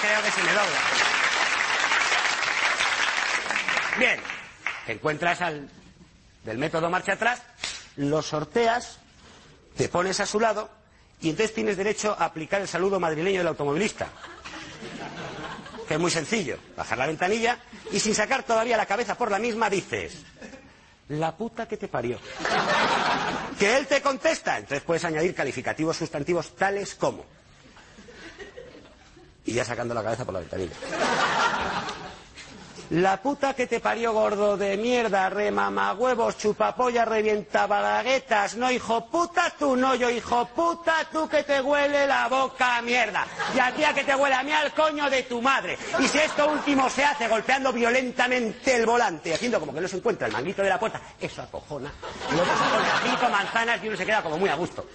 [0.00, 0.80] Creo que se me dobla.
[3.98, 4.20] Bien,
[4.86, 5.68] te encuentras al
[6.44, 7.42] del método marcha atrás,
[7.96, 8.98] lo sorteas,
[9.76, 10.70] te pones a su lado
[11.20, 14.06] y entonces tienes derecho a aplicar el saludo madrileño del automovilista.
[15.88, 17.58] Que es muy sencillo, bajar la ventanilla
[17.90, 20.18] y sin sacar todavía la cabeza por la misma dices,
[21.08, 22.18] la puta que te parió.
[23.58, 27.24] Que él te contesta, entonces puedes añadir calificativos sustantivos tales como.
[29.46, 30.74] Y ya sacando la cabeza por la ventanilla.
[32.90, 39.06] La puta que te parió gordo de mierda, remama huevos, chupapollas, revienta balaguetas, no hijo
[39.10, 43.26] puta tú, no yo hijo puta tú que te huele la boca a mierda.
[43.54, 45.76] Y a ti que te huele a mí al coño de tu madre.
[45.98, 49.98] Y si esto último se hace golpeando violentamente el volante, haciendo como que no se
[49.98, 51.92] encuentra el manguito de la puerta, eso acojona.
[52.30, 54.86] Y luego se pone cinco manzanas y uno se queda como muy a gusto.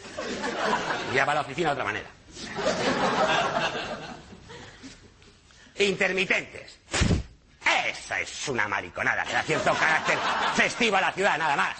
[1.12, 2.10] Y ya va a la oficina de otra manera.
[5.78, 6.80] Intermitentes.
[7.66, 10.18] Esa es una mariconada que da cierto carácter
[10.56, 11.76] festivo a la ciudad, nada más.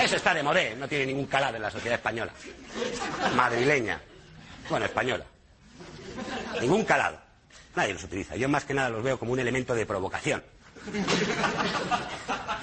[0.00, 2.32] Eso está de modé, no tiene ningún calado en la sociedad española.
[3.36, 4.00] Madrileña.
[4.68, 5.24] Bueno, española.
[6.60, 7.18] Ningún calado.
[7.74, 8.36] Nadie los utiliza.
[8.36, 10.42] Yo más que nada los veo como un elemento de provocación.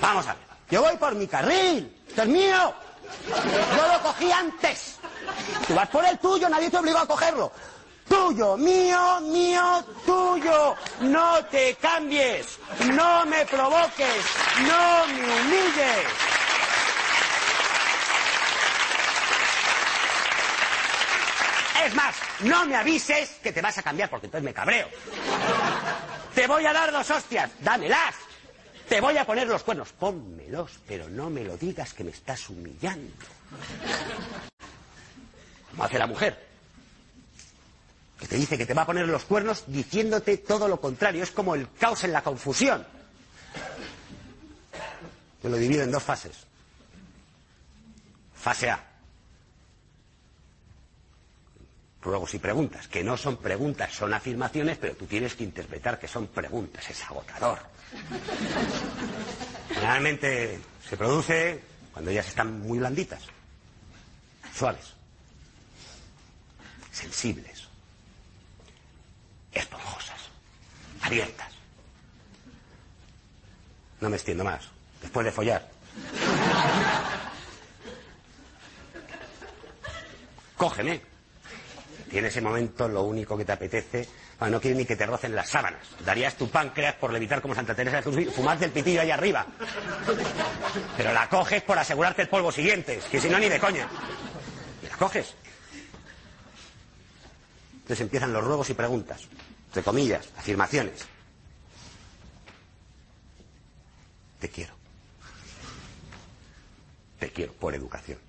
[0.01, 0.43] Vamos a ver.
[0.69, 1.95] Yo voy por mi carril.
[2.07, 2.73] Esto es mío.
[3.27, 4.99] Yo lo cogí antes.
[5.67, 7.51] Tú vas por el tuyo, nadie te obligó a cogerlo.
[8.09, 10.75] Tuyo, mío, mío, tuyo.
[11.01, 12.57] No te cambies.
[12.93, 14.25] No me provoques.
[14.67, 16.05] No me humilles.
[21.85, 24.87] Es más, no me avises que te vas a cambiar porque entonces me cabreo.
[26.35, 27.51] Te voy a dar dos hostias.
[27.59, 28.15] Dámelas.
[28.89, 29.89] Te voy a poner los cuernos.
[29.93, 33.25] Pónmelos, pero no me lo digas que me estás humillando.
[35.69, 36.48] Como hace la mujer.
[38.19, 41.23] Que te dice que te va a poner los cuernos diciéndote todo lo contrario.
[41.23, 42.85] Es como el caos en la confusión.
[45.41, 46.45] Yo lo divido en dos fases.
[48.35, 48.85] Fase A.
[52.01, 56.07] Ruegos y preguntas, que no son preguntas, son afirmaciones, pero tú tienes que interpretar que
[56.07, 56.89] son preguntas.
[56.89, 57.59] Es agotador.
[59.73, 63.23] Generalmente se produce cuando ellas están muy blanditas,
[64.55, 64.93] suaves,
[66.91, 67.48] sensibles,
[69.53, 70.19] esponjosas,
[71.01, 71.53] abiertas.
[74.01, 74.69] No me extiendo más.
[75.01, 75.67] Después de follar.
[80.55, 81.01] Cógeme.
[82.11, 84.07] Y en ese momento lo único que te apetece,
[84.39, 85.81] bueno, no quieres ni que te rocen las sábanas.
[86.03, 89.45] Darías tu páncreas por levitar como Santa Teresa de Jesús, fumar del pitillo ahí arriba.
[90.97, 93.87] Pero la coges por asegurarte el polvo siguiente, que si no ni de coña.
[94.81, 95.35] Y la coges.
[97.89, 99.21] Entonces empiezan los ruegos y preguntas,
[99.69, 101.07] entre comillas, afirmaciones.
[104.39, 104.75] Te quiero.
[107.17, 108.19] Te quiero por educación.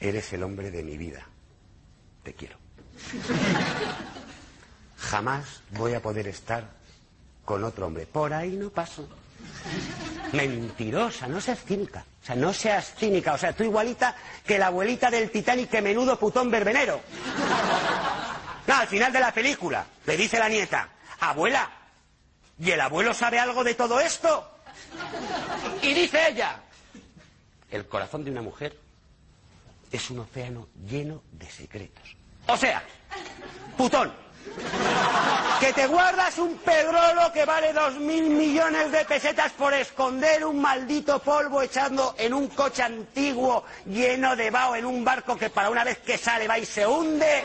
[0.00, 1.24] Eres el hombre de mi vida.
[2.24, 2.56] Te quiero.
[4.98, 6.68] Jamás voy a poder estar
[7.44, 8.06] con otro hombre.
[8.06, 9.08] Por ahí no paso.
[10.32, 12.04] Mentirosa, no seas cínica.
[12.22, 13.34] O sea, no seas cínica.
[13.34, 14.14] O sea, tú igualita
[14.46, 17.00] que la abuelita del Titanic, que menudo putón verbenero.
[18.66, 20.88] No, al final de la película le dice la nieta,
[21.18, 21.68] abuela,
[22.60, 24.48] ¿y el abuelo sabe algo de todo esto?
[25.82, 26.60] Y dice ella,
[27.70, 28.76] el corazón de una mujer
[29.90, 32.16] es un océano lleno de secretos.
[32.46, 32.84] O sea,
[33.76, 34.12] putón,
[35.60, 40.60] que te guardas un pedrolo que vale dos mil millones de pesetas por esconder un
[40.60, 45.70] maldito polvo echando en un coche antiguo lleno de vaho en un barco que para
[45.70, 47.44] una vez que sale va y se hunde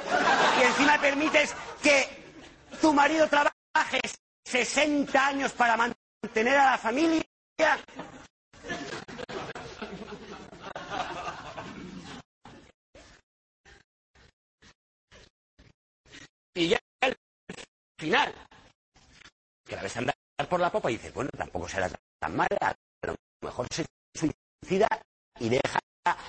[0.60, 2.08] y encima permites que
[2.82, 4.00] tu marido trabaje
[4.46, 7.24] 60 años para mantener a la familia.
[16.56, 16.80] Y ya
[17.98, 18.34] final,
[19.66, 20.16] que la ves andar
[20.50, 24.88] por la popa y dices, bueno, tampoco será tan mala, a lo mejor se suicida
[25.40, 25.80] y deja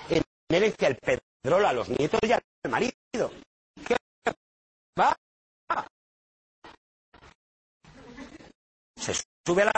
[0.08, 3.30] en herencia el pedrolo a los nietos y al marido.
[3.86, 3.96] ¿Qué
[4.98, 5.16] va?
[8.96, 9.14] Se
[9.46, 9.72] sube a la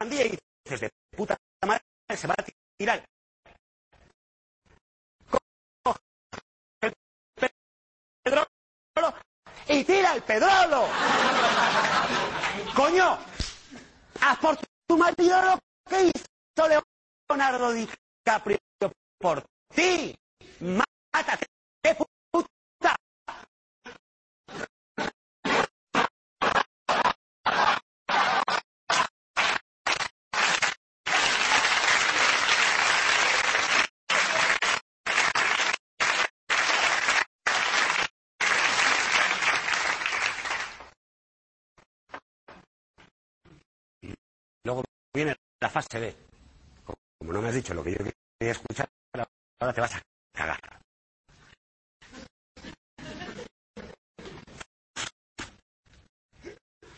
[0.00, 1.82] barandilla y dices, de puta madre,
[2.16, 2.44] se va a
[2.78, 3.04] tirar.
[9.74, 10.86] Y tira el pedrolo.
[12.76, 13.18] Coño,
[14.20, 14.56] haz por
[14.86, 16.82] tu marido lo que hizo
[17.28, 18.58] Leonardo DiCaprio
[19.18, 19.44] por
[19.74, 20.14] ti.
[20.60, 21.46] Mátate,
[44.64, 44.82] Luego
[45.14, 46.16] viene la fase B.
[47.18, 48.88] Como no me has dicho lo que yo quería escuchar,
[49.60, 50.60] ahora te vas a cagar.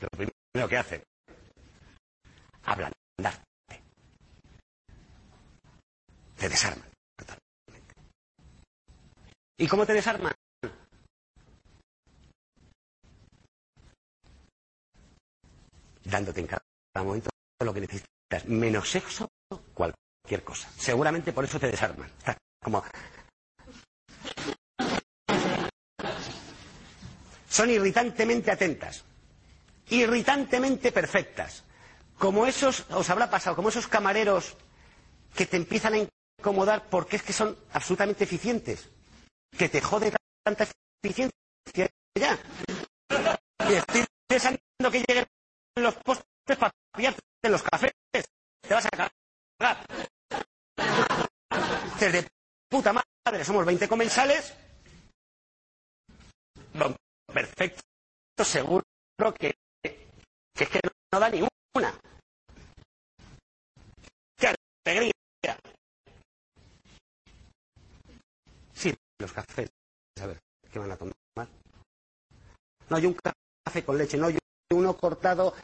[0.01, 1.03] Lo primero que hace,
[2.63, 3.83] ablandarte.
[6.37, 6.89] Te desarman.
[9.59, 10.35] ¿Y cómo te desarman?
[16.05, 16.63] Dándote en cada
[16.95, 17.31] momento
[17.65, 19.31] lo que necesitas, menos sexo,
[19.75, 20.69] cualquier cosa.
[20.77, 22.11] Seguramente por eso te desarman.
[22.63, 22.85] Como...
[27.49, 29.05] Son irritantemente atentas,
[29.89, 31.65] irritantemente perfectas,
[32.19, 34.57] como esos, os habrá pasado, como esos camareros
[35.35, 36.07] que te empiezan a
[36.39, 38.89] incomodar porque es que son absolutamente eficientes,
[39.57, 40.13] que te jode
[40.45, 40.67] tanta
[41.03, 41.33] eficiencia
[42.15, 42.39] ya.
[43.69, 44.61] Y estoy deseando
[44.91, 45.27] que lleguen
[45.77, 46.73] los postres para
[47.47, 47.93] en los cafés.
[48.13, 49.87] Te vas a cagar.
[51.95, 52.27] Dices
[52.69, 54.55] puta madre, somos 20 comensales.
[56.75, 56.97] Bueno,
[57.33, 57.83] perfecto,
[58.45, 58.85] seguro
[59.39, 60.81] que, es que
[61.13, 61.99] no da ni una.
[64.37, 64.55] ¡Qué
[64.85, 65.13] alegría!
[68.75, 69.71] Sí, los cafés.
[70.21, 70.39] A ver,
[70.71, 71.15] ¿qué van a tomar?
[72.89, 74.39] No hay un café con leche, no hay
[74.73, 75.55] uno cortado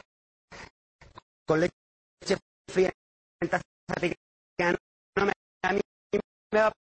[1.55, 2.37] leche
[2.69, 2.91] fría
[3.41, 3.63] en taza.
[5.15, 5.81] No me, a mí
[6.51, 6.73] me va a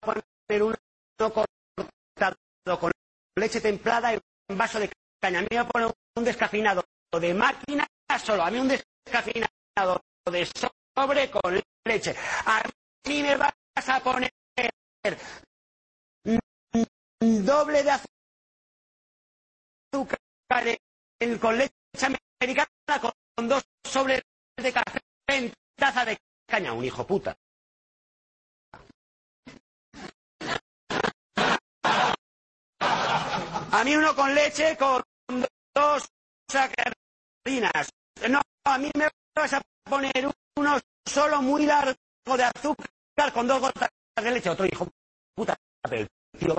[0.00, 0.76] poner uno
[1.18, 2.92] cortado con
[3.36, 4.90] leche templada en un vaso de
[5.20, 5.38] caña.
[5.38, 6.84] A mí me va a poner un descafeinado
[7.20, 7.86] de máquina
[8.22, 8.42] solo.
[8.42, 10.00] A mí un descafeinado
[10.30, 12.14] de sobre con leche.
[12.46, 12.62] A
[13.06, 13.52] mí me vas
[13.88, 14.30] a poner
[17.20, 17.90] doble de
[19.92, 20.18] azúcar
[21.40, 22.06] con leche
[22.40, 22.70] americana
[23.48, 24.22] dos sobres
[24.56, 26.72] de café en taza de caña.
[26.72, 27.36] Un hijo puta.
[33.72, 35.02] A mí uno con leche con
[35.74, 36.08] dos
[36.50, 37.88] sacarinas.
[38.28, 41.96] No, a mí me vas a poner uno solo muy largo
[42.36, 44.50] de azúcar con dos gotas de leche.
[44.50, 44.88] Otro hijo
[45.34, 46.08] puta, pero el
[46.38, 46.56] tío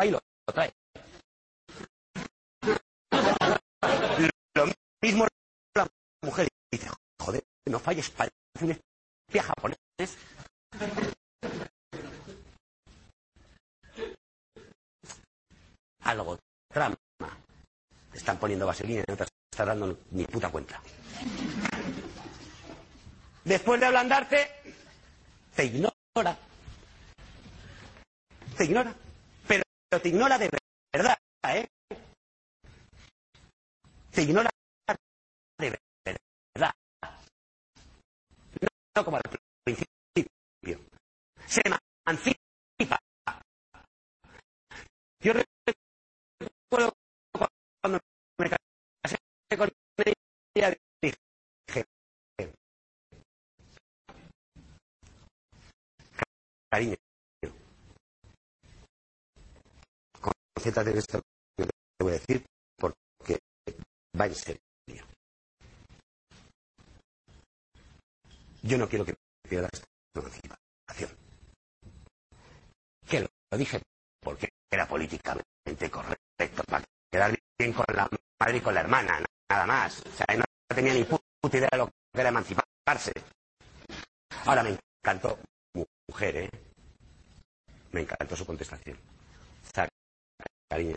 [0.00, 0.20] va y lo
[0.52, 0.72] trae.
[4.54, 4.66] Lo
[5.02, 5.26] mismo
[6.24, 6.90] mujer dice,
[7.20, 9.78] joder, no falles, parece un espía japonés.
[16.02, 16.38] Algo,
[16.68, 16.96] trama.
[18.12, 20.80] Están poniendo vaselina y no te estás dando ni puta cuenta.
[23.44, 24.48] Después de ablandarte,
[25.54, 26.38] te ignora.
[28.56, 28.94] Te ignora.
[29.46, 29.62] Pero
[30.00, 30.50] te ignora de
[30.92, 31.18] verdad,
[31.48, 31.66] ¿eh?
[34.12, 34.48] Te ignora
[35.58, 36.74] de verdad.
[38.60, 38.68] No
[39.02, 39.22] como al
[39.64, 40.78] principio.
[41.46, 42.98] Se emancipa.
[45.20, 46.92] Yo recuerdo
[47.32, 47.98] cuando
[48.38, 49.16] me casé
[49.56, 49.70] con
[50.54, 51.16] ella, dije,
[56.70, 56.96] cariño,
[60.54, 61.20] concéntrate en esto
[61.56, 62.44] que te voy a decir
[62.76, 63.38] porque
[64.18, 64.73] va en serio.
[68.66, 69.14] Yo no quiero que
[69.46, 69.70] pierdas
[70.14, 71.10] tu emancipación.
[73.06, 73.82] Que lo dije
[74.22, 76.82] porque era políticamente correcto, para
[77.12, 78.08] quedar bien con la
[78.40, 80.00] madre y con la hermana, nada más.
[80.00, 83.12] O sea, no tenía ni puta idea de lo que era emanciparse.
[84.46, 85.38] Ahora me encantó,
[86.08, 86.50] mujer, ¿eh?
[87.92, 88.96] Me encantó su contestación.
[88.96, 89.86] O sea,
[90.70, 90.94] cariño.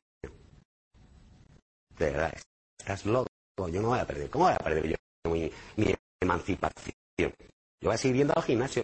[1.99, 2.33] De verdad,
[2.79, 3.27] estás loco.
[3.57, 4.29] Yo no voy a perder.
[4.29, 4.95] ¿Cómo voy a perder yo
[5.29, 5.51] mi
[6.21, 7.33] emancipación?
[7.79, 8.83] Yo voy a seguir viendo al gimnasio.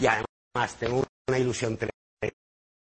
[0.00, 1.78] Y además tengo una ilusión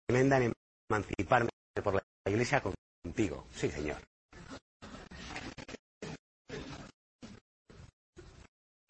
[0.06, 0.52] tremenda en
[0.90, 1.50] emanciparme
[1.82, 3.46] por la iglesia contigo.
[3.54, 3.96] Sí, señor.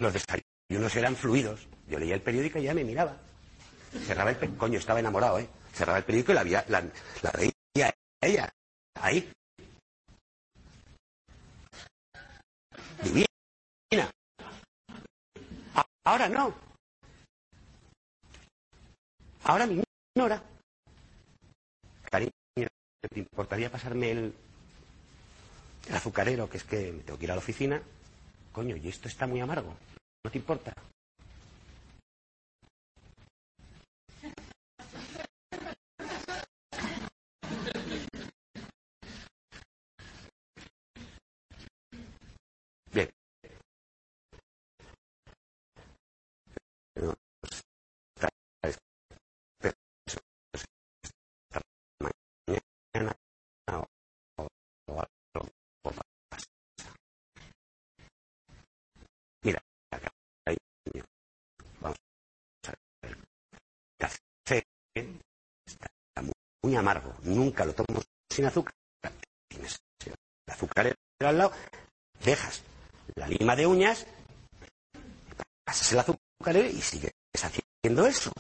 [0.01, 1.69] Los desayunos eran fluidos.
[1.87, 3.16] Yo leía el periódico y ya me miraba.
[4.05, 4.61] Cerraba el periódico.
[4.61, 5.49] Coño, estaba enamorado, ¿eh?
[5.73, 6.83] Cerraba el periódico y la, veía, la,
[7.23, 8.53] la veía ella.
[8.95, 9.33] Ahí.
[13.03, 13.31] Divina.
[16.05, 16.55] Ahora no.
[19.44, 19.82] Ahora me
[20.16, 20.43] ignora.
[22.10, 24.35] Cariño, ¿te importaría pasarme el,
[25.89, 27.82] el azucarero, que es que me tengo que ir a la oficina?
[28.52, 29.74] Coño, y esto está muy amargo.
[30.24, 30.73] ¿No te importa?
[42.93, 43.09] Bien.
[46.94, 47.14] Pero
[47.44, 48.28] esta-
[48.62, 49.74] esta-
[50.55, 51.60] esta
[52.01, 53.16] mañana
[53.73, 54.47] o-
[54.89, 55.51] o algo
[55.82, 56.02] pasa.
[59.44, 59.60] Mira,
[60.44, 61.05] cariño,
[61.81, 61.97] vamos
[62.66, 62.70] a
[63.02, 63.16] ver.
[63.16, 63.16] El
[63.98, 64.64] café
[65.66, 65.89] está
[66.62, 67.14] muy, amargo.
[67.22, 68.74] Nunca lo tomo sin azúcar.
[69.51, 69.66] El
[70.47, 71.52] azúcar al lado,
[72.24, 72.62] dejas
[73.14, 74.06] la lima de uñas,
[75.64, 78.32] pasas el azúcar y sigues haciendo eso.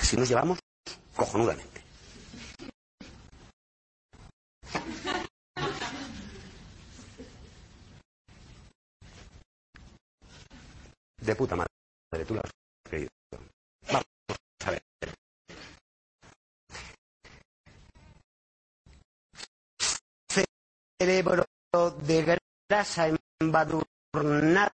[0.00, 0.58] Así nos llevamos
[1.14, 1.82] cojonudamente.
[11.18, 12.50] De puta madre, tú lo has
[12.82, 13.08] creído.
[13.90, 14.04] Vamos
[14.66, 14.82] a ver.
[21.14, 21.46] Cerebro
[22.02, 23.06] de grasa
[23.40, 24.72] embadurnado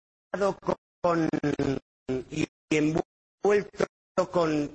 [1.02, 1.28] con
[2.30, 3.86] y envuelto
[4.32, 4.72] con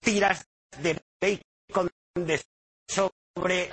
[0.00, 0.46] tiras
[0.80, 2.40] de bacon de
[2.86, 3.70] sobre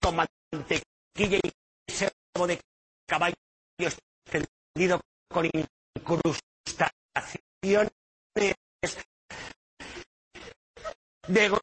[0.00, 1.52] con mantequilla y
[1.92, 2.58] sebo de
[3.06, 3.36] caballo
[3.76, 7.92] extendido con incrustaciones
[11.28, 11.58] de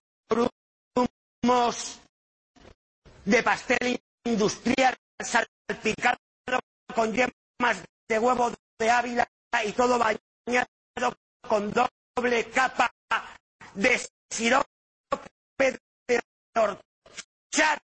[1.46, 6.18] de pastel industrial salpicado
[6.96, 9.28] con yemas de huevo de Ávila
[9.64, 11.16] y todo bañado
[11.48, 12.92] con doble capa
[13.76, 14.66] de sirope
[16.08, 16.22] de
[16.56, 17.82] horchata.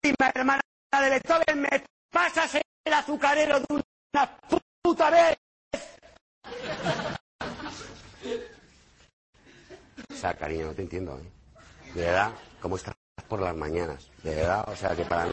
[0.00, 0.62] Prima hermana
[1.00, 2.54] de Beethoven, me pasas
[2.84, 4.38] el azucarero de una
[4.82, 5.45] puta vez.
[10.10, 11.30] O sea, cariño, no te entiendo, ¿eh?
[11.94, 12.94] De verdad, ¿cómo estás
[13.28, 14.10] por las mañanas?
[14.22, 15.32] De verdad, o sea, que para mí...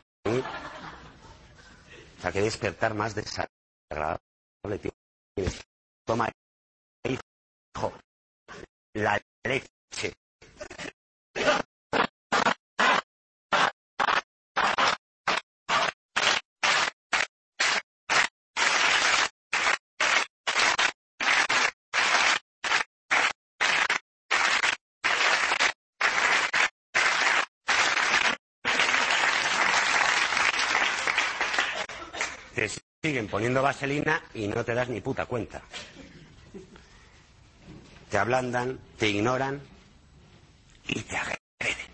[2.18, 4.20] O sea, que despertar más desagradable
[5.36, 5.62] tienes.
[6.06, 6.30] Toma,
[7.04, 7.94] hijo,
[8.94, 10.14] la leche.
[32.56, 32.70] Te
[33.04, 35.62] siguen poniendo vaselina y no te das ni puta cuenta.
[38.10, 39.62] Te ablandan, te ignoran
[40.88, 41.92] y te agreden.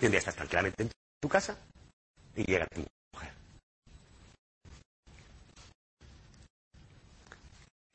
[0.00, 0.90] Y un día estás tranquilamente en
[1.20, 1.58] tu casa
[2.36, 2.80] y llega tu
[3.12, 3.32] mujer.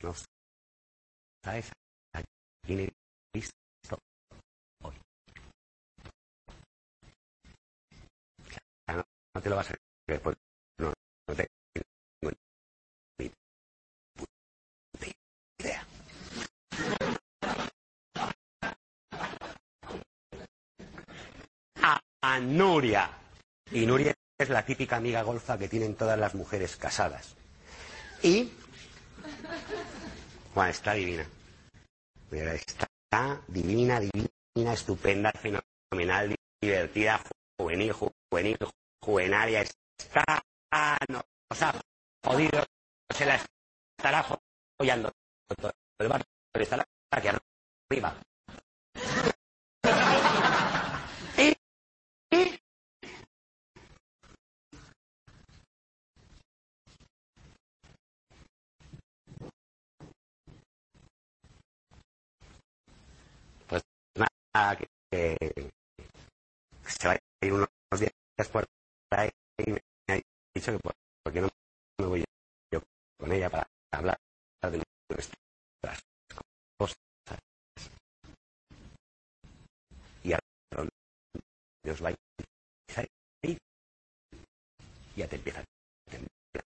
[0.02, 0.14] No
[1.44, 1.72] sabes
[2.14, 2.22] a
[2.64, 2.88] quién he
[3.32, 3.98] visto
[4.82, 4.94] hoy.
[9.34, 9.74] No, te lo vas a
[10.06, 10.43] creer.
[22.22, 23.10] A, Nuria.
[23.70, 27.36] Y Nuria es la típica amiga golfa que tienen todas las mujeres casadas.
[28.22, 28.50] Y.
[30.54, 31.26] Bueno, está divina.
[32.30, 37.20] Está divina, divina, estupenda, fenomenal, divertida,
[37.58, 38.58] juvenil, juvenil,
[39.00, 39.62] juvenaria.
[39.62, 40.42] Está
[42.24, 42.64] jodido,
[43.10, 43.40] se la
[43.96, 44.26] estará
[44.78, 45.12] follando
[45.56, 46.08] todo el
[46.54, 48.14] barrio, estará aquí arriba.
[63.68, 63.82] Pues
[64.16, 65.36] nada, que, que
[66.86, 67.68] se va a ir unos
[67.98, 68.64] días por
[69.10, 70.20] ahí y me ha
[70.54, 71.48] dicho que por, por qué no
[71.98, 72.24] me voy
[72.72, 72.80] yo
[73.18, 74.18] con ella para hablar
[74.62, 76.02] de nuestras
[76.78, 76.96] cosas.
[80.22, 80.38] Y a
[80.70, 80.90] donde
[83.42, 83.58] ahí,
[85.16, 85.64] ya te empieza a
[86.10, 86.64] temblar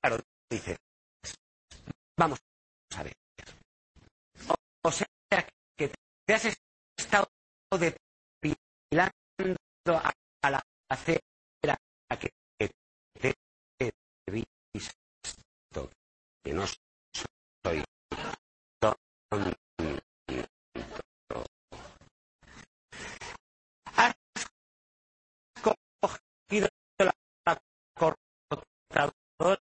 [0.00, 0.76] Claro, dice,
[2.18, 2.38] vamos
[2.96, 3.14] a ver.
[4.48, 4.54] O,
[4.88, 5.06] o sea
[5.76, 5.92] que
[6.26, 6.44] te has
[6.96, 7.28] estado
[7.78, 9.10] depilando
[9.88, 10.12] a,
[10.42, 11.20] a la acera
[12.18, 12.30] que
[13.20, 13.34] te
[13.78, 13.90] he
[14.72, 15.90] visto,
[16.42, 17.84] que no soy
[18.80, 18.96] tonto.
[23.96, 24.14] Has
[25.62, 26.68] cogido
[26.98, 27.12] la
[27.94, 29.60] cortadora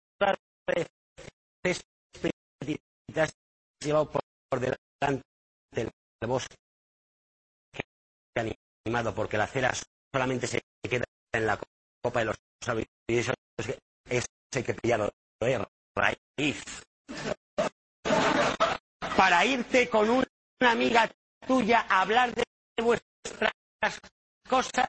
[0.66, 0.86] de
[1.62, 2.30] césped
[2.66, 2.76] y
[3.12, 3.32] te has
[3.84, 5.24] llevado por, delante
[5.72, 5.90] del
[6.26, 6.56] bosque
[8.36, 9.72] animado porque la cera
[10.12, 11.58] solamente se queda en la
[12.02, 12.36] copa de los
[12.66, 13.78] árboles y eso es que
[14.08, 15.66] ese que pillarlo de
[15.96, 16.62] raíz.
[19.16, 20.26] Para irte con una
[20.60, 21.10] amiga
[21.46, 22.44] tuya a hablar de
[22.82, 23.52] vuestras
[24.48, 24.88] cosas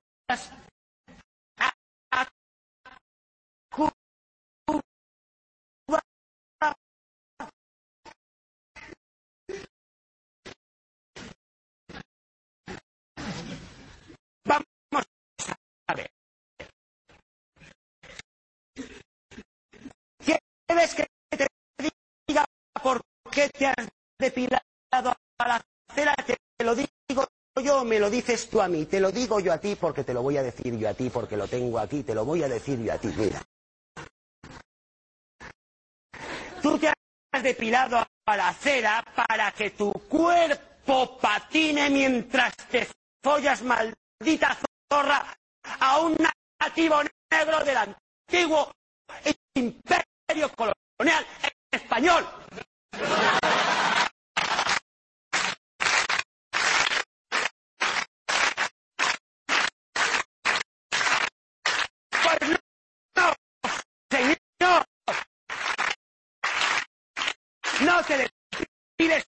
[20.68, 21.48] ¿Quieres que te
[22.28, 22.46] diga
[22.82, 23.02] por
[23.32, 23.88] qué te has
[24.18, 25.62] depilado a la
[25.94, 26.16] cera?
[26.26, 27.28] Te lo digo
[27.62, 28.86] yo, me lo dices tú a mí.
[28.86, 31.10] Te lo digo yo a ti porque te lo voy a decir yo a ti,
[31.10, 32.04] porque lo tengo aquí.
[32.04, 33.08] Te lo voy a decir yo a ti.
[33.16, 33.42] Mira.
[36.62, 42.88] Tú te has depilado a la cera para que tu cuerpo patine mientras te
[43.22, 44.58] follas maldita
[44.92, 45.38] zorra
[45.80, 46.18] a un
[46.60, 48.72] nativo negro del antiguo
[49.54, 50.15] imperio
[50.56, 51.26] colonial
[51.72, 52.26] español.
[62.12, 62.40] Pues
[67.82, 68.30] no, te
[68.98, 69.24] pides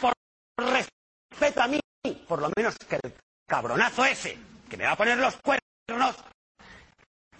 [0.00, 0.12] por
[0.56, 1.80] respeto a mí,
[2.28, 3.14] por lo menos que el
[3.46, 4.38] cabronazo ese,
[4.68, 6.16] que me va a poner los cuernos,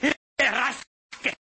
[0.00, 0.14] le
[0.50, 1.36] rasque.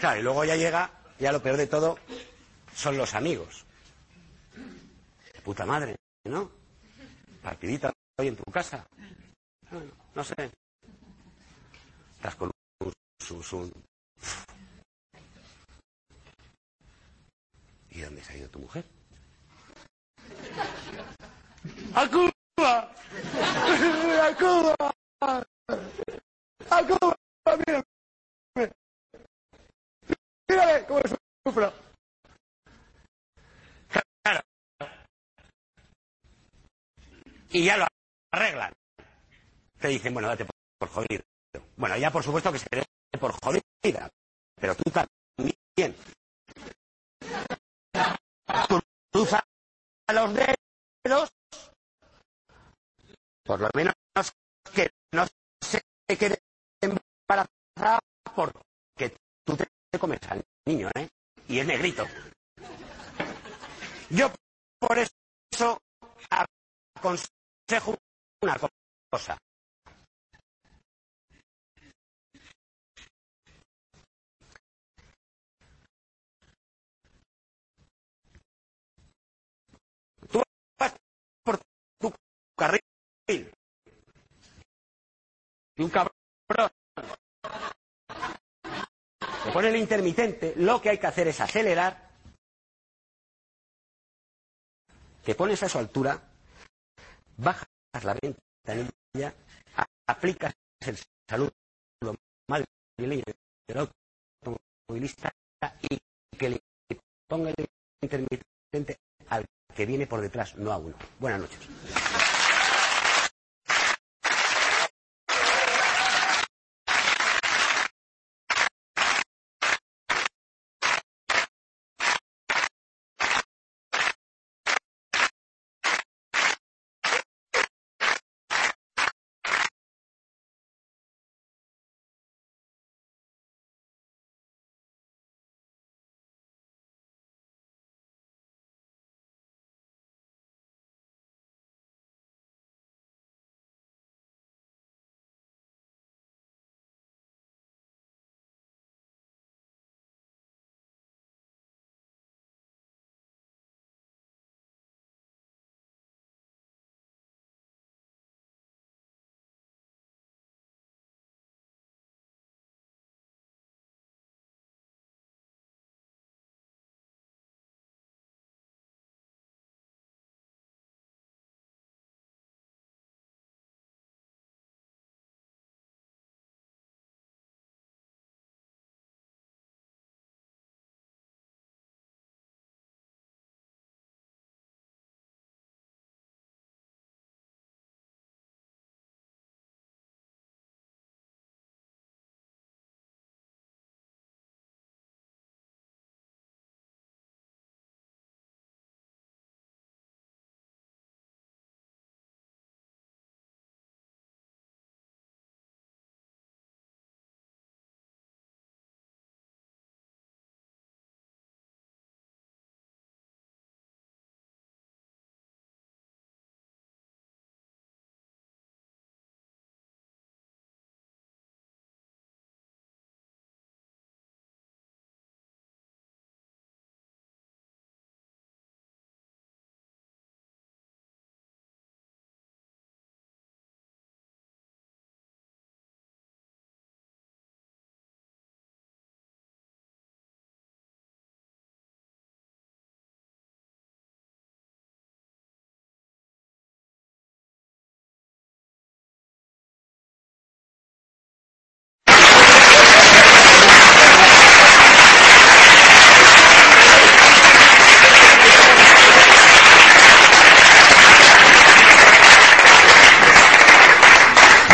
[0.00, 1.98] Claro, y luego ya llega, ya lo peor de todo,
[2.74, 3.64] son los amigos.
[5.34, 6.50] De puta madre, ¿no?
[7.42, 8.86] Partidita hoy en tu casa.
[10.14, 10.34] No, sé.
[12.16, 12.50] Estás con
[12.80, 12.92] un,
[13.52, 13.72] un-
[17.90, 18.84] ¿Y dónde se ha ido tu mujer?
[21.94, 22.32] ¡A Cuba!
[24.22, 24.74] ¡A Cuba!
[26.70, 27.16] ¡A Cuba!
[27.66, 27.89] ¡Mírame!
[37.52, 37.86] Y ya lo
[38.32, 38.72] arreglan.
[39.80, 41.22] Te dicen, bueno, date por, por jodido.
[41.76, 42.84] Bueno, ya por supuesto que se dé
[43.18, 44.08] por jodida.
[44.54, 45.96] Pero tú también.
[49.10, 49.42] Cruza
[50.12, 51.30] los dedos.
[53.44, 53.94] Por lo menos
[54.72, 55.26] que no
[55.60, 56.38] se quede
[56.80, 57.98] embarazada
[58.36, 58.60] porque
[59.90, 61.08] te comes al niño, ¿eh?
[61.48, 62.06] Y es negrito.
[64.10, 64.30] Yo
[64.78, 65.82] por eso
[66.96, 67.96] aconsejo
[68.42, 68.56] una
[69.10, 69.36] cosa.
[80.30, 80.42] Tú
[80.78, 80.94] vas
[81.44, 81.58] por
[81.98, 82.12] tu
[82.56, 82.80] carril
[83.28, 83.46] y
[85.82, 86.12] un cabrón
[89.50, 92.10] pone el intermitente, lo que hay que hacer es acelerar,
[95.24, 96.20] te pones a su altura,
[97.36, 97.66] bajas
[98.02, 99.34] la ventanilla,
[100.06, 100.98] aplicas el
[101.28, 101.52] saludo
[102.48, 103.24] madrileño
[103.68, 103.88] del
[104.42, 105.32] automovilista
[105.82, 105.98] y
[106.36, 106.60] que le
[107.28, 107.66] ponga el
[108.02, 108.98] intermitente
[109.28, 109.44] al
[109.74, 110.96] que viene por detrás, no a uno.
[111.18, 112.29] Buenas noches.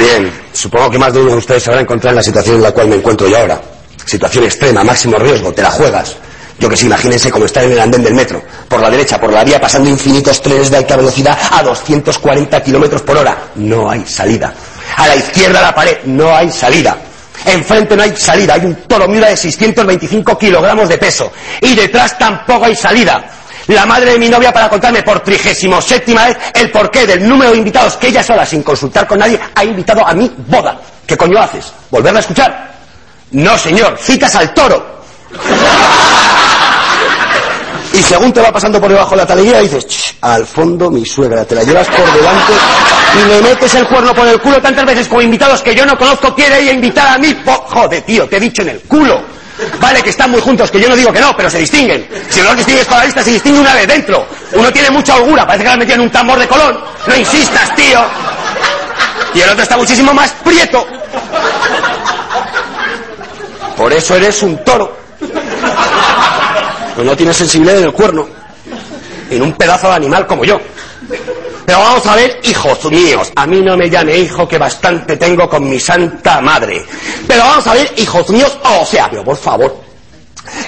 [0.07, 2.63] Bien, supongo que más de uno de ustedes se habrá encontrado en la situación en
[2.63, 3.61] la cual me encuentro yo ahora.
[4.05, 6.15] Situación extrema, máximo riesgo, te la juegas.
[6.61, 9.33] Yo que sé, imagínense cómo estar en el andén del metro, por la derecha, por
[9.33, 13.49] la vía, pasando infinitos trenes de alta velocidad a 240 kilómetros por hora.
[13.57, 14.55] No hay salida.
[14.97, 16.97] A la izquierda la pared, no hay salida.
[17.45, 21.33] Enfrente no hay salida, hay un toro miura de 625 kilogramos de peso.
[21.61, 23.29] Y detrás tampoco hay salida.
[23.69, 27.51] La madre de mi novia para contarme por trigésimo séptima vez el porqué del número
[27.51, 30.79] de invitados que ella sola, sin consultar con nadie, ha invitado a mi boda.
[31.07, 31.73] ¿Qué coño haces?
[31.91, 32.75] ¿Volverla a escuchar?
[33.33, 34.97] No, señor, citas al toro.
[37.93, 41.05] Y según te va pasando por debajo de la taleguera, dices, "Ch, al fondo mi
[41.05, 42.53] suegra, te la llevas por delante
[43.15, 45.97] y me metes el cuerno por el culo tantas veces como invitados que yo no
[45.97, 47.33] conozco, quiere ella invitar a mí.
[47.35, 49.36] Po Joder, tío, te he dicho en el culo.
[49.81, 52.07] Vale, que están muy juntos, que yo no digo que no, pero se distinguen.
[52.29, 54.27] Si no los distingues con la vista, se distingue una vez dentro.
[54.53, 56.79] Uno tiene mucha holgura, parece que la han metido en un tambor de colón.
[57.07, 58.05] No insistas, tío.
[59.35, 60.87] Y el otro está muchísimo más prieto.
[63.77, 64.97] Por eso eres un toro.
[66.95, 68.27] Pues no tienes sensibilidad en el cuerno.
[69.31, 70.61] En un pedazo de animal como yo.
[71.67, 73.33] Pero vamos a ver, hijos míos.
[73.35, 76.85] A mí no me llame hijo, que bastante tengo con mi santa madre.
[77.27, 79.86] Pero vamos a ver, hijos míos, o sea, pero por favor,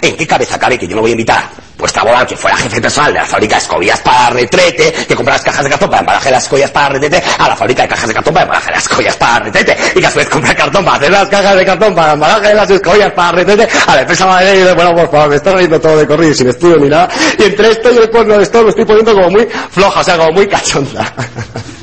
[0.01, 2.81] ¿en qué cabeza cabe que yo no voy a invitar vuestra boda que fuera jefe
[2.81, 6.01] personal de la fábrica de escobillas para retrete, que compra las cajas de cartón para
[6.01, 8.83] embalaje las escobillas para retrete, a la fábrica de cajas de cartón para embalaje las
[8.83, 11.65] escobillas para retrete, y que a su vez compra cartón para hacer las cajas de
[11.65, 15.37] cartón para embalaje las escobillas para retrete, a la empresa madre bueno, por favor, me
[15.37, 18.37] está riendo todo de corrido sin estudio ni nada, y entre esto y el cuerno
[18.37, 21.15] de esto lo estoy poniendo como muy floja, o sea, como muy cachonda.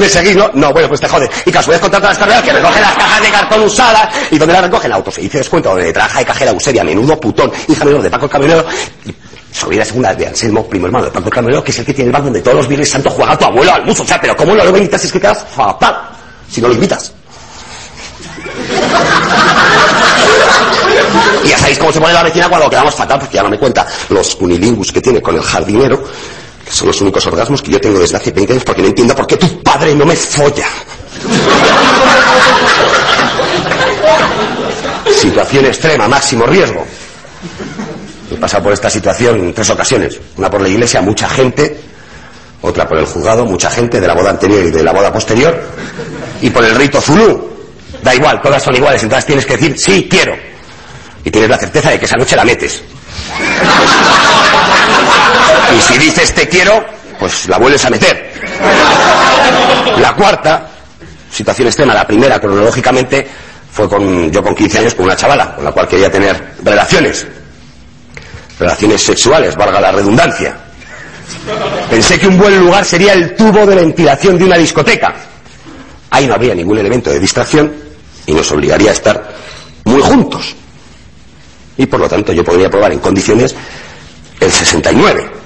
[0.00, 0.50] ¿Me seguís, no?
[0.54, 1.28] No, bueno, pues te jode.
[1.44, 4.08] Y que a su vez contrata las carreras que recogen las cajas de cartón usadas.
[4.30, 4.86] ¿Y donde las recoge?
[4.86, 8.24] El autoservicio de descuento, donde trabaja de cajera Eusebia, menudo putón, hija menor de Paco
[8.24, 8.64] el Camionero.
[9.04, 9.14] Y
[9.52, 12.12] sobrina segunda de Anselmo, primo hermano de Paco el que es el que tiene el
[12.12, 14.02] bar donde todos los viernes santos juega tu abuelo al muso.
[14.02, 16.08] O sea, pero ¿cómo lo invitas es que quedas fatal?
[16.50, 17.12] Si no lo invitas.
[21.44, 23.58] Y ya sabéis cómo se pone la vecina cuando quedamos fatal, porque ya no me
[23.58, 26.02] cuenta los unilingus que tiene con el jardinero,
[26.70, 29.26] son los únicos orgasmos que yo tengo desde hace 20 años, porque no entiendo por
[29.26, 30.66] qué tu padre no me folla.
[35.14, 36.86] Situación extrema, máximo riesgo.
[38.30, 40.18] He pasado por esta situación en tres ocasiones.
[40.36, 41.80] Una por la iglesia, mucha gente.
[42.62, 45.60] Otra por el juzgado, mucha gente de la boda anterior y de la boda posterior.
[46.40, 47.50] Y por el rito zulú.
[48.02, 49.02] Da igual, todas son iguales.
[49.02, 50.34] Entonces tienes que decir, sí, quiero.
[51.24, 52.82] Y tienes la certeza de que esa noche la metes.
[55.76, 56.84] Y si dices te quiero,
[57.18, 58.32] pues la vuelves a meter.
[59.98, 60.68] La cuarta,
[61.30, 63.26] situación extrema, la primera cronológicamente,
[63.72, 67.26] fue con, yo con 15 años con una chavala, con la cual quería tener relaciones.
[68.58, 70.56] Relaciones sexuales, valga la redundancia.
[71.88, 75.14] Pensé que un buen lugar sería el tubo de ventilación de una discoteca.
[76.10, 77.72] Ahí no habría ningún elemento de distracción
[78.26, 79.34] y nos obligaría a estar
[79.84, 80.54] muy juntos.
[81.76, 83.54] Y por lo tanto yo podría probar en condiciones
[84.40, 85.39] el 69.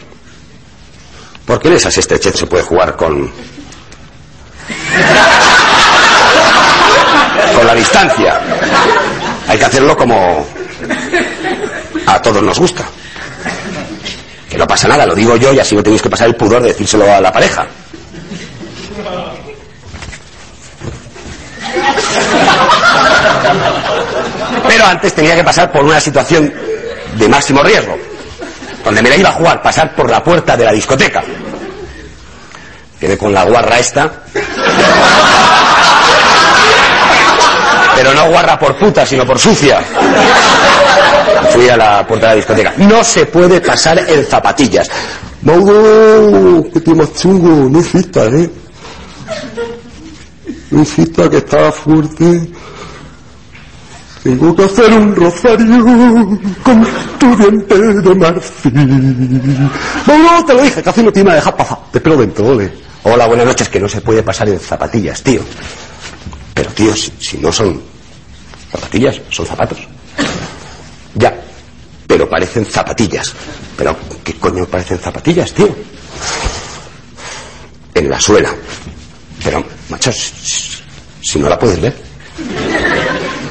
[1.47, 3.31] Porque en esas estrecheces se puede jugar con.
[7.55, 8.41] con la distancia.
[9.49, 10.47] Hay que hacerlo como
[12.07, 12.85] a todos nos gusta.
[14.49, 16.63] Que no pasa nada, lo digo yo y así no tenéis que pasar el pudor
[16.63, 17.67] de decírselo a la pareja.
[24.69, 26.53] Pero antes tenía que pasar por una situación
[27.17, 27.97] de máximo riesgo,
[28.85, 31.23] donde me la iba a jugar, pasar por la puerta de la discoteca.
[33.01, 34.11] Quedé con la guarra esta.
[37.97, 39.81] Pero no guarra por puta, sino por sucia.
[41.51, 42.75] Fui a la puerta de la discoteca.
[42.79, 44.91] No se puede pasar en zapatillas.
[45.43, 48.51] Mauro, que te chungo, no insistas, ¿eh?
[50.71, 52.49] No que estaba fuerte.
[54.25, 55.85] Tengo que hacer un rosario
[56.63, 56.87] con
[57.19, 58.73] tu diente de marfil.
[60.07, 61.79] Mauro, te lo dije, casi no te iba a dejar pasar.
[61.93, 62.73] Te espero dentro, ole.
[63.03, 65.43] Hola, buenas noches, que no se puede pasar en zapatillas, tío.
[66.55, 67.83] Pero, tío, si, no son
[68.73, 69.87] zapatillas, son zapatos.
[71.17, 71.39] Ya,
[72.07, 73.31] pero parecen zapatillas.
[73.77, 73.95] Pero,
[74.25, 75.69] ¿qué coño parecen zapatillas, tío?
[77.93, 78.55] En la suela.
[79.45, 81.95] Pero, macho, si no la puedes ver.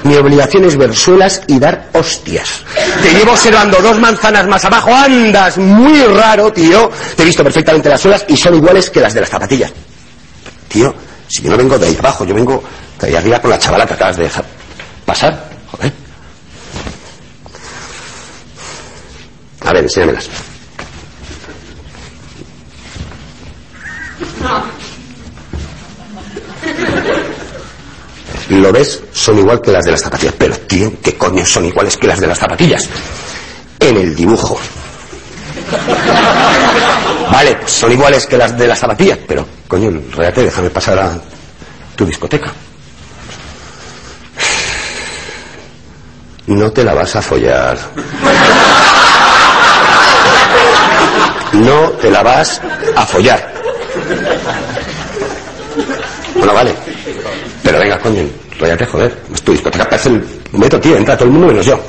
[0.03, 2.61] Mi obligación es ver suelas y dar hostias.
[3.01, 6.91] Te llevo observando dos manzanas más abajo, andas muy raro, tío.
[7.15, 9.71] Te he visto perfectamente las suelas y son iguales que las de las zapatillas.
[10.67, 10.93] Tío,
[11.27, 12.61] si yo no vengo de ahí abajo, yo vengo
[12.99, 14.45] de ahí arriba con la chavala que acabas de dejar
[15.05, 15.49] pasar.
[15.71, 15.93] Joder.
[19.61, 20.29] A ver, enséñamelas.
[28.61, 30.35] lo ves, son igual que las de las zapatillas.
[30.37, 32.87] Pero, tío, ¿qué coño son iguales que las de las zapatillas?
[33.79, 34.59] En el dibujo.
[37.31, 41.13] Vale, son iguales que las de las zapatillas, pero, coño, realmente déjame pasar a
[41.95, 42.51] tu discoteca.
[46.47, 47.77] No te la vas a follar.
[51.53, 52.61] No te la vas
[52.95, 53.53] a follar.
[56.35, 56.75] Bueno, vale.
[57.63, 58.27] Pero venga, coño,
[58.63, 59.11] rollate, joder.
[59.43, 60.95] Tu discoteca, parece el meto, tío.
[60.95, 61.79] Entra todo el mundo menos yo.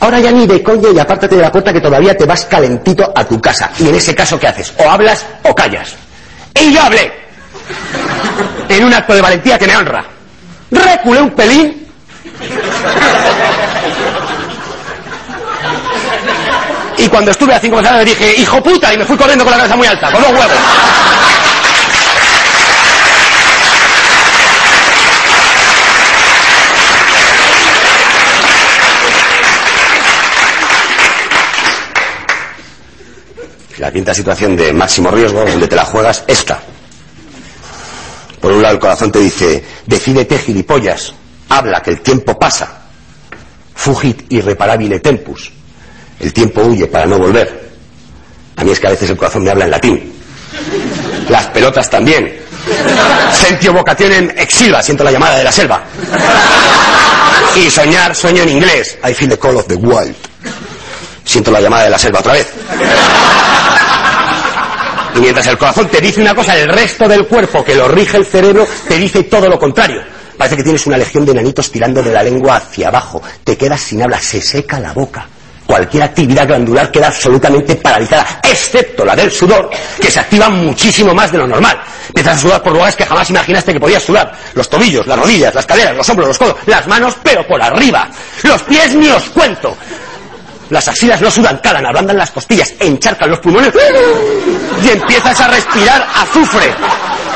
[0.00, 3.12] Ahora ya ni de coño y apártate de la puerta que todavía te vas calentito
[3.14, 3.70] a tu casa.
[3.78, 4.74] Y en ese caso, ¿qué haces?
[4.78, 5.94] O hablas o callas.
[6.54, 7.12] Y yo hablé.
[8.68, 10.04] En un acto de valentía que me honra.
[10.70, 11.86] Reculé un pelín.
[16.98, 19.58] Y cuando estuve a cinco me dije, hijo puta, y me fui corriendo con la
[19.58, 20.56] cabeza muy alta, con los huevos.
[33.78, 36.60] La quinta situación de máximo riesgo, donde te la juegas, esta.
[38.40, 41.12] Por un lado el corazón te dice, decídete gilipollas,
[41.48, 42.82] habla que el tiempo pasa.
[43.74, 45.52] Fugit irreparabile tempus.
[46.18, 47.66] El tiempo huye para no volver.
[48.56, 50.12] A mí es que a veces el corazón me habla en latín.
[51.28, 52.40] Las pelotas también.
[53.32, 55.84] Sentio vocationen exilva, siento la llamada de la selva.
[57.54, 58.98] Y soñar, sueño en inglés.
[59.06, 60.16] I feel the call of the wild.
[61.24, 62.46] Siento la llamada de la selva otra vez.
[65.16, 68.18] Y mientras el corazón te dice una cosa, el resto del cuerpo que lo rige
[68.18, 70.02] el cerebro te dice todo lo contrario.
[70.36, 73.22] Parece que tienes una legión de nanitos tirando de la lengua hacia abajo.
[73.42, 75.26] Te quedas sin habla, se seca la boca.
[75.66, 79.70] Cualquier actividad glandular queda absolutamente paralizada, excepto la del sudor,
[80.00, 81.80] que se activa muchísimo más de lo normal.
[82.08, 84.32] Empiezas a sudar por lugares que jamás imaginaste que podías sudar.
[84.54, 88.08] Los tobillos, las rodillas, las caderas, los hombros, los codos, las manos, pero por arriba.
[88.44, 89.76] Los pies ni os cuento.
[90.70, 93.72] Las axilas no sudan, calan, ablandan las costillas, encharcan los pulmones
[94.84, 96.74] y empiezas a respirar azufre.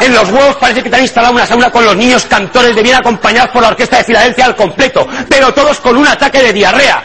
[0.01, 2.83] En los huevos parece que te han instalado una sauna con los niños cantores de
[2.83, 6.53] bien acompañados por la orquesta de Filadelfia al completo, pero todos con un ataque de
[6.53, 7.03] diarrea.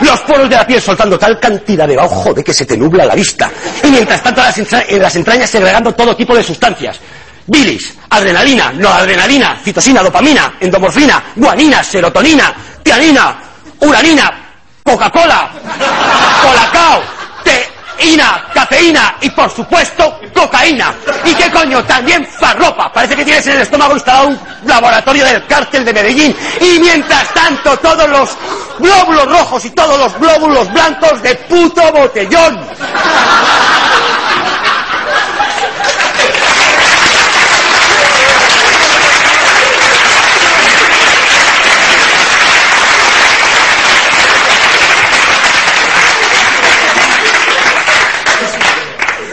[0.00, 3.04] Los poros de la piel soltando tal cantidad de ojo de que se te nubla
[3.04, 3.50] la vista.
[3.84, 6.98] Y mientras tanto las, en las entrañas segregando todo tipo de sustancias.
[7.46, 12.52] Bilis, adrenalina, noradrenalina, citosina, dopamina, endomorfina, guanina, serotonina,
[12.82, 13.36] tianina,
[13.80, 14.41] uranina,
[14.92, 15.48] Coca-Cola,
[16.42, 17.02] Colacao,
[17.96, 20.94] teína, cafeína y por supuesto cocaína.
[21.24, 21.82] ¿Y qué coño?
[21.84, 22.92] También farropa.
[22.92, 26.36] Parece que tienes en el estómago instalado un laboratorio del cártel de Medellín.
[26.60, 28.36] Y mientras tanto todos los
[28.78, 32.60] glóbulos rojos y todos los glóbulos blancos de puto botellón.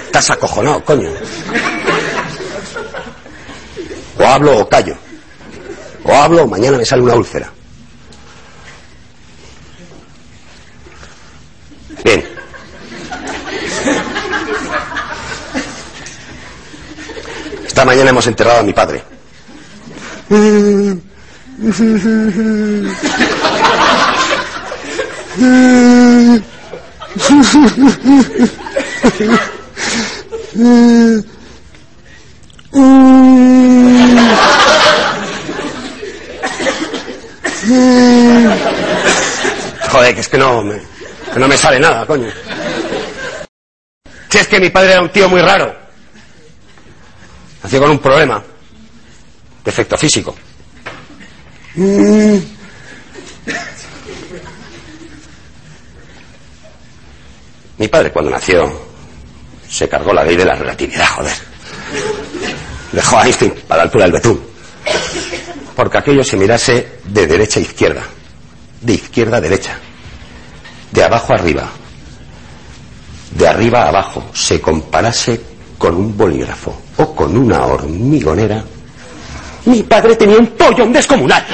[0.10, 1.12] Estás acojonado, coño.
[4.18, 4.98] O hablo o callo.
[6.04, 7.48] O hablo o mañana me sale una úlcera.
[12.04, 12.26] Bien.
[17.68, 19.04] Esta mañana hemos enterrado a mi padre.
[39.92, 40.82] Joder, que es que no me,
[41.36, 42.30] no me sale nada, coño.
[44.30, 45.76] Si es que mi padre era un tío muy raro.
[47.64, 48.44] Nació con un problema.
[49.64, 50.36] Defecto físico.
[57.78, 58.89] Mi padre cuando nació
[59.70, 61.34] se cargó la ley de la relatividad, joder.
[62.92, 64.42] Dejó a Einstein a la altura del betún.
[65.76, 68.04] Porque aquello se mirase de derecha a izquierda,
[68.82, 69.78] de izquierda a derecha,
[70.92, 71.70] de abajo a arriba,
[73.32, 75.40] de arriba a abajo, se comparase
[75.78, 78.64] con un bolígrafo o con una hormigonera,
[79.66, 81.46] mi padre tenía un pollón descomunal.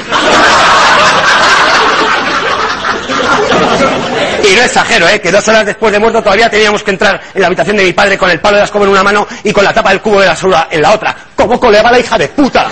[4.48, 5.20] Y no exagero, ¿eh?
[5.20, 7.94] Que dos horas después de muerto todavía teníamos que entrar en la habitación de mi
[7.94, 10.02] padre con el palo de la escoba en una mano y con la tapa del
[10.02, 11.16] cubo de la basura en la otra.
[11.36, 12.68] ¿Cómo coleaba la hija de puta?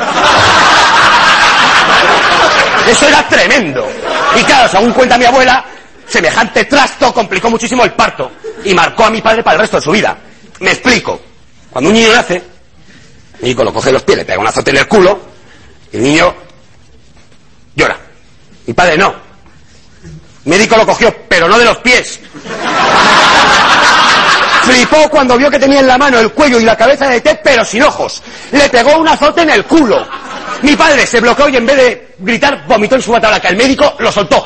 [2.87, 3.89] Eso era tremendo.
[4.39, 5.65] Y claro, según cuenta mi abuela,
[6.07, 8.31] semejante trasto complicó muchísimo el parto
[8.63, 10.15] y marcó a mi padre para el resto de su vida.
[10.59, 11.19] Me explico.
[11.71, 12.35] Cuando un niño nace,
[13.39, 15.19] el niño lo coge los pies, le pega un azote en el culo,
[15.91, 16.35] y el niño
[18.65, 19.22] Mi padre no.
[20.45, 22.19] Médico lo cogió, pero no de los pies.
[24.63, 27.39] Flipó cuando vio que tenía en la mano el cuello y la cabeza de Ted,
[27.43, 28.23] pero sin ojos.
[28.51, 30.07] Le pegó un azote en el culo.
[30.61, 33.95] Mi padre se bloqueó y en vez de gritar, vomitó en su que El médico
[33.99, 34.45] lo soltó.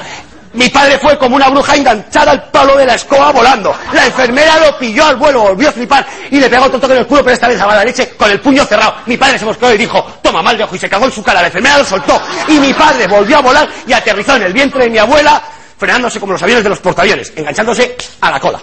[0.54, 3.76] Mi padre fue como una bruja enganchada al palo de la escoba volando.
[3.94, 7.00] La enfermera lo pilló al vuelo, volvió a flipar y le pegó otro toque en
[7.00, 8.96] el culo, pero esta vez a la leche con el puño cerrado.
[9.06, 11.22] Mi padre se mosqueó y dijo, toma mal de ojo y se cagó en su
[11.22, 11.42] cara.
[11.42, 14.86] La enfermera lo soltó y mi padre volvió a volar y aterrizó en el vientre
[14.86, 15.40] de mi abuela,
[15.78, 18.60] frenándose como los aviones de los portaaviones, enganchándose a la cola.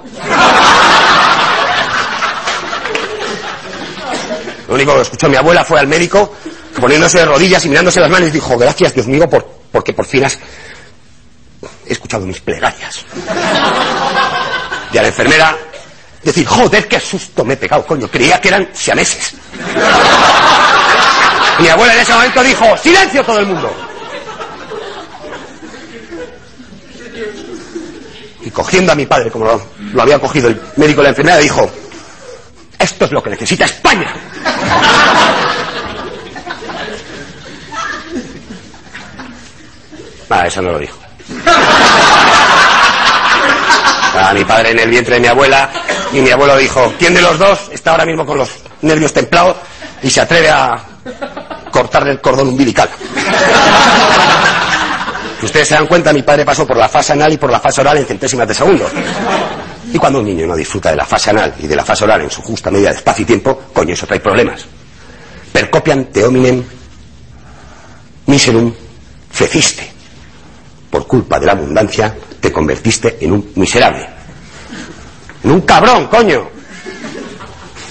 [4.69, 6.35] Lo único que escuchó mi abuela fue al médico
[6.81, 10.07] poniéndose de rodillas y mirándose las manos y dijo, gracias Dios mío por, porque por
[10.07, 10.39] fin has
[11.87, 13.05] escuchado mis plegarias.
[14.93, 15.57] Y a la enfermera
[16.23, 19.35] decir, joder, qué susto me he pegado, coño, creía que eran siameses.
[21.61, 23.94] Mi abuela en ese momento dijo, silencio todo el mundo.
[28.45, 29.63] Y cogiendo a mi padre, como lo,
[29.93, 31.71] lo había cogido el médico de la enfermera, dijo,
[32.79, 34.15] esto es lo que necesita España.
[40.31, 40.99] Ah, eso no lo dijo.
[44.19, 45.71] A mi padre en el vientre de mi abuela
[46.13, 48.49] y mi abuelo dijo, ¿quién de los dos está ahora mismo con los
[48.83, 49.59] nervios templados
[50.03, 50.73] y se atreve a
[51.71, 52.89] cortarle el cordón umbilical?
[55.45, 57.83] Ustedes se dan cuenta, mi padre pasó por la fase anal y por la fase
[57.83, 58.89] oral en centésimas de segundo.
[59.93, 62.23] Y cuando un niño no disfruta de la fase anal y de la fase oral
[62.23, 64.65] en su justa medida de espacio y tiempo, coño, eso trae problemas.
[65.53, 66.65] Percopian te hominem
[68.27, 68.73] miserum
[69.31, 69.93] feciste
[70.91, 74.09] por culpa de la abundancia, te convertiste en un miserable.
[75.45, 76.49] En un cabrón, coño.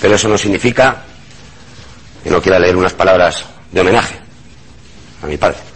[0.02, 1.04] Pero eso no significa
[2.24, 4.16] que no quiera leer unas palabras de homenaje
[5.22, 5.73] a mi padre.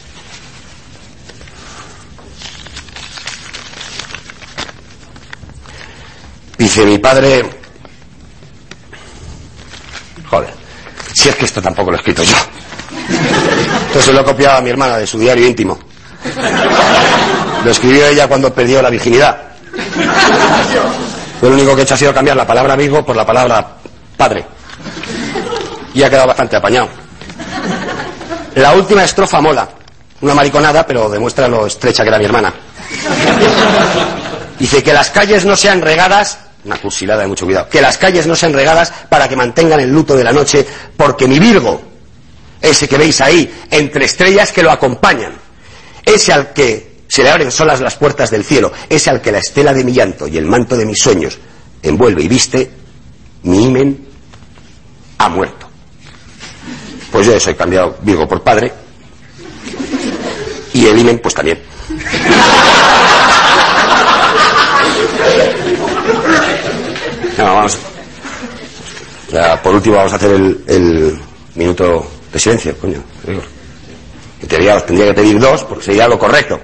[6.57, 7.45] Dice mi padre,
[10.29, 10.49] joder,
[11.13, 12.35] si es que esto tampoco lo he escrito yo.
[13.88, 15.77] Entonces lo he copiado a mi hermana de su diario íntimo.
[17.63, 19.38] Lo escribió ella cuando perdió la virginidad.
[21.41, 23.67] lo único que he hecho ha sido cambiar la palabra amigo por la palabra
[24.15, 24.45] padre.
[25.93, 26.89] Y ha quedado bastante apañado.
[28.55, 29.67] La última estrofa mola.
[30.21, 32.51] Una mariconada, pero demuestra lo estrecha que era mi hermana.
[34.57, 38.27] Dice que las calles no sean regadas, una cursilada de mucho cuidado, que las calles
[38.27, 40.65] no sean regadas para que mantengan el luto de la noche,
[40.95, 41.81] porque mi Virgo,
[42.61, 45.34] ese que veis ahí, entre estrellas que lo acompañan,
[46.06, 49.39] ese al que se le abren solas las puertas del cielo, ese al que la
[49.39, 51.39] estela de mi llanto y el manto de mis sueños
[51.81, 52.69] envuelve y viste,
[53.44, 54.07] mi imen
[55.18, 55.68] ha muerto.
[57.11, 58.72] Pues yo soy cambiado Virgo por padre
[60.73, 61.60] y el imen pues también.
[67.43, 67.77] Vamos.
[69.64, 71.19] por último vamos a hacer el, el
[71.55, 73.03] minuto de silencio, coño.
[74.41, 76.59] En teoría tendría que pedir dos porque sería lo correcto.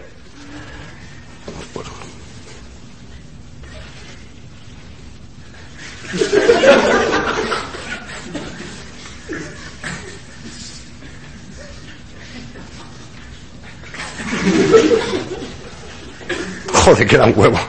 [16.73, 17.59] Joder, queda un huevo.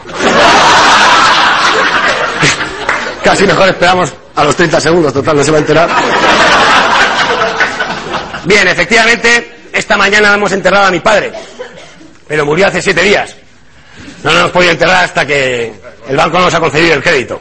[3.25, 5.89] Casi mejor esperamos a los 30 segundos, total, no se va a enterar.
[8.45, 11.33] Bien, efectivamente, esta mañana hemos enterrado a mi padre,
[12.29, 13.35] pero murió hace siete días.
[14.23, 15.73] No nos hemos podido enterrar hasta que
[16.07, 17.41] el banco nos ha concedido el crédito.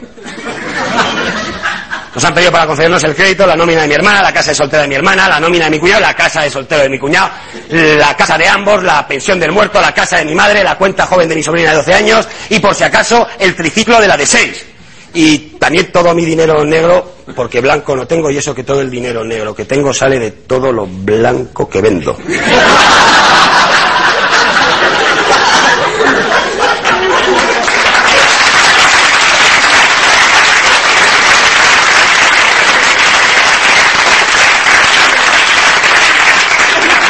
[2.14, 4.54] Nos han pedido para concedernos el crédito la nómina de mi hermana, la casa de
[4.54, 6.98] soltero de mi hermana, la nómina de mi cuñado, la casa de soltero de mi
[6.98, 7.28] cuñado,
[7.68, 11.06] la casa de ambos, la pensión del muerto, la casa de mi madre, la cuenta
[11.06, 14.16] joven de mi sobrina de 12 años y, por si acaso, el triciclo de la
[14.16, 14.73] de 6.
[15.16, 18.90] Y también todo mi dinero negro, porque blanco no tengo, y eso que todo el
[18.90, 22.16] dinero negro que tengo sale de todo lo blanco que vendo.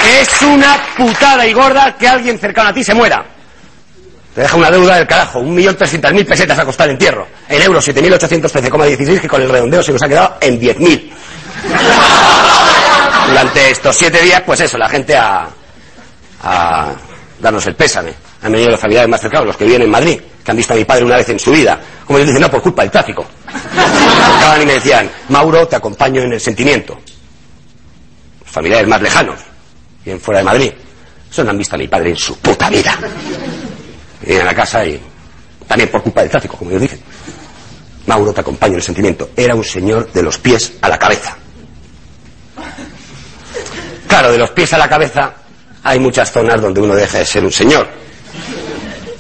[0.07, 3.25] Es una putada y gorda que alguien cercano a ti se muera.
[4.35, 7.27] Te deja una deuda del carajo, 1.300.000 pesetas a costar entierro.
[7.49, 11.11] En euros, 7.813,16, que con el redondeo se nos ha quedado en 10.000.
[13.29, 15.49] Durante estos siete días, pues eso, la gente a,
[16.43, 16.93] a
[17.39, 18.13] darnos el pésame.
[18.43, 20.77] Han venido los familiares más cercanos, los que viven en Madrid, que han visto a
[20.77, 21.81] mi padre una vez en su vida.
[22.05, 23.25] Como ellos dicen, no, por culpa del tráfico.
[24.37, 26.99] Acaban y me decían, Mauro, te acompaño en el sentimiento.
[28.41, 29.39] Los familiares más lejanos,
[30.05, 30.73] bien fuera de Madrid.
[31.31, 32.99] Eso no han visto a mi padre en su puta vida.
[34.27, 35.01] En la casa y
[35.67, 37.01] también por culpa del tráfico, como ellos dicen.
[38.07, 39.31] Mauro, te acompaño en el sentimiento.
[39.37, 41.37] Era un señor de los pies a la cabeza.
[44.07, 45.35] Claro, de los pies a la cabeza
[45.83, 47.89] hay muchas zonas donde uno deja de ser un señor.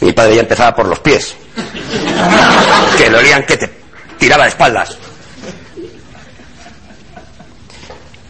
[0.00, 1.34] Mi padre ya empezaba por los pies.
[2.98, 3.70] Que le olían que te
[4.18, 4.96] tiraba de espaldas.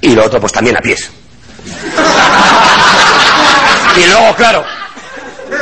[0.01, 1.11] Y lo otro, pues también a pies.
[3.97, 4.65] Y luego, claro,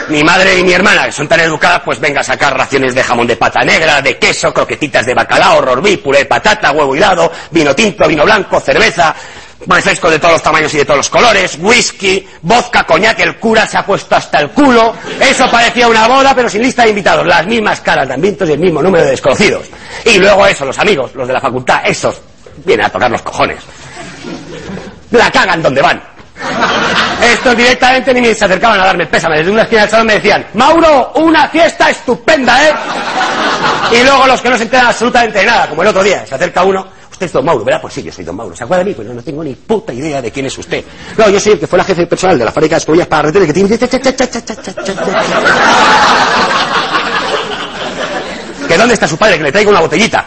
[0.09, 3.03] mi madre y mi hermana, que son tan educadas, pues venga a sacar raciones de
[3.03, 7.31] jamón de pata negra, de queso, croquetitas de bacalao, rorbí, puré de patata, huevo hilado,
[7.51, 9.15] vino tinto, vino blanco, cerveza,
[9.67, 13.67] refrescos de todos los tamaños y de todos los colores, whisky, vodka, coñac, el cura
[13.67, 14.95] se ha puesto hasta el culo.
[15.21, 17.27] Eso parecía una boda, pero sin lista de invitados.
[17.27, 19.67] Las mismas caras de ambientos y el mismo número de desconocidos.
[20.05, 22.21] Y luego eso, los amigos, los de la facultad, esos,
[22.65, 23.59] vienen a tocar los cojones.
[25.11, 26.12] La cagan donde van.
[27.23, 29.39] Estos directamente ni se acercaban a darme pésame.
[29.39, 32.73] Desde una esquina del salón me decían, Mauro, una fiesta estupenda, ¿eh?
[33.93, 36.35] Y luego los que no se enteran absolutamente de nada, como el otro día, se
[36.35, 37.81] acerca uno, usted es don Mauro, ¿verdad?
[37.81, 38.57] Pues sí, yo soy don Mauro.
[38.57, 38.95] ¿Se acuerda de mí?
[38.95, 40.85] Pues no, no tengo ni puta idea de quién es usted.
[41.17, 43.23] No, yo soy el que fue la jefe personal de la fábrica de escobillas para
[43.23, 43.79] retener que tiene...
[48.69, 49.37] ¿Que dónde está su padre?
[49.39, 50.25] Que le traiga una botellita.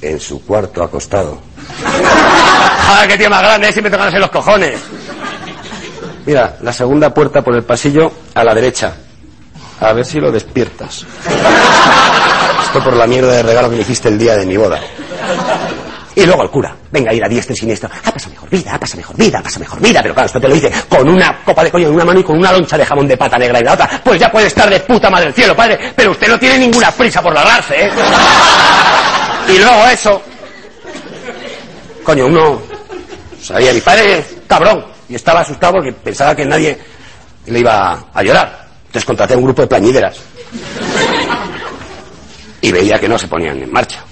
[0.00, 1.40] En su cuarto acostado.
[1.84, 3.72] ¡Ah, qué tío más grande!
[3.72, 4.80] Siempre tocándose los cojones.
[6.24, 8.94] Mira, la segunda puerta por el pasillo a la derecha.
[9.80, 11.06] A ver si lo despiertas.
[12.64, 14.80] Esto por la mierda de regalo que me hiciste el día de mi boda.
[16.14, 16.74] Y luego el cura.
[16.90, 17.88] Venga, ir a diestra y siniestra.
[18.04, 20.02] Ah, pasa mejor vida, pasa mejor vida, pasa mejor vida.
[20.02, 22.24] Pero claro, esto te lo dice con una copa de coño en una mano y
[22.24, 23.88] con una loncha de jamón de pata negra en la otra.
[24.02, 25.78] Pues ya puede estar de puta madre del cielo, padre.
[25.94, 27.90] Pero usted no tiene ninguna prisa por largarse, ¿eh?
[29.48, 30.22] Y luego eso.
[32.04, 32.60] Coño, uno
[33.40, 34.84] sabía, mi padre, cabrón.
[35.08, 36.78] Y estaba asustado porque pensaba que nadie
[37.46, 38.66] le iba a llorar.
[38.86, 40.18] Entonces contraté un grupo de plañideras.
[42.60, 44.02] Y veía que no se ponían en marcha.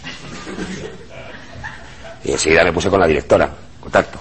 [2.25, 3.51] Y enseguida me puse con la directora,
[3.81, 4.19] contacto.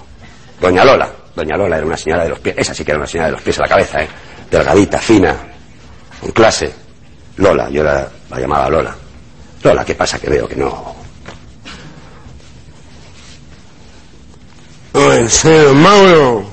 [0.59, 1.09] Doña Lola.
[1.35, 2.55] Doña Lola era una señora de los pies.
[2.57, 4.07] Esa sí que era una señora de los pies a la cabeza, ¿eh?
[4.49, 5.35] Delgadita, fina,
[6.21, 6.71] en clase.
[7.37, 8.95] Lola, yo la, la llamaba Lola.
[9.63, 10.19] Lola, ¿qué pasa?
[10.19, 11.05] Que veo que no.
[14.95, 16.45] En serio, Mauro.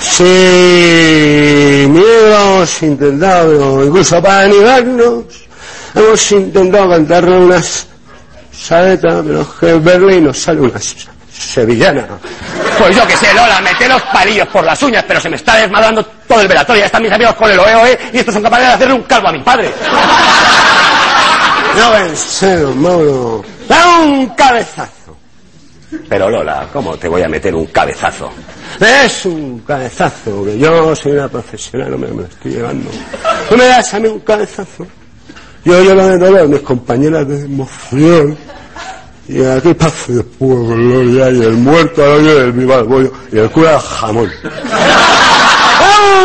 [0.00, 5.24] Sí, mira, hemos intentado, incluso para animarnos,
[5.94, 7.86] hemos intentado cantarle unas
[8.52, 12.06] saetas, pero es que en Berlín nos sale una se- sevillana.
[12.78, 15.56] Pues yo que sé, Lola, mete los palillos por las uñas, pero se me está
[15.56, 16.80] desmadrando todo el velatorio.
[16.80, 19.28] Ya están mis amigos con el OEOE y estos son capaces de hacerle un calvo
[19.28, 19.70] a mi padre.
[21.76, 23.44] No, en serio, Mauro.
[23.68, 24.92] Da un cabezazo.
[26.08, 28.30] Pero Lola, ¿cómo te voy a meter un cabezazo?
[28.80, 32.90] Es un cabezazo, que yo soy una profesional, no me, me lo estoy llevando.
[33.50, 34.86] No me das a mí un cabezazo.
[35.64, 38.36] Yo lloro de dolor, mis compañeras de emoción.
[39.26, 43.76] Y aquí paso de puro gloria y el muerto al hoyo del y el cura
[43.76, 44.30] al jamón.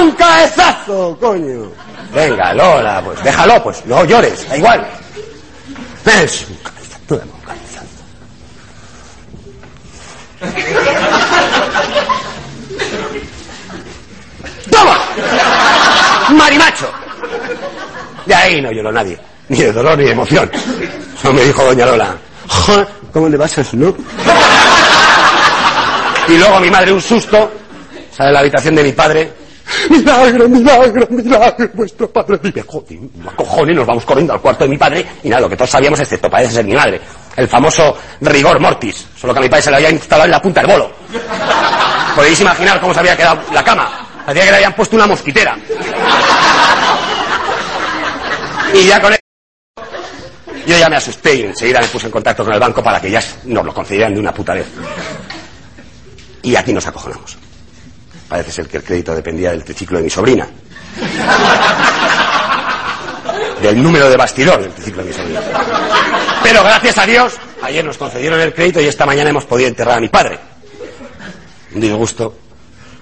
[0.01, 1.71] ¡Un cabezazo, coño!
[2.13, 4.85] Venga, Lola, pues déjalo, pues no llores, da igual.
[6.05, 6.78] Es un cabezazo, dame un
[14.71, 14.97] ¡Toma!
[16.31, 16.89] ¡Marimacho!
[18.25, 19.17] De ahí no lloró nadie,
[19.49, 20.49] ni de dolor ni de emoción.
[21.17, 22.15] Eso me dijo doña Lola.
[22.47, 23.95] "Joder, ¿Cómo le pasas, no?
[26.27, 27.51] Y luego mi madre, un susto,
[28.15, 29.33] sale de la habitación de mi padre.
[29.89, 32.63] Milagro, milagro, milagro, vuestro padre vive.
[32.65, 32.99] Joder,
[33.35, 35.99] cojones, nos vamos corriendo al cuarto de mi padre y nada, lo que todos sabíamos,
[35.99, 36.99] excepto parece ser mi madre,
[37.35, 40.41] el famoso rigor mortis, solo que a mi padre se le había instalado en la
[40.41, 40.91] punta del bolo.
[42.15, 43.89] Podéis imaginar cómo se había quedado la cama.
[44.25, 45.57] Parecía que le habían puesto una mosquitera.
[48.73, 49.21] Y ya con eso,
[50.67, 53.09] yo ya me asusté y enseguida me puse en contacto con el banco para que
[53.09, 54.67] ya nos lo concedieran de una puta vez.
[56.43, 57.48] Y aquí nos acojonamos.
[58.29, 60.47] Parece ser que el crédito dependía del triciclo de mi sobrina.
[63.59, 65.41] Del número de bastidor del triciclo de mi sobrina.
[66.43, 67.33] Pero gracias a Dios,
[67.63, 70.39] ayer nos concedieron el crédito y esta mañana hemos podido enterrar a mi padre.
[71.73, 72.37] Un disgusto.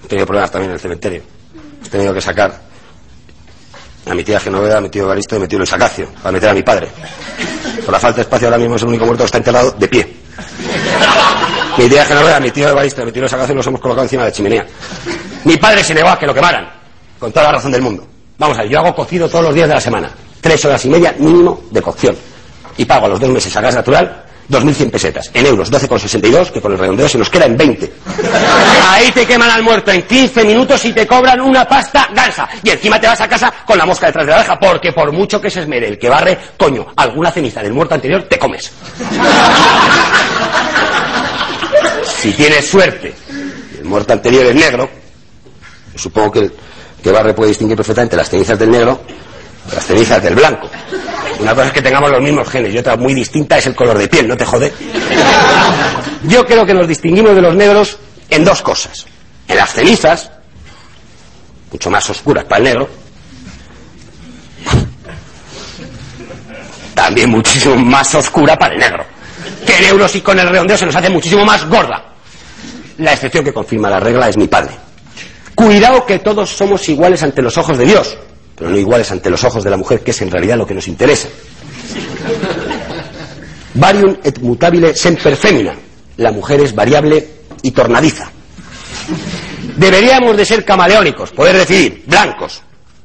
[0.04, 1.22] He tenido problemas también en el cementerio.
[1.84, 2.60] He tenido que sacar
[4.06, 6.32] a mi tía Genoveva, a mi tío Evaristo y a mi tío Luis Acacio para
[6.32, 6.88] meter a mi padre.
[7.84, 9.88] Por la falta de espacio ahora mismo es el único muerto que está enterrado de
[9.88, 10.16] pie.
[11.78, 14.30] Mi tía Genoveva, mi tío Evaristo mi tío Luis Acacio los hemos colocado encima de
[14.30, 14.66] la chimenea.
[15.44, 16.68] Mi padre se negó a que lo quemaran,
[17.20, 18.04] con toda la razón del mundo.
[18.36, 20.10] Vamos a ver, yo hago cocido todos los días de la semana.
[20.40, 22.16] Tres horas y media mínimo de cocción.
[22.76, 25.30] Y pago a los dos meses a gas natural 2.100 pesetas.
[25.34, 27.92] En euros, 12,62, que con el redondeo se nos queda en 20.
[28.88, 32.48] Ahí te queman al muerto en 15 minutos y te cobran una pasta gansa.
[32.62, 35.12] Y encima te vas a casa con la mosca detrás de la oreja, porque por
[35.12, 38.72] mucho que se esmere el que barre, coño, alguna ceniza del muerto anterior te comes.
[42.20, 43.14] Si tienes suerte,
[43.78, 44.88] el muerto anterior es negro,
[45.94, 46.52] supongo que el
[47.02, 49.00] que barre puede distinguir perfectamente las cenizas del negro
[49.68, 50.68] de las cenizas del blanco.
[51.40, 53.98] Una cosa es que tengamos los mismos genes y otra muy distinta es el color
[53.98, 54.72] de piel, ¿no te jode?
[56.24, 57.98] Yo creo que nos distinguimos de los negros
[58.30, 59.06] en dos cosas.
[59.46, 60.30] En las cenizas,
[61.70, 62.88] mucho más oscuras para el negro,
[66.94, 69.04] también muchísimo más oscura para el negro.
[69.64, 72.07] Que en euros y con el redondeo se nos hace muchísimo más gorda.
[72.98, 74.72] La excepción que confirma la regla es mi padre.
[75.54, 78.16] Cuidado que todos somos iguales ante los ojos de Dios
[78.58, 80.74] pero no iguales ante los ojos de la mujer, que es en realidad lo que
[80.74, 81.28] nos interesa.
[83.74, 85.74] Varium et mutabile semper femina.
[86.16, 87.28] La mujer es variable
[87.62, 88.28] y tornadiza.
[89.76, 92.62] Deberíamos de ser camaleónicos, poder decidir, blancos,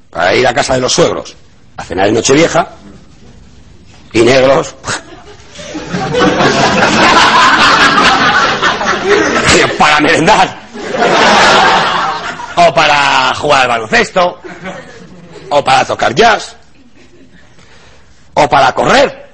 [0.09, 1.35] para ir a casa de los suegros,
[1.77, 2.69] a cenar en Nochevieja,
[4.11, 4.73] y negros,
[9.77, 10.57] para merendar,
[12.55, 14.39] o para jugar al baloncesto,
[15.49, 16.55] o para tocar jazz,
[18.33, 19.29] o para correr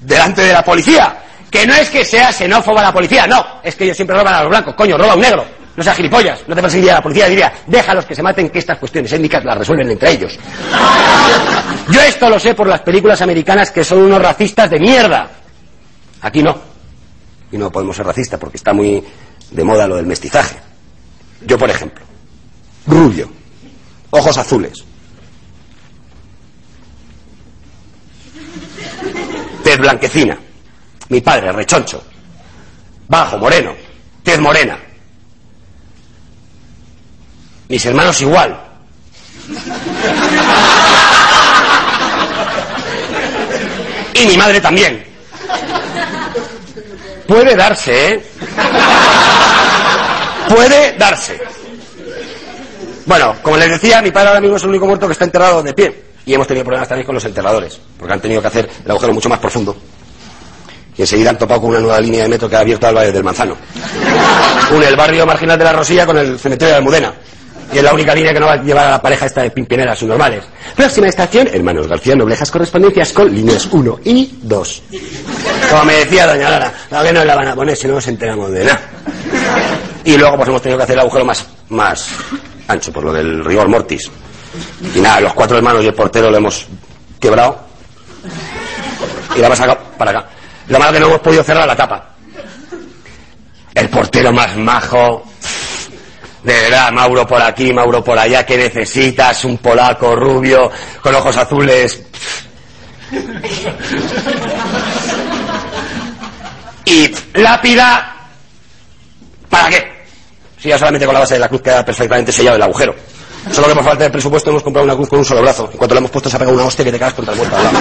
[0.00, 1.22] delante de la policía.
[1.50, 4.40] Que no es que sea xenófoba la policía, no, es que ellos siempre roban a
[4.40, 5.44] los blancos, coño, roba un negro.
[5.76, 8.78] No sea gilipollas, no te perseguiría la policía, diría, déjalos que se maten, que estas
[8.78, 10.38] cuestiones étnicas las resuelven entre ellos.
[11.90, 15.28] Yo esto lo sé por las películas americanas que son unos racistas de mierda.
[16.22, 16.75] Aquí no.
[17.52, 19.02] Y no podemos ser racistas porque está muy
[19.50, 20.56] de moda lo del mestizaje.
[21.46, 22.04] Yo, por ejemplo,
[22.86, 23.30] rubio,
[24.10, 24.84] ojos azules,
[29.62, 30.38] tez blanquecina.
[31.08, 32.02] Mi padre, rechoncho.
[33.08, 33.72] Bajo, moreno.
[34.22, 34.76] Tez morena.
[37.68, 38.60] Mis hermanos igual.
[44.14, 45.05] Y mi madre también.
[47.26, 48.22] Puede darse, ¿eh?
[50.48, 51.40] Puede darse.
[53.04, 55.62] Bueno, como les decía, mi padre ahora mismo es el único muerto que está enterrado
[55.62, 56.06] de pie.
[56.24, 59.12] Y hemos tenido problemas también con los enterradores, porque han tenido que hacer el agujero
[59.12, 59.76] mucho más profundo.
[60.96, 63.22] Y enseguida han topado con una nueva línea de metro que ha abierto Valle del
[63.22, 63.56] Manzano.
[64.74, 67.14] Une el barrio marginal de la Rosilla con el cementerio de Almudena.
[67.72, 69.50] Y es la única línea que no va a llevar a la pareja esta de
[69.50, 70.44] pimpineras normales.
[70.74, 74.82] Próxima estación, Hermanos García Noblejas correspondencias con líneas 1 y 2.
[75.70, 78.06] Como me decía doña Lara, la que no la van a poner si no nos
[78.06, 78.80] enteramos de nada.
[80.04, 82.08] Y luego pues hemos tenido que hacer el agujero más, más
[82.68, 84.10] ancho, por lo del rigor mortis.
[84.94, 86.66] Y nada, los cuatro hermanos y el portero lo hemos
[87.18, 87.58] quebrado.
[89.36, 90.28] Y la vas acá, para acá.
[90.68, 92.14] Lo malo que no hemos podido cerrar la tapa.
[93.74, 95.24] El portero más majo.
[96.46, 99.44] De verdad, Mauro por aquí, Mauro por allá, ¿qué necesitas?
[99.44, 100.70] Un polaco rubio,
[101.02, 102.02] con ojos azules.
[106.88, 108.28] Y lápida,
[109.50, 110.06] ¿para qué?
[110.56, 112.94] Si ya solamente con la base de la cruz queda perfectamente sellado el agujero.
[113.50, 115.68] Solo que por falta de presupuesto hemos comprado una cruz con un solo brazo.
[115.72, 117.38] En cuanto le hemos puesto se ha pegado una hostia que te cagas contra el
[117.38, 117.78] muerto al lado.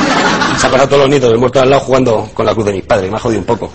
[0.60, 2.74] Se ha pasado todos los nietos del muerto al lado jugando con la cruz de
[2.74, 3.12] mi padre.
[3.12, 3.72] Me ha jodido un poco.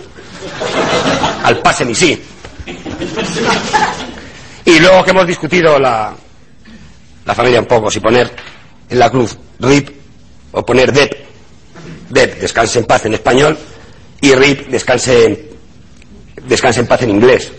[1.45, 2.21] Al pase ni sí.
[4.65, 6.13] Y luego que hemos discutido la,
[7.25, 8.31] la familia un poco, si poner
[8.89, 9.89] en la cruz RIP
[10.51, 11.13] o poner DEP.
[12.09, 13.57] DEP, descanse en paz en español,
[14.19, 15.49] y RIP, descanse,
[16.45, 17.51] descanse en paz en inglés.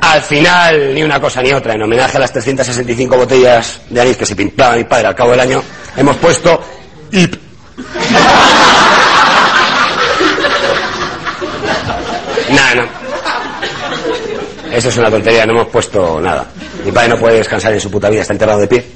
[0.00, 4.16] Al final, ni una cosa ni otra, en homenaje a las 365 botellas de anís
[4.16, 5.62] que se pintaba mi padre al cabo del año,
[5.96, 6.60] hemos puesto
[7.10, 7.34] IP.
[12.50, 12.88] Nada, no.
[14.72, 16.46] Eso es una tontería, no hemos puesto nada.
[16.84, 18.86] Mi padre no puede descansar en su puta vida, está enterrado de pie.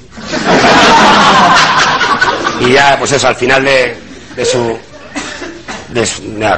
[2.61, 3.95] Y ya, pues eso, al final de,
[4.35, 4.77] de su...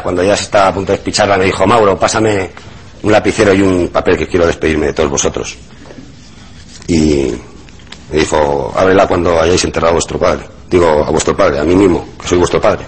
[0.04, 2.52] Cuando ya se estaba a punto de despicharla, me dijo, Mauro, pásame
[3.04, 5.58] un lapicero y un papel que quiero despedirme de todos vosotros.
[6.88, 7.34] Y
[8.12, 10.46] me dijo, ábrela cuando hayáis enterrado a vuestro padre.
[10.70, 12.86] Digo, a vuestro padre, a mí mismo, que soy vuestro padre.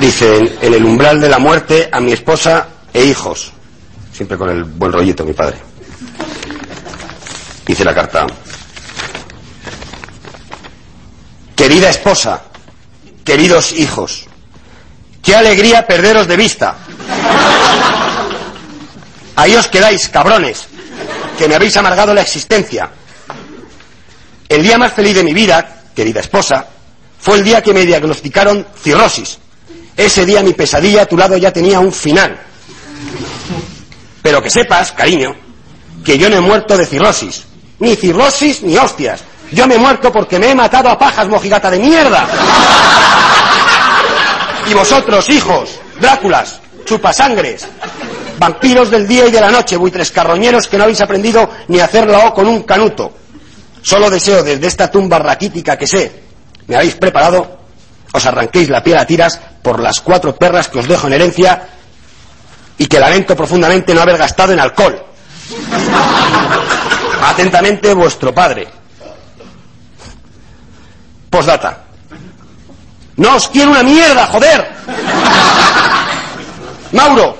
[0.00, 3.52] Dice, en, el umbral de la muerte a mi esposa e hijos.
[4.12, 5.56] Siempre con el buen rollito, mi padre.
[7.66, 8.26] Dice la carta.
[11.54, 12.42] Querida esposa,
[13.24, 14.26] queridos hijos,
[15.22, 16.76] qué alegría perderos de vista.
[19.36, 20.66] Ahí os quedáis, cabrones,
[21.38, 22.90] que me habéis amargado la existencia.
[24.48, 26.66] El día más feliz de mi vida, querida esposa,
[27.18, 29.38] fue el día que me diagnosticaron cirrosis.
[29.96, 32.38] Ese día mi pesadilla a tu lado ya tenía un final.
[34.22, 35.34] Pero que sepas, cariño,
[36.04, 37.44] que yo no he muerto de cirrosis.
[37.78, 39.22] Ni cirrosis ni hostias.
[39.52, 42.26] Yo me he muerto porque me he matado a pajas, mojigata de mierda.
[44.68, 47.66] Y vosotros, hijos, Dráculas, chupasangres,
[48.38, 51.86] vampiros del día y de la noche, buitres carroñeros que no habéis aprendido ni a
[51.86, 53.12] hacer la O con un canuto.
[53.82, 56.22] Solo deseo desde esta tumba raquítica que sé,
[56.66, 57.60] me habéis preparado,
[58.16, 61.68] os arranquéis la piel a tiras por las cuatro perras que os dejo en herencia
[62.78, 64.96] y que lamento profundamente no haber gastado en alcohol.
[67.22, 68.68] Atentamente vuestro padre.
[71.28, 71.82] Postdata.
[73.16, 74.62] No os quiero una mierda, joder.
[76.92, 77.38] Mauro,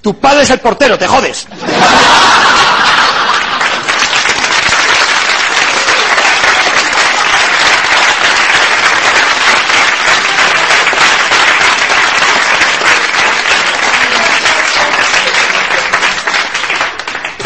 [0.00, 1.46] tu padre es el portero, te jodes.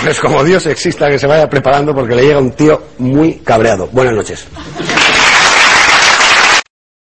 [0.06, 3.88] Pues como Dios exista que se vaya preparando porque le llega un tío muy cabreado.
[3.90, 4.46] Buenas noches.